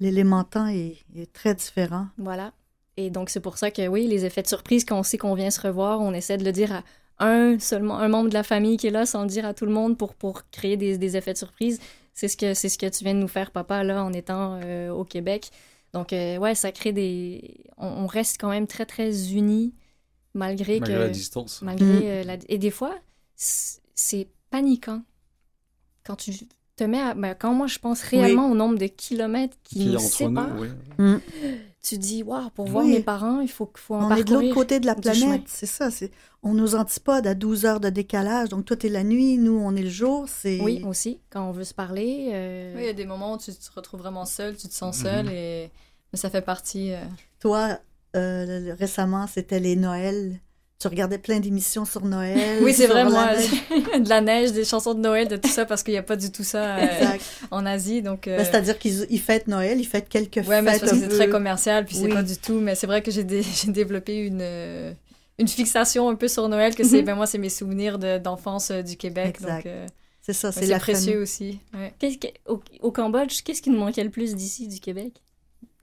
l'élément 0.01 0.45
temps 0.45 0.69
est, 0.69 0.97
est 1.15 1.31
très 1.33 1.55
différent. 1.55 2.07
Voilà. 2.19 2.53
Et 2.97 3.11
donc, 3.11 3.29
c'est 3.31 3.41
pour 3.41 3.59
ça 3.59 3.71
que 3.71 3.87
oui, 3.87 4.07
les 4.07 4.25
effets 4.25 4.43
de 4.43 4.49
surprise, 4.49 4.85
quand 4.87 4.99
on 4.99 5.03
sait 5.03 5.19
qu'on 5.19 5.35
vient 5.35 5.51
se 5.51 5.61
revoir, 5.61 6.01
on 6.01 6.13
essaie 6.15 6.39
de 6.39 6.45
le 6.45 6.53
dire 6.53 6.73
à 6.73 6.83
un 7.19 7.59
seulement, 7.59 7.99
un 7.99 8.09
membre 8.09 8.29
de 8.29 8.35
la 8.35 8.43
famille 8.43 8.77
qui 8.77 8.87
est 8.89 8.91
là 8.91 9.07
sans 9.07 9.23
le 9.23 9.29
dire 9.29 9.45
à 9.47 9.55
tout 9.55 9.67
le 9.67 9.73
monde 9.73 9.97
pour, 9.97 10.15
pour 10.15 10.49
créer 10.51 10.77
des, 10.77 10.99
des 10.99 11.17
effets 11.17 11.33
de 11.33 11.39
surprise. 11.39 11.81
C'est 12.13 12.29
ce 12.29 12.37
que 12.37 12.55
c'est 12.55 12.69
ce 12.69 12.79
que 12.79 12.87
tu 12.87 13.05
viens 13.05 13.15
de 13.15 13.21
nous 13.21 13.29
faire, 13.29 13.51
papa, 13.51 13.83
là, 13.85 14.03
en 14.05 14.13
étant 14.13 14.59
euh, 14.63 14.91
au 14.91 15.05
Québec. 15.05 15.51
Donc, 15.93 16.13
euh, 16.13 16.37
ouais, 16.39 16.55
ça 16.55 16.73
crée 16.73 16.93
des. 16.93 17.65
On, 17.79 17.87
on 17.89 18.07
reste 18.07 18.37
quand 18.41 18.51
même 18.51 18.67
très, 18.67 18.87
très 18.87 19.33
unis, 19.33 19.75
malgré, 20.35 20.79
Malgré 20.81 20.95
que. 20.95 20.99
la 21.01 21.09
distance. 21.09 21.63
Malgré 21.63 21.87
Mm. 21.87 22.03
euh, 22.05 22.23
la... 22.25 22.37
Et 22.49 22.59
des 22.59 22.71
fois, 22.71 22.95
c'est 23.37 24.29
paniquant. 24.51 25.03
Quand 26.05 26.17
tu 26.17 26.33
te 26.77 26.85
mets 26.85 27.01
à... 27.01 27.15
ben, 27.15 27.35
quand 27.35 27.53
moi, 27.55 27.67
je 27.67 27.79
pense 27.79 28.03
réellement 28.03 28.51
au 28.51 28.55
nombre 28.55 28.79
de 28.79 28.87
kilomètres 28.87 29.57
qui 29.63 29.77
Qui 29.81 29.87
nous 29.89 29.99
séparent, 29.99 30.55
nous, 30.55 30.63
oui. 30.99 31.21
Tu 31.87 31.99
dis, 31.99 32.23
waouh, 32.23 32.51
pour 32.51 32.67
voir 32.67 32.85
Oui. 32.85 32.93
mes 32.93 33.01
parents, 33.01 33.41
il 33.41 33.49
faut, 33.49 33.71
faut 33.77 33.95
en 33.95 34.11
On 34.11 34.17
est 34.17 34.25
de 34.25 34.35
l'autre 34.35 34.53
côté 34.55 34.81
de 34.81 34.87
la 34.87 34.95
planète, 34.95 35.43
c'est 35.47 35.67
ça. 35.67 35.91
c'est- 35.91 36.11
On 36.43 36.55
nous 36.55 36.75
antipode 36.75 37.27
à 37.27 37.35
12 37.35 37.65
heures 37.65 37.81
de 37.81 37.89
décalage. 37.91 38.49
Donc, 38.51 38.65
toi, 38.65 38.77
t'es 38.77 38.89
la 38.89 39.03
nuit, 39.05 39.37
nous, 39.39 39.59
on 39.59 39.75
est 39.77 39.83
le 39.83 39.89
jour. 39.91 40.27
C'est... 40.29 40.61
Oui, 40.61 40.83
aussi, 40.87 41.21
quand 41.31 41.49
on 41.49 41.53
veut 41.53 41.65
se 41.65 41.75
parler. 41.75 42.31
euh, 42.33 42.75
Oui, 42.77 42.83
il 42.83 42.87
y 42.87 42.91
a 42.91 42.93
des 42.93 43.07
moments 43.07 43.35
où 43.35 43.39
tu 43.39 43.53
te 43.53 43.73
retrouves 43.75 44.01
vraiment 44.01 44.25
seul, 44.25 44.57
tu 44.57 44.69
te 44.69 44.75
sens 44.75 44.97
Mhm. 44.99 45.03
seul, 45.05 45.29
et... 45.31 45.71
mais 46.13 46.19
ça 46.19 46.31
fait 46.31 46.43
partie. 46.43 46.93
euh, 46.93 46.99
Toi, 47.41 47.79
euh, 48.17 48.75
récemment, 48.79 49.27
c'était 49.27 49.61
les 49.61 49.77
Noëls. 49.77 50.41
Tu 50.79 50.89
regardais 50.89 51.17
plein 51.17 51.41
d'émissions 51.41 51.87
sur 51.87 52.05
Noël. 52.05 52.63
Oui, 52.63 52.75
c'est 52.75 52.85
sur 52.85 52.93
vrai, 52.93 53.05
moi, 53.05 53.31
de 53.99 54.09
la 54.11 54.21
neige, 54.21 54.53
des 54.53 54.65
chansons 54.67 54.93
de 54.93 55.01
Noël, 55.01 55.27
de 55.27 55.37
tout 55.37 55.49
ça, 55.49 55.65
parce 55.65 55.83
qu'il 55.83 55.93
n'y 55.95 55.99
a 55.99 56.03
pas 56.03 56.17
du 56.17 56.31
tout 56.31 56.45
ça 56.45 56.77
euh, 56.77 56.87
en 57.51 57.65
Asie. 57.65 58.03
Donc, 58.03 58.29
euh, 58.29 58.37
Ben, 58.37 58.45
C'est-à-dire 58.45 58.79
qu'ils 58.79 59.07
ils 59.09 59.19
fêtent 59.21 59.49
Noël, 59.49 59.81
ils 59.81 59.87
fêtent 59.87 60.11
quelques 60.11 60.47
ouais, 60.47 60.61
mais 60.61 60.75
c'est 60.75 60.81
fêtes. 60.81 60.91
parce 60.91 60.93
que 60.93 60.97
un 60.97 61.01
c'est 61.01 61.09
peu- 61.09 61.15
très 61.17 61.29
commercial, 61.31 61.87
puis 61.87 61.97
Oui. 61.97 62.03
c'est 62.03 62.15
pas 62.15 62.23
du 62.23 62.37
tout. 62.37 62.59
Mais 62.61 62.75
c'est 62.75 62.87
vrai 62.87 63.01
que 63.03 63.11
j'ai 63.11 63.25
dé- 63.25 63.43
j'ai 63.65 63.73
développé 63.73 64.17
une, 64.19 64.41
euh, 64.43 64.93
une 65.39 65.49
fixation 65.49 66.11
un 66.11 66.15
peu 66.15 66.29
sur 66.29 66.47
Noël, 66.47 66.75
que 66.75 66.85
c'est, 66.85 66.99
Mhm. 66.99 67.05
ben 67.07 67.15
moi, 67.15 67.27
c'est 67.27 67.39
mes 67.39 67.49
souvenirs 67.49 67.99
de- 67.99 68.19
d'enfance 68.19 68.71
euh, 68.71 68.83
du 68.83 68.99
Québec. 68.99 69.37
Exact. 69.41 69.57
Donc, 69.57 69.67
euh, 69.67 69.87
C'est 70.21 70.35
ça, 70.35 70.49
ouais, 70.49 70.53
c'est 70.55 70.61
c'est 70.61 70.67
la 70.67 70.79
précieux 70.79 71.13
famille. 71.13 71.23
aussi. 71.23 71.59
Ouais. 71.73 71.95
qu'est-ce 71.99 72.19
que- 72.19 72.27
au, 72.53 72.61
au 72.83 72.91
Cambodge, 72.93 73.43
qu'est-ce 73.45 73.63
qui 73.63 73.71
nous 73.71 73.79
manquait 73.79 74.05
le 74.05 74.11
plus 74.11 74.35
d'ici, 74.35 74.69
du 74.69 74.79
Québec? 74.81 75.15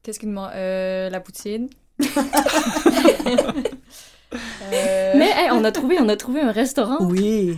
Qu'est-ce 0.03 0.19
qu'il 0.19 0.29
demande 0.29 0.51
euh, 0.53 1.09
La 1.09 1.19
poutine. 1.19 1.67
Euh, 4.33 5.13
Mais 5.15 5.29
hey, 5.35 5.49
on, 5.51 5.63
a 5.63 5.71
trouvé, 5.71 5.97
on 5.99 6.09
a 6.09 6.15
trouvé 6.15 6.41
un 6.41 6.51
restaurant 6.51 6.97
Oui. 7.01 7.57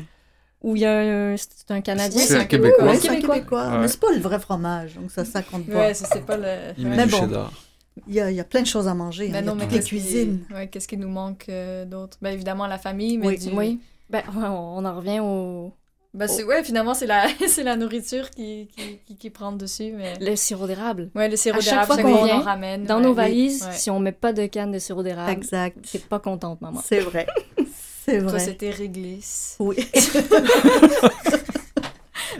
où 0.62 0.76
il 0.76 0.82
y 0.82 0.86
a 0.86 1.00
un, 1.00 1.36
c'est 1.38 1.72
un 1.72 1.82
Canadien. 1.82 2.22
C'est 2.22 2.36
un 2.38 2.46
Québécois. 2.46 2.84
Un 2.90 2.96
c'est 2.96 3.10
un 3.10 3.16
Québécois. 3.16 3.36
Québécois. 3.36 3.68
Ouais. 3.72 3.78
Mais 3.80 3.88
c'est 3.88 4.00
pas 4.00 4.12
le 4.14 4.20
vrai 4.20 4.40
fromage, 4.40 4.96
donc 4.96 5.12
ça, 5.12 5.24
ça 5.26 5.42
compte 5.42 5.66
pas. 5.68 5.78
Ouais, 5.78 5.94
ça, 5.94 6.08
c'est 6.12 6.26
pas 6.26 6.38
le. 6.38 6.74
Il 6.78 6.88
Mais 6.88 7.06
bon. 7.06 7.20
cheddar. 7.20 7.52
Il, 8.08 8.14
y 8.14 8.20
a, 8.20 8.30
il 8.30 8.36
y 8.36 8.42
a 8.42 8.44
plein 8.44 8.62
de 8.62 8.68
choses 8.68 8.88
à 8.90 8.94
manger. 8.94 9.28
hein. 9.28 9.32
Ben 9.32 9.40
il 9.40 9.44
y 9.44 9.48
non, 9.48 9.54
a 9.54 9.56
mais 9.56 9.68
qu'est-ce 9.68 9.84
qui- 9.86 9.96
cuisines. 9.96 10.46
ouais, 10.54 10.68
qu'est-ce 10.68 10.88
qui 10.88 10.98
nous 10.98 11.08
manque 11.08 11.46
euh, 11.48 11.86
d'autre? 11.86 12.18
Ben 12.22 12.32
évidemment 12.34 12.68
la 12.68 12.78
famille, 12.78 13.18
mais 13.18 13.28
Oui, 13.28 13.38
du... 13.38 13.50
Oui. 13.54 13.80
Ben, 14.10 14.22
on 14.38 14.84
en 14.84 14.96
revient 14.98 15.20
au 15.22 15.72
Ben, 16.16 16.28
c'est- 16.28 16.43
ouais, 16.43 16.63
finalement 16.63 16.93
c'est 16.93 17.05
la 17.07 17.28
c'est 17.47 17.63
la 17.63 17.76
nourriture 17.76 18.30
qui, 18.30 18.68
qui, 18.76 18.99
qui, 19.05 19.16
qui 19.18 19.30
prend 19.30 19.51
dessus, 19.51 19.91
mais 19.95 20.13
le 20.20 20.36
sirop 20.36 20.66
d'érable. 20.68 21.09
ouais 21.13 21.28
le 21.30 21.36
sirop 21.36 21.57
À 21.57 21.61
chaque 21.61 21.74
d'érable, 21.88 21.93
fois 21.93 22.01
qu'on 22.01 22.22
on 22.22 22.26
vient, 22.26 22.38
en 22.38 22.41
ramène. 22.41 22.86
Dans 22.86 22.97
ouais. 22.97 23.03
nos 23.03 23.09
Oui. 23.09 23.16
valises, 23.16 23.63
Ouais. 23.63 23.74
si 23.74 23.89
on 23.89 23.99
met 23.99 24.11
pas 24.13 24.32
de 24.34 24.45
canne 24.45 24.72
de 24.72 24.80
sirop 24.80 25.03
d'érable, 25.03 25.32
Exact. 25.32 25.78
t'es 25.91 25.99
pas 25.99 26.20
contente, 26.20 26.61
maman. 26.61 26.82
C'est 26.86 26.99
vrai. 27.01 27.28
C'est 28.05 28.20
Toi 28.20 28.30
vrai. 28.32 28.39
c'était 28.39 28.70
réglisse. 28.70 29.55
Oui. 29.59 29.76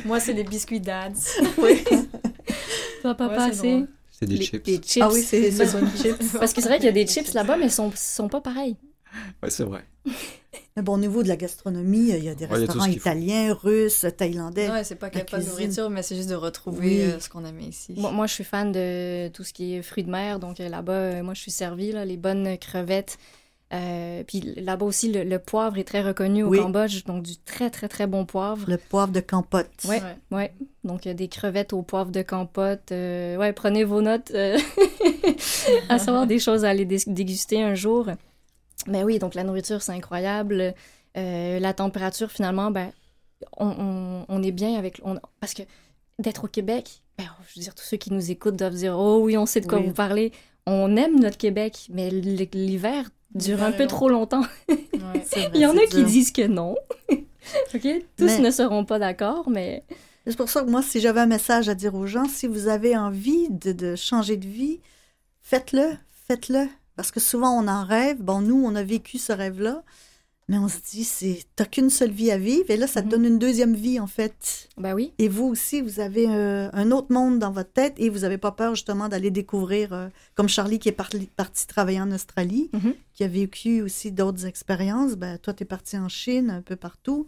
Moi 0.05 0.19
c'est 0.19 0.34
les 0.34 0.43
biscuits 0.43 0.80
dads. 0.80 1.11
oui. 1.57 1.84
Toi, 3.01 3.15
papa, 3.15 3.47
Ouais, 3.47 3.53
c'est 3.53 3.86
c'est 4.11 4.26
des 4.28 4.38
les- 4.38 4.45
chips. 4.45 4.65
les 4.67 4.78
chips. 4.78 5.03
Ah 5.03 5.09
oui, 5.11 5.21
c'est 5.21 5.51
bonne 5.73 5.89
chips. 5.97 6.34
Parce 6.39 6.53
que 6.53 6.61
c'est 6.61 6.67
vrai 6.69 6.78
qu'il 6.78 6.86
y 6.86 6.89
a 6.89 6.91
des 6.91 7.05
chips 7.07 7.34
là-bas, 7.34 7.57
mais 7.57 7.65
ils 7.65 7.71
sont, 7.71 7.91
sont 7.95 8.28
pas 8.30 8.41
pareils. 8.41 8.78
Ouais, 9.43 9.49
c'est 9.49 9.63
vrai. 9.63 9.84
Mais 10.78 10.84
bon, 10.84 10.93
au 10.93 10.97
niveau 10.97 11.24
de 11.24 11.28
la 11.28 11.36
gastronomie, 11.38 12.09
il 12.09 12.24
y 12.24 12.30
a 12.30 12.36
des 12.36 12.45
Ouais, 12.45 12.51
a 12.51 12.55
restaurants 12.57 12.86
faut. 12.86 12.91
italiens, 12.91 13.53
russes, 13.53 14.05
thaïlandais. 14.18 14.70
Ouais, 14.70 14.84
c'est 14.84 14.95
pas 14.95 15.09
qu'il 15.09 15.20
y 15.20 15.22
a 15.22 15.26
pas 15.26 15.39
de 15.39 15.45
nourriture, 15.45 15.89
mais 15.89 16.03
c'est 16.03 16.16
juste 16.16 16.30
de 16.30 16.36
retrouver 16.36 16.80
Oui. 16.88 17.01
euh, 17.01 17.20
ce 17.20 17.30
qu'on 17.30 17.45
aimait 17.45 17.63
ici. 17.66 17.93
Moi, 17.97 18.11
moi, 18.11 18.28
je 18.28 18.34
suis 18.34 18.43
fan 18.43 18.72
de 18.72 19.30
tout 19.30 19.43
ce 19.43 19.53
qui 19.53 19.76
est 19.76 19.82
fruits 19.82 20.03
de 20.03 20.11
mer. 20.11 20.39
Donc 20.39 20.59
euh, 20.59 20.68
là-bas, 20.70 20.93
euh, 20.93 21.24
moi, 21.24 21.34
je 21.34 21.41
suis 21.41 21.51
servie, 21.51 21.91
là, 21.91 22.03
les 22.05 22.18
bonnes 22.18 22.57
crevettes. 22.57 23.18
Euh, 23.74 24.24
puis 24.28 24.41
là-bas 24.57 24.86
aussi, 24.86 25.11
le, 25.11 25.24
le 25.24 25.39
poivre 25.39 25.78
est 25.80 25.84
très 25.86 26.03
reconnu 26.03 26.43
au 26.43 26.49
Oui. 26.49 26.59
Cambodge. 26.59 27.03
Donc 27.05 27.24
du 27.24 27.36
très, 27.38 27.70
très, 27.72 27.88
très 27.88 28.05
bon 28.05 28.26
poivre. 28.26 28.70
Le 28.70 28.78
poivre 28.78 29.11
de 29.11 29.22
campote. 29.22 29.72
Ouais. 29.88 30.01
Ouais. 30.30 30.53
Donc 30.84 31.07
des 31.07 31.28
crevettes 31.30 31.74
au 31.74 31.82
poivre 31.82 32.11
de 32.11 32.22
campote. 32.22 32.91
Euh, 32.91 33.38
ouais, 33.38 33.53
prenez 33.53 33.84
vos 33.84 34.01
notes. 34.01 34.32
euh, 34.36 34.57
à 35.89 35.99
savoir 35.99 36.28
des 36.28 36.38
choses 36.39 36.63
à 36.66 36.70
aller 36.70 36.86
dé- 36.86 36.99
déguster 37.07 37.61
un 37.63 37.76
jour. 37.76 38.07
Mais 38.88 39.03
oui, 39.03 39.19
donc 39.19 39.36
la 39.36 39.43
nourriture, 39.43 39.82
c'est 39.82 39.91
incroyable. 39.93 40.73
Euh, 41.17 41.59
la 41.59 41.73
température, 41.73 42.32
finalement, 42.32 42.71
ben, 42.71 42.91
on, 43.57 43.67
on- 43.67 44.26
on 44.28 44.43
est 44.43 44.51
bien 44.51 44.76
avec... 44.78 45.01
on- 45.03 45.19
parce 45.39 45.53
que 45.53 45.63
d'être 46.19 46.45
au 46.45 46.47
Québec, 46.47 47.01
ben, 47.17 47.26
je 47.49 47.59
veux 47.59 47.63
dire, 47.63 47.73
tous 47.76 47.84
ceux 47.84 47.97
qui 47.97 48.11
nous 48.13 48.32
écoutent 48.32 48.57
doivent 48.57 48.73
dire 48.76 48.95
«Oh 48.97 49.19
oui, 49.23 49.38
on 49.38 49.45
sait 49.45 49.61
de 49.61 49.67
quoi 49.67 49.80
Oui. 49.80 49.88
vous 49.88 49.93
parlez.» 49.93 50.32
On 50.67 50.95
aime 50.95 51.19
notre 51.19 51.38
Québec, 51.38 51.88
mais 51.91 52.09
l'hiver 52.09 53.09
dure 53.36 53.61
un 53.61 53.71
peu 53.71 53.84
long. 53.84 53.88
trop 53.89 54.09
longtemps. 54.09 54.43
Ouais. 54.69 55.23
C'est 55.26 55.39
vrai, 55.41 55.51
Il 55.53 55.61
y 55.61 55.65
en 55.67 55.78
a 55.78 55.86
qui 55.86 55.97
dur. 55.97 56.05
disent 56.07 56.32
que 56.32 56.47
non. 56.47 56.76
OK? 57.11 57.88
Tous 58.17 58.26
Mais- 58.26 58.39
ne 58.39 58.49
seront 58.51 58.84
pas 58.86 58.97
d'accord, 58.99 59.49
mais... 59.49 59.84
C'est 60.26 60.36
pour 60.38 60.49
ça 60.49 60.63
que 60.63 60.69
moi, 60.71 60.82
si 60.82 60.99
j'avais 60.99 61.19
un 61.19 61.28
message 61.28 61.69
à 61.69 61.76
dire 61.76 61.93
aux 61.93 62.07
gens, 62.07 62.26
si 62.28 62.47
vous 62.47 62.67
avez 62.67 62.97
envie 62.97 63.47
de, 63.51 63.71
de 63.73 63.95
changer 63.95 64.38
de 64.38 64.47
vie, 64.47 64.80
faites-le, 65.43 65.91
faites-le. 66.28 66.65
Parce 66.96 67.12
que 67.12 67.20
souvent, 67.20 67.52
on 67.52 67.68
en 67.68 67.84
rêve. 67.84 68.22
Bon, 68.22 68.41
nous, 68.41 68.64
on 68.64 68.76
a 68.76 68.84
vécu 68.84 69.18
ce 69.18 69.34
rêve-là, 69.34 69.84
mais 70.48 70.58
on 70.60 70.68
se 70.68 70.78
dit, 70.91 71.04
c'est 71.04 71.43
t'as 71.56 71.66
qu'une 71.66 71.89
seule 71.89 72.12
vie 72.12 72.32
à 72.32 72.38
vivre, 72.38 72.70
et 72.70 72.78
là, 72.78 72.88
ça 72.88 73.02
te 73.02 73.08
Mhm. 73.08 73.12
donne 73.12 73.26
une 73.26 73.39
deuxième 73.39 73.74
vie, 73.76 74.00
en 74.00 74.08
fait. 74.08 74.70
Ben 74.78 74.93
oui. 74.93 75.12
Et 75.18 75.28
vous 75.28 75.46
aussi, 75.46 75.82
vous 75.82 76.00
avez 76.00 76.28
euh, 76.30 76.70
un 76.72 76.91
autre 76.91 77.12
monde 77.12 77.39
dans 77.39 77.52
votre 77.52 77.72
tête, 77.74 77.96
et 77.98 78.10
vous 78.10 78.20
n'avez 78.20 78.38
pas 78.38 78.52
peur, 78.52 78.76
justement, 78.76 79.10
d'aller 79.10 79.32
découvrir, 79.32 79.91
euh, 79.91 80.08
comme 80.36 80.48
Charlie 80.48 80.80
qui 80.80 80.88
est 80.89 80.93
parti, 80.93 81.30
parti 81.36 81.66
travailler 81.68 82.00
en 82.00 82.12
Australie, 82.12 82.70
Mhm. 82.74 82.93
qui 83.14 83.24
a 83.24 83.28
vécu 83.28 83.82
aussi 83.82 84.12
d'autres 84.12 84.46
expériences. 84.46 85.14
Ben, 85.16 85.38
toi, 85.39 85.54
tu 85.54 85.64
es 85.64 85.66
parti 85.66 85.98
en 85.98 86.10
Chine, 86.10 86.50
un 86.52 86.62
peu 86.62 86.76
partout. 86.76 87.26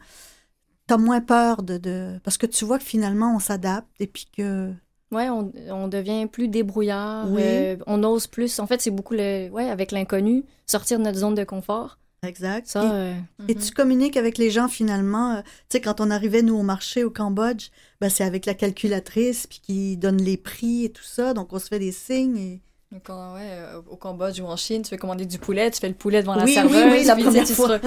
Tu 0.87 0.93
as 0.93 0.97
moins 0.97 1.19
peur 1.19 1.63
de, 1.63 1.77
de... 1.77 2.19
Parce 2.23 2.37
que 2.37 2.45
tu 2.45 2.63
vois 2.63 2.77
que 2.79 2.85
finalement, 2.85 3.35
on 3.35 3.39
s'adapte, 3.39 3.89
et 3.99 4.07
puis 4.07 4.27
que 4.37 4.71
Ouais, 5.11 5.29
on, 5.29 5.51
on 5.69 5.87
devient 5.87 6.27
plus 6.27 6.47
débrouillard. 6.49 7.29
Oui. 7.31 7.41
euh, 7.43 7.77
on 7.87 8.03
ose 8.03 8.27
plus. 8.27 8.59
En 8.59 8.67
fait, 8.67 8.81
c'est 8.81 8.91
beaucoup 8.91 9.13
le. 9.13 9.49
Ouais, 9.49 9.69
avec 9.69 9.91
l'inconnu, 9.91 10.43
sortir 10.65 10.99
de 10.99 11.03
notre 11.03 11.17
zone 11.19 11.35
de 11.35 11.43
confort. 11.45 11.97
Exact. 12.23 12.67
Ça, 12.67 12.83
et, 12.83 12.89
euh, 12.91 13.13
et 13.47 13.55
Mhm. 13.55 13.61
tu 13.61 13.71
communiques 13.71 14.17
avec 14.17 14.37
les 14.37 14.49
gens 14.51 14.67
finalement. 14.67 15.35
euh, 15.35 15.41
Tu 15.69 15.77
sais, 15.77 15.81
quand 15.81 16.01
on 16.01 16.09
arrivait, 16.11 16.41
nous, 16.41 16.55
au 16.57 16.63
marché 16.63 17.03
au 17.03 17.09
Cambodge, 17.11 17.67
ben, 18.01 18.09
c'est 18.09 18.23
avec 18.23 18.45
la 18.45 18.53
calculatrice, 18.53 19.47
puis 19.47 19.59
qui 19.63 19.97
donne 19.97 20.17
les 20.21 20.35
prix 20.35 20.85
et 20.85 20.89
tout 20.89 21.03
ça. 21.03 21.33
Donc, 21.33 21.53
on 21.53 21.59
se 21.59 21.67
fait 21.67 21.79
des 21.79 21.91
signes. 21.91 22.37
Et... 22.37 22.61
Donc, 22.91 23.03
on- 23.09 23.33
ouais, 23.35 23.49
au 23.89 23.95
Cambodge 23.95 24.39
ou 24.41 24.45
en 24.45 24.55
Chine, 24.57 24.81
tu 24.81 24.89
fais 24.89 24.97
commander 24.97 25.25
du 25.25 25.37
poulet, 25.39 25.69
tu 25.71 25.79
fais 25.79 25.87
le 25.89 25.93
poulet 25.93 26.21
devant 26.21 26.35
la 26.35 26.43
Oui, 26.43 26.49
oui, 26.49 26.53
serveuse. 26.55 26.91
oui, 26.91 27.03
la 27.05 27.15
tu 27.15 27.23
première 27.23 27.45
tu 27.45 27.53
fois. 27.53 27.79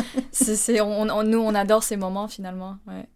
on, 0.87 1.11
on- 1.11 1.23
nous, 1.25 1.39
on 1.41 1.55
adore 1.55 1.83
ces 1.83 1.97
moments 1.97 2.29
finalement. 2.29 2.77
Ouais. 2.87 3.07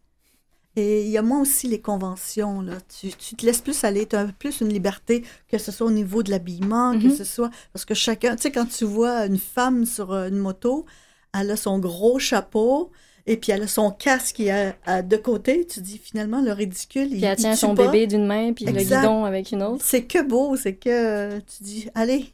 Et 0.76 1.02
il 1.04 1.10
y 1.10 1.18
a 1.18 1.22
moins 1.22 1.40
aussi 1.40 1.68
les 1.68 1.80
conventions. 1.80 2.60
Là. 2.60 2.74
Tu, 3.00 3.10
tu 3.12 3.36
te 3.36 3.46
laisses 3.46 3.60
plus 3.60 3.84
aller, 3.84 4.06
tu 4.06 4.16
as 4.16 4.26
plus 4.26 4.60
une 4.60 4.70
liberté, 4.70 5.24
que 5.48 5.56
ce 5.58 5.70
soit 5.70 5.86
au 5.86 5.90
niveau 5.92 6.22
de 6.24 6.30
l'habillement, 6.30 6.98
que 6.98 7.04
Mhm. 7.06 7.16
ce 7.16 7.22
soit. 7.24 7.50
Parce 7.72 7.84
que 7.84 7.94
chacun. 7.94 8.34
Tu 8.36 8.42
sais, 8.42 8.50
quand 8.52 8.66
tu 8.66 8.84
vois 8.84 9.26
une 9.26 9.38
femme 9.38 9.86
sur 9.86 10.12
euh, 10.12 10.28
une 10.28 10.38
moto, 10.38 10.84
elle 11.32 11.50
a 11.52 11.56
son 11.56 11.78
gros 11.78 12.18
chapeau. 12.18 12.90
Et 13.26 13.38
puis 13.38 13.52
elle 13.52 13.62
a 13.62 13.66
son 13.66 13.90
casque 13.90 14.36
qui 14.36 14.48
est 14.48 14.74
deux 15.04 15.16
côtés. 15.16 15.66
Tu 15.66 15.80
dis 15.80 15.96
finalement 15.96 16.42
le 16.42 16.52
ridicule. 16.52 17.08
puis 17.08 17.18
il, 17.18 17.24
elle 17.24 17.38
il 17.38 17.40
tient 17.40 17.52
tue 17.52 17.58
son 17.58 17.74
pas? 17.74 17.86
bébé 17.86 18.06
d'une 18.06 18.26
main, 18.26 18.52
puis 18.52 18.66
le 18.66 18.72
guidon 18.72 19.24
avec 19.24 19.50
une 19.52 19.62
autre. 19.62 19.82
C'est 19.82 20.04
que 20.04 20.22
beau, 20.22 20.56
c'est 20.56 20.74
que 20.74 20.90
euh, 20.90 21.40
tu 21.40 21.62
dis, 21.62 21.88
allez, 21.94 22.26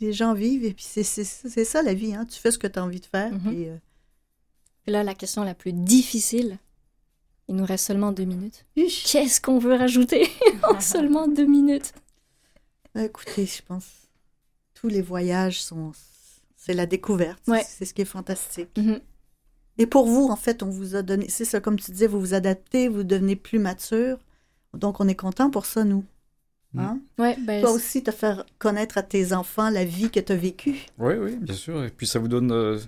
les 0.00 0.14
gens 0.14 0.32
vivent 0.32 0.64
et 0.64 0.72
puis 0.72 0.86
c'est 0.88 1.02
ça 1.64 1.82
la 1.82 1.92
vie, 1.92 2.14
hein. 2.14 2.24
tu 2.24 2.38
fais 2.40 2.50
ce 2.50 2.56
que 2.58 2.66
tu 2.66 2.78
as 2.78 2.82
envie 2.84 3.00
de 3.00 3.04
faire. 3.06 3.30
Mhm. 3.30 3.40
puis, 3.40 3.68
euh, 3.68 3.76
Et 4.86 4.90
là, 4.90 5.02
la 5.04 5.14
question 5.14 5.44
la 5.44 5.52
plus 5.54 5.74
difficile. 5.74 6.56
Il 7.48 7.56
nous 7.56 7.64
reste 7.64 7.86
seulement 7.86 8.12
deux 8.12 8.24
minutes. 8.24 8.66
Qu'est-ce 8.76 9.40
qu'on 9.40 9.58
veut 9.58 9.74
rajouter 9.74 10.28
en 10.62 10.80
seulement 10.80 11.26
deux 11.28 11.46
minutes? 11.46 11.92
Euh, 12.96 13.04
Écoutez, 13.04 13.46
je 13.46 13.62
pense 13.62 13.86
tous 14.74 14.88
les 14.88 15.02
voyages 15.02 15.62
sont. 15.62 15.92
C'est 16.56 16.74
la 16.74 16.86
découverte. 16.86 17.40
Ouais. 17.48 17.64
C'est 17.66 17.84
ce 17.84 17.94
qui 17.94 18.02
est 18.02 18.06
fantastique. 18.06 18.76
Mhm. 18.76 19.00
Et 19.78 19.86
pour 19.86 20.06
vous, 20.06 20.26
en 20.28 20.36
fait, 20.36 20.62
on 20.62 20.68
vous 20.70 20.96
a 20.96 21.02
donné. 21.02 21.28
C'est 21.28 21.44
ça, 21.44 21.60
comme 21.60 21.78
tu 21.78 21.90
disais, 21.92 22.06
vous 22.06 22.20
vous 22.20 22.34
adaptez, 22.34 22.88
vous 22.88 23.04
devenez 23.04 23.36
plus 23.36 23.58
mature. 23.58 24.18
Donc, 24.74 25.00
on 25.00 25.08
est 25.08 25.14
content 25.14 25.50
pour 25.50 25.66
ça, 25.66 25.84
nous. 25.84 26.04
Hein? 26.76 27.00
Ouais, 27.18 27.36
ben. 27.40 27.62
Toi 27.62 27.70
aussi, 27.72 28.02
te 28.02 28.10
faire 28.10 28.44
connaître 28.58 28.98
à 28.98 29.02
tes 29.02 29.32
enfants 29.32 29.70
la 29.70 29.84
vie 29.84 30.10
que 30.10 30.20
tu 30.20 30.32
as 30.32 30.36
vécue. 30.36 30.86
Oui, 30.98 31.14
oui, 31.14 31.36
bien 31.36 31.54
sûr. 31.54 31.82
Et 31.84 31.90
puis 31.90 32.06
ça 32.06 32.18
vous 32.18 32.28
donne 32.28 32.52
euh, 32.52 32.78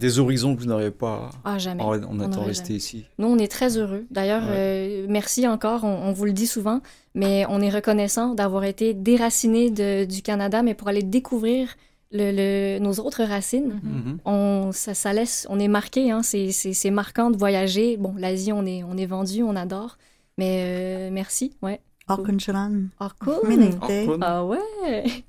des 0.00 0.18
horizons 0.18 0.56
que 0.56 0.60
vous 0.60 0.66
n'auriez 0.66 0.90
pas 0.90 1.30
Ah, 1.44 1.58
jamais. 1.58 1.82
en, 1.82 2.02
en 2.02 2.20
étant 2.28 2.42
resté 2.42 2.72
ici. 2.74 3.04
Nous, 3.18 3.28
on 3.28 3.38
est 3.38 3.46
très 3.50 3.76
heureux. 3.78 4.04
D'ailleurs, 4.10 4.42
Ouais. 4.42 4.48
euh, 4.56 5.06
merci 5.08 5.46
encore. 5.46 5.84
On, 5.84 6.08
on 6.08 6.12
vous 6.12 6.24
le 6.24 6.32
dit 6.32 6.48
souvent, 6.48 6.80
mais 7.14 7.44
on 7.48 7.60
est 7.60 7.70
reconnaissant 7.70 8.34
d'avoir 8.34 8.64
été 8.64 8.94
déracinés 8.94 9.70
de- 9.70 10.04
du 10.06 10.22
Canada, 10.22 10.62
mais 10.62 10.74
pour 10.74 10.88
aller 10.88 11.02
découvrir 11.04 11.76
le- 12.12 12.32
le- 12.32 12.78
nos 12.80 12.94
autres 12.94 13.22
racines. 13.22 13.80
Mhm. 13.84 14.18
On, 14.24 14.70
ça, 14.72 14.94
ça 14.94 15.12
laisse, 15.12 15.46
on 15.48 15.60
est 15.60 15.68
marqué, 15.68 16.10
hein, 16.10 16.22
c'est, 16.24 16.90
marquant 16.90 17.30
de 17.30 17.36
voyager. 17.36 17.96
Bon, 17.96 18.14
l'Asie, 18.18 18.52
on 18.52 18.66
est, 18.66 18.82
on 18.82 18.96
est 18.96 19.06
vendu, 19.06 19.42
on 19.44 19.54
adore. 19.54 19.96
Mais 20.38 20.64
euh, 20.64 21.10
merci, 21.12 21.52
ouais. 21.62 21.80
Arkunchalan. 22.10 22.88
Ah, 22.98 23.10
cool. 23.20 23.48
Minute. 23.48 23.76
Ah 24.20 24.44
ouais, 24.44 24.58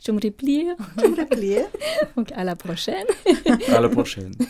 je 0.05 0.11
me 0.11 0.19
replie. 0.21 0.67
Donc, 2.15 2.32
à 2.36 2.43
la 2.43 2.55
prochaine. 2.55 3.05
À 3.73 3.79
la 3.79 3.89
prochaine. 3.89 4.34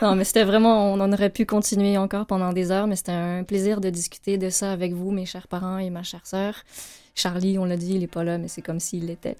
Non, 0.00 0.14
mais 0.14 0.22
c'était 0.22 0.44
vraiment, 0.44 0.92
on 0.92 1.00
en 1.00 1.12
aurait 1.12 1.30
pu 1.30 1.44
continuer 1.44 1.98
encore 1.98 2.26
pendant 2.26 2.52
des 2.52 2.70
heures, 2.70 2.86
mais 2.86 2.94
c'était 2.94 3.10
un 3.10 3.42
plaisir 3.42 3.80
de 3.80 3.90
discuter 3.90 4.38
de 4.38 4.48
ça 4.48 4.70
avec 4.70 4.92
vous, 4.92 5.10
mes 5.10 5.26
chers 5.26 5.48
parents 5.48 5.78
et 5.78 5.90
ma 5.90 6.04
chère 6.04 6.24
sœur. 6.24 6.54
Charlie, 7.16 7.58
on 7.58 7.64
l'a 7.64 7.76
dit, 7.76 7.94
il 7.94 8.04
est 8.04 8.06
pas 8.06 8.22
là, 8.22 8.38
mais 8.38 8.46
c'est 8.46 8.62
comme 8.62 8.78
s'il 8.78 9.06
l'était. 9.06 9.36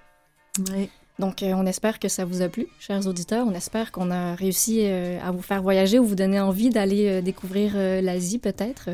Oui. 0.73 0.91
Donc, 1.19 1.43
euh, 1.43 1.53
on 1.57 1.67
espère 1.67 1.99
que 1.99 2.09
ça 2.09 2.25
vous 2.25 2.43
a 2.43 2.49
plu, 2.49 2.69
chers 2.79 3.07
auditeurs. 3.09 3.45
On 3.47 3.53
espère 3.53 3.91
qu'on 3.91 4.11
a 4.11 4.37
réussi 4.37 4.83
euh, 4.83 5.19
à 5.21 5.33
vous 5.33 5.43
faire 5.43 5.63
voyager 5.63 5.99
ou 5.99 6.05
vous 6.05 6.15
donner 6.15 6.39
envie 6.39 6.71
d'aller 6.71 7.09
euh, 7.09 7.21
découvrir 7.21 7.77
l'Asie, 7.77 8.39
peut-être. 8.39 8.91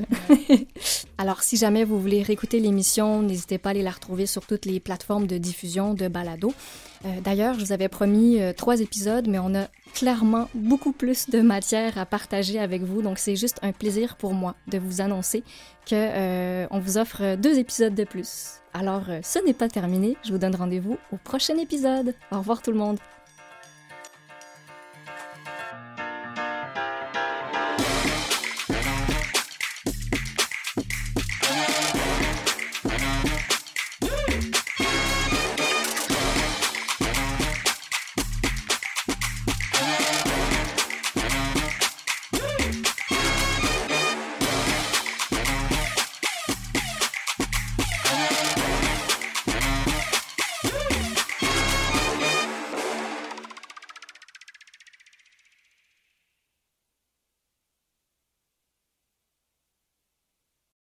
Alors, 1.18 1.42
si 1.42 1.56
jamais 1.56 1.84
vous 1.84 2.00
voulez 2.00 2.22
réécouter 2.22 2.60
l'émission, 2.60 3.20
n'hésitez 3.20 3.58
pas 3.58 3.70
à 3.70 3.72
aller 3.72 3.82
la 3.82 3.90
retrouver 3.90 4.24
sur 4.24 4.46
toutes 4.46 4.64
les 4.64 4.80
plateformes 4.80 5.26
de 5.26 5.36
diffusion 5.36 5.94
de 5.94 6.08
balado. 6.08 6.52
D'ailleurs, 7.22 7.54
je 7.58 7.64
vous 7.66 7.72
avais 7.72 7.88
promis 7.88 8.38
trois 8.56 8.80
épisodes, 8.80 9.28
mais 9.28 9.38
on 9.38 9.54
a 9.54 9.68
clairement 9.92 10.48
beaucoup 10.54 10.92
plus 10.92 11.28
de 11.28 11.40
matière 11.42 11.98
à 11.98 12.06
partager 12.06 12.58
avec 12.58 12.82
vous. 12.82 13.02
Donc, 13.02 13.18
c'est 13.18 13.36
juste 13.36 13.58
un 13.62 13.72
plaisir 13.72 14.16
pour 14.16 14.32
moi 14.32 14.54
de 14.68 14.78
vous 14.78 15.02
annoncer 15.02 15.44
que 15.86 15.94
euh, 15.94 16.66
on 16.70 16.78
vous 16.78 16.96
offre 16.96 17.36
deux 17.36 17.58
épisodes 17.58 17.94
de 17.94 18.04
plus. 18.04 18.63
Alors, 18.76 19.04
euh, 19.08 19.20
ce 19.22 19.38
n'est 19.38 19.54
pas 19.54 19.68
terminé. 19.68 20.16
Je 20.24 20.32
vous 20.32 20.38
donne 20.38 20.56
rendez-vous 20.56 20.98
au 21.12 21.16
prochain 21.16 21.56
épisode. 21.58 22.12
Au 22.32 22.38
revoir 22.38 22.60
tout 22.60 22.72
le 22.72 22.76
monde. 22.76 22.98